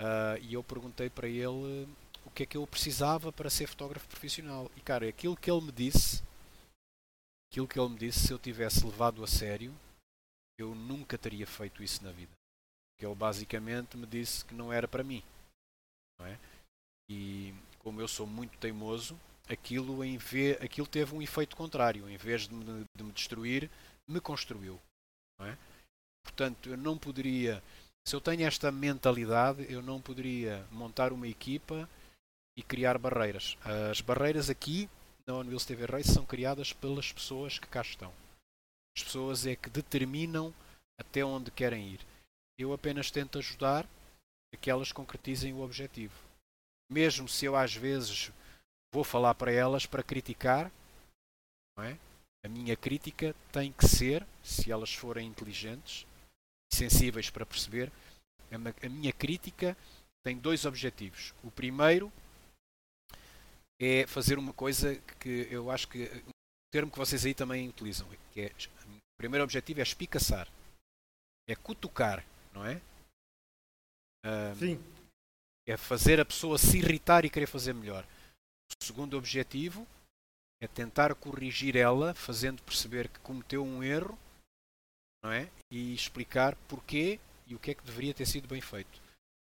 uh, 0.00 0.36
e 0.42 0.54
eu 0.54 0.64
perguntei 0.64 1.08
para 1.08 1.28
ele 1.28 1.86
o 2.24 2.30
que 2.30 2.42
é 2.42 2.46
que 2.46 2.56
eu 2.56 2.66
precisava 2.66 3.32
para 3.32 3.50
ser 3.50 3.66
fotógrafo 3.66 4.08
profissional. 4.08 4.70
E 4.76 4.80
cara, 4.80 5.08
aquilo 5.08 5.36
que 5.36 5.50
ele 5.50 5.60
me 5.60 5.72
disse, 5.72 6.22
aquilo 7.50 7.68
que 7.68 7.78
ele 7.78 7.88
me 7.90 7.98
disse, 7.98 8.26
se 8.26 8.32
eu 8.32 8.38
tivesse 8.38 8.84
levado 8.84 9.22
a 9.22 9.26
sério, 9.26 9.74
eu 10.58 10.74
nunca 10.74 11.18
teria 11.18 11.46
feito 11.46 11.82
isso 11.82 12.02
na 12.02 12.12
vida. 12.12 12.32
Que 12.98 13.06
ele 13.06 13.14
basicamente 13.14 13.96
me 13.96 14.06
disse 14.06 14.44
que 14.44 14.54
não 14.54 14.72
era 14.72 14.86
para 14.86 15.04
mim. 15.04 15.22
É? 16.20 16.38
E 17.10 17.52
como 17.80 18.00
eu 18.00 18.08
sou 18.08 18.26
muito 18.26 18.56
teimoso, 18.58 19.18
aquilo, 19.48 20.04
em 20.04 20.16
vez, 20.16 20.60
aquilo 20.62 20.86
teve 20.86 21.14
um 21.14 21.22
efeito 21.22 21.56
contrário. 21.56 22.08
Em 22.08 22.16
vez 22.16 22.48
de 22.48 22.54
me, 22.54 22.84
de 22.96 23.04
me 23.04 23.12
destruir, 23.12 23.70
me 24.08 24.20
construiu. 24.20 24.80
É? 25.40 25.56
Portanto, 26.22 26.70
eu 26.70 26.76
não 26.76 26.96
poderia. 26.96 27.62
Se 28.06 28.14
eu 28.14 28.20
tenho 28.20 28.46
esta 28.46 28.70
mentalidade, 28.70 29.66
eu 29.70 29.82
não 29.82 30.00
poderia 30.00 30.66
montar 30.70 31.12
uma 31.12 31.26
equipa 31.26 31.88
e 32.56 32.62
criar 32.62 32.98
barreiras. 32.98 33.56
As 33.90 34.00
barreiras 34.00 34.48
aqui 34.48 34.88
na 35.26 35.34
Unwheels 35.34 35.64
TV 35.64 35.86
Race 35.86 36.12
são 36.12 36.24
criadas 36.24 36.72
pelas 36.72 37.12
pessoas 37.12 37.58
que 37.58 37.66
cá 37.66 37.82
estão. 37.82 38.12
As 38.96 39.02
pessoas 39.02 39.46
é 39.46 39.56
que 39.56 39.70
determinam 39.70 40.54
até 40.98 41.24
onde 41.24 41.50
querem 41.50 41.88
ir. 41.88 42.00
Eu 42.58 42.72
apenas 42.72 43.10
tento 43.10 43.38
ajudar 43.38 43.88
a 44.52 44.56
que 44.56 44.70
elas 44.70 44.92
concretizem 44.92 45.52
o 45.52 45.60
objetivo. 45.60 46.14
Mesmo 46.90 47.28
se 47.28 47.44
eu 47.44 47.56
às 47.56 47.74
vezes 47.74 48.30
vou 48.92 49.02
falar 49.02 49.34
para 49.34 49.50
elas 49.50 49.86
para 49.86 50.02
criticar, 50.02 50.70
é? 51.80 51.96
a 52.44 52.48
minha 52.48 52.76
crítica 52.76 53.34
tem 53.50 53.72
que 53.72 53.88
ser, 53.88 54.24
se 54.42 54.70
elas 54.70 54.94
forem 54.94 55.26
inteligentes, 55.26 56.06
sensíveis 56.72 57.30
para 57.30 57.46
perceber, 57.46 57.90
a 58.50 58.88
minha 58.88 59.12
crítica 59.12 59.76
tem 60.22 60.38
dois 60.38 60.64
objetivos. 60.64 61.34
O 61.42 61.50
primeiro 61.50 62.12
é 63.80 64.06
fazer 64.06 64.38
uma 64.38 64.52
coisa 64.52 64.96
que 65.20 65.48
eu 65.50 65.70
acho 65.70 65.88
que 65.88 66.04
o 66.04 66.30
termo 66.72 66.90
que 66.90 66.98
vocês 66.98 67.24
aí 67.24 67.34
também 67.34 67.68
utilizam, 67.68 68.08
que 68.32 68.42
é 68.42 68.52
o 68.86 69.16
primeiro 69.16 69.44
objetivo 69.44 69.80
é 69.80 69.82
espicaçar, 69.82 70.48
é 71.48 71.54
cutucar, 71.54 72.24
não 72.52 72.64
é? 72.64 72.80
Um, 74.24 74.54
Sim. 74.56 74.84
É 75.66 75.76
fazer 75.76 76.20
a 76.20 76.24
pessoa 76.24 76.58
se 76.58 76.78
irritar 76.78 77.24
e 77.24 77.30
querer 77.30 77.46
fazer 77.46 77.72
melhor. 77.72 78.06
O 78.80 78.84
segundo 78.84 79.16
objetivo 79.16 79.86
é 80.62 80.68
tentar 80.68 81.14
corrigir 81.14 81.76
ela, 81.76 82.14
fazendo 82.14 82.62
perceber 82.62 83.08
que 83.08 83.20
cometeu 83.20 83.64
um 83.64 83.82
erro, 83.82 84.18
não 85.22 85.32
é? 85.32 85.50
E 85.70 85.94
explicar 85.94 86.54
porquê 86.68 87.18
e 87.46 87.54
o 87.54 87.58
que 87.58 87.70
é 87.70 87.74
que 87.74 87.84
deveria 87.84 88.14
ter 88.14 88.26
sido 88.26 88.48
bem 88.48 88.60
feito. 88.60 89.02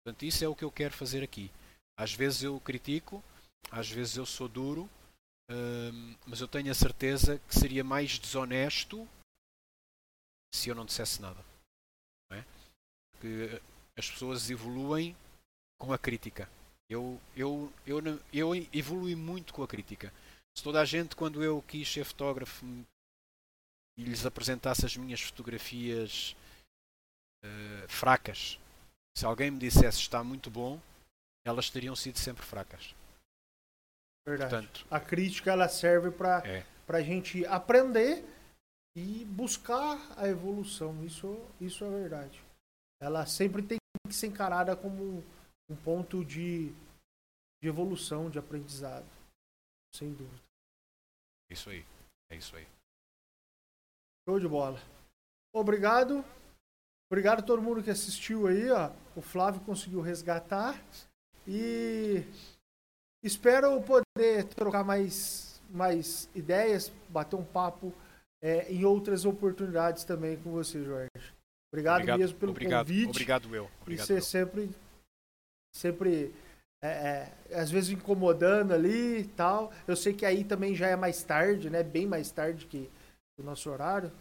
Portanto, 0.03 0.25
isso 0.25 0.45
é 0.45 0.49
o 0.49 0.55
que 0.55 0.65
eu 0.65 0.71
quero 0.71 0.95
fazer 0.95 1.23
aqui. 1.23 1.51
Às 1.99 2.13
vezes 2.13 2.43
eu 2.43 2.59
critico, 2.61 3.23
às 3.71 3.91
vezes 3.91 4.17
eu 4.17 4.27
sou 4.27 4.49
duro, 4.49 4.89
hum, 5.51 6.17
mas 6.27 6.41
eu 6.41 6.49
tenho 6.49 6.71
a 6.71 6.75
certeza 6.75 7.39
que 7.49 7.55
seria 7.55 7.85
mais 7.85 8.19
desonesto 8.19 9.09
se 10.55 10.69
eu 10.69 10.75
não 10.75 10.85
dissesse 10.85 11.21
nada. 11.21 11.45
Não 12.31 12.39
é? 12.39 12.45
Porque 13.13 13.61
as 13.97 14.11
pessoas 14.11 14.51
evoluem 14.51 15.17
com 15.79 15.93
a 15.93 15.99
crítica. 15.99 16.49
Eu, 16.89 17.21
eu, 17.37 17.73
eu, 17.87 18.01
eu 18.33 18.55
evolui 18.73 19.15
muito 19.15 19.53
com 19.53 19.63
a 19.63 19.69
crítica. 19.69 20.13
Se 20.57 20.63
toda 20.63 20.81
a 20.81 20.85
gente, 20.85 21.17
quando 21.17 21.43
eu 21.43 21.63
quis 21.63 21.91
ser 21.91 22.05
fotógrafo 22.05 22.65
e 23.97 24.05
lhes 24.05 24.25
apresentasse 24.25 24.87
as 24.87 24.97
minhas 24.97 25.21
fotografias 25.21 26.37
uh, 27.45 27.89
fracas, 27.89 28.59
se 29.17 29.25
alguém 29.25 29.51
me 29.51 29.59
dissesse 29.59 29.99
está 29.99 30.23
muito 30.23 30.51
bom, 30.51 30.81
elas 31.45 31.71
teriam 31.71 31.97
sido 31.97 32.19
sempre 32.19 32.45
fracas. 32.45 32.95
Verdade. 34.27 34.51
Portanto, 34.51 34.87
a 34.91 34.99
crítica 34.99 35.53
ela 35.53 35.69
serve 35.69 36.11
para 36.11 36.43
é. 36.47 36.65
a 36.89 37.03
gente 37.03 37.45
aprender 37.47 38.25
e 38.97 39.25
buscar 39.27 39.99
a 40.17 40.29
evolução. 40.29 41.05
Isso, 41.05 41.37
isso 41.61 41.85
é 41.85 41.91
verdade. 41.91 42.43
Ela 43.01 43.27
sempre 43.27 43.63
tem 43.63 43.79
que 44.07 44.15
ser 44.15 44.29
encarada 44.29 44.75
como 44.77 45.23
um 45.69 45.77
ponto 45.77 46.25
de, 46.25 46.73
de 47.63 47.69
evolução, 47.69 48.31
de 48.31 48.39
aprendizado. 48.39 49.07
Sem 49.95 50.13
dúvida. 50.13 50.43
Isso 51.51 51.69
aí. 51.71 51.85
É 52.31 52.37
isso 52.37 52.57
aí. 52.57 52.67
Show 54.27 54.41
de 54.41 54.49
bola. 54.49 54.81
Obrigado. 55.55 56.25
Obrigado 57.11 57.41
a 57.41 57.47
todo 57.47 57.63
mundo 57.63 57.83
que 57.83 57.91
assistiu 57.91 58.47
aí, 58.47 58.71
ó. 58.71 58.91
O 59.15 59.21
Flávio 59.21 59.61
conseguiu 59.61 60.01
resgatar. 60.01 60.83
E 61.47 62.25
espero 63.25 63.81
poder 63.83 64.45
trocar 64.55 64.85
mais, 64.85 65.61
mais 65.71 66.29
ideias, 66.35 66.93
bater 67.09 67.37
um 67.37 67.45
papo 67.45 67.93
é, 68.43 68.71
em 68.71 68.85
outras 68.85 69.25
oportunidades 69.25 70.05
também 70.05 70.37
com 70.37 70.53
você, 70.53 70.85
Jorge. 70.85 71.11
Obrigado, 71.73 71.97
obrigado 71.97 72.19
mesmo 72.19 72.39
pelo 72.39 72.53
obrigado, 72.53 72.87
convite. 72.87 73.09
Obrigado, 73.09 73.57
eu. 73.57 73.71
Obrigado, 73.81 74.05
e 74.05 74.07
você 74.07 74.21
sempre, 74.21 74.71
sempre 75.75 76.33
é, 76.83 77.33
é, 77.51 77.59
às 77.59 77.71
vezes 77.71 77.91
incomodando 77.91 78.73
ali 78.73 79.21
e 79.21 79.25
tal. 79.25 79.73
Eu 79.89 79.97
sei 79.97 80.13
que 80.13 80.27
aí 80.27 80.45
também 80.45 80.75
já 80.75 80.87
é 80.87 80.95
mais 80.95 81.23
tarde, 81.23 81.71
né? 81.71 81.83
Bem 81.83 82.07
mais 82.07 82.31
tarde 82.31 82.67
que 82.67 82.89
o 83.39 83.43
nosso 83.43 83.71
horário. 83.71 84.13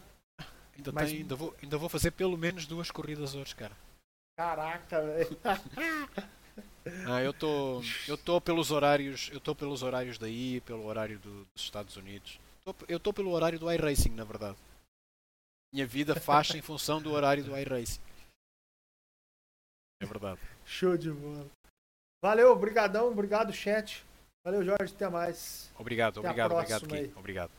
Ainda, 0.75 0.91
Mas... 0.91 1.09
tem, 1.09 1.19
ainda, 1.19 1.35
vou, 1.35 1.53
ainda 1.61 1.77
vou 1.77 1.89
fazer 1.89 2.11
pelo 2.11 2.38
menos 2.38 2.65
duas 2.65 2.89
corridas 2.89 3.35
hoje, 3.35 3.53
cara. 3.55 3.75
Caraca, 4.35 5.01
velho. 5.01 5.38
ah, 7.07 7.21
eu 7.21 7.34
tô, 7.34 7.81
eu 8.07 8.17
tô 8.17 8.41
pelos 8.41 8.71
horários, 8.71 9.30
eu 9.34 9.39
tô 9.39 9.55
pelos 9.55 9.84
horários 9.84 10.17
daí, 10.17 10.61
pelo 10.61 10.85
horário 10.85 11.19
do, 11.19 11.45
dos 11.45 11.63
Estados 11.63 11.95
Unidos. 11.97 12.39
Eu 12.88 12.97
estou 12.97 13.13
pelo 13.13 13.31
horário 13.31 13.59
do 13.59 13.71
iRacing, 13.71 14.11
na 14.11 14.23
verdade. 14.23 14.57
Minha 15.73 15.85
vida 15.85 16.15
faz 16.15 16.51
em 16.51 16.61
função 16.61 17.01
do 17.01 17.11
horário 17.11 17.43
do 17.43 17.57
iRacing. 17.57 18.01
É 20.01 20.05
verdade. 20.05 20.39
Show 20.65 20.97
de 20.97 21.11
bola. 21.11 21.49
Valeu, 22.23 22.51
obrigadão, 22.51 23.09
obrigado 23.09 23.51
chat. 23.51 24.05
Valeu 24.45 24.63
Jorge, 24.63 24.93
até 24.93 25.09
mais. 25.09 25.71
Obrigado, 25.77 26.19
até 26.19 26.30
obrigado, 26.30 26.51
obrigado, 26.51 26.88
Kim. 26.88 27.13
Obrigado. 27.17 27.51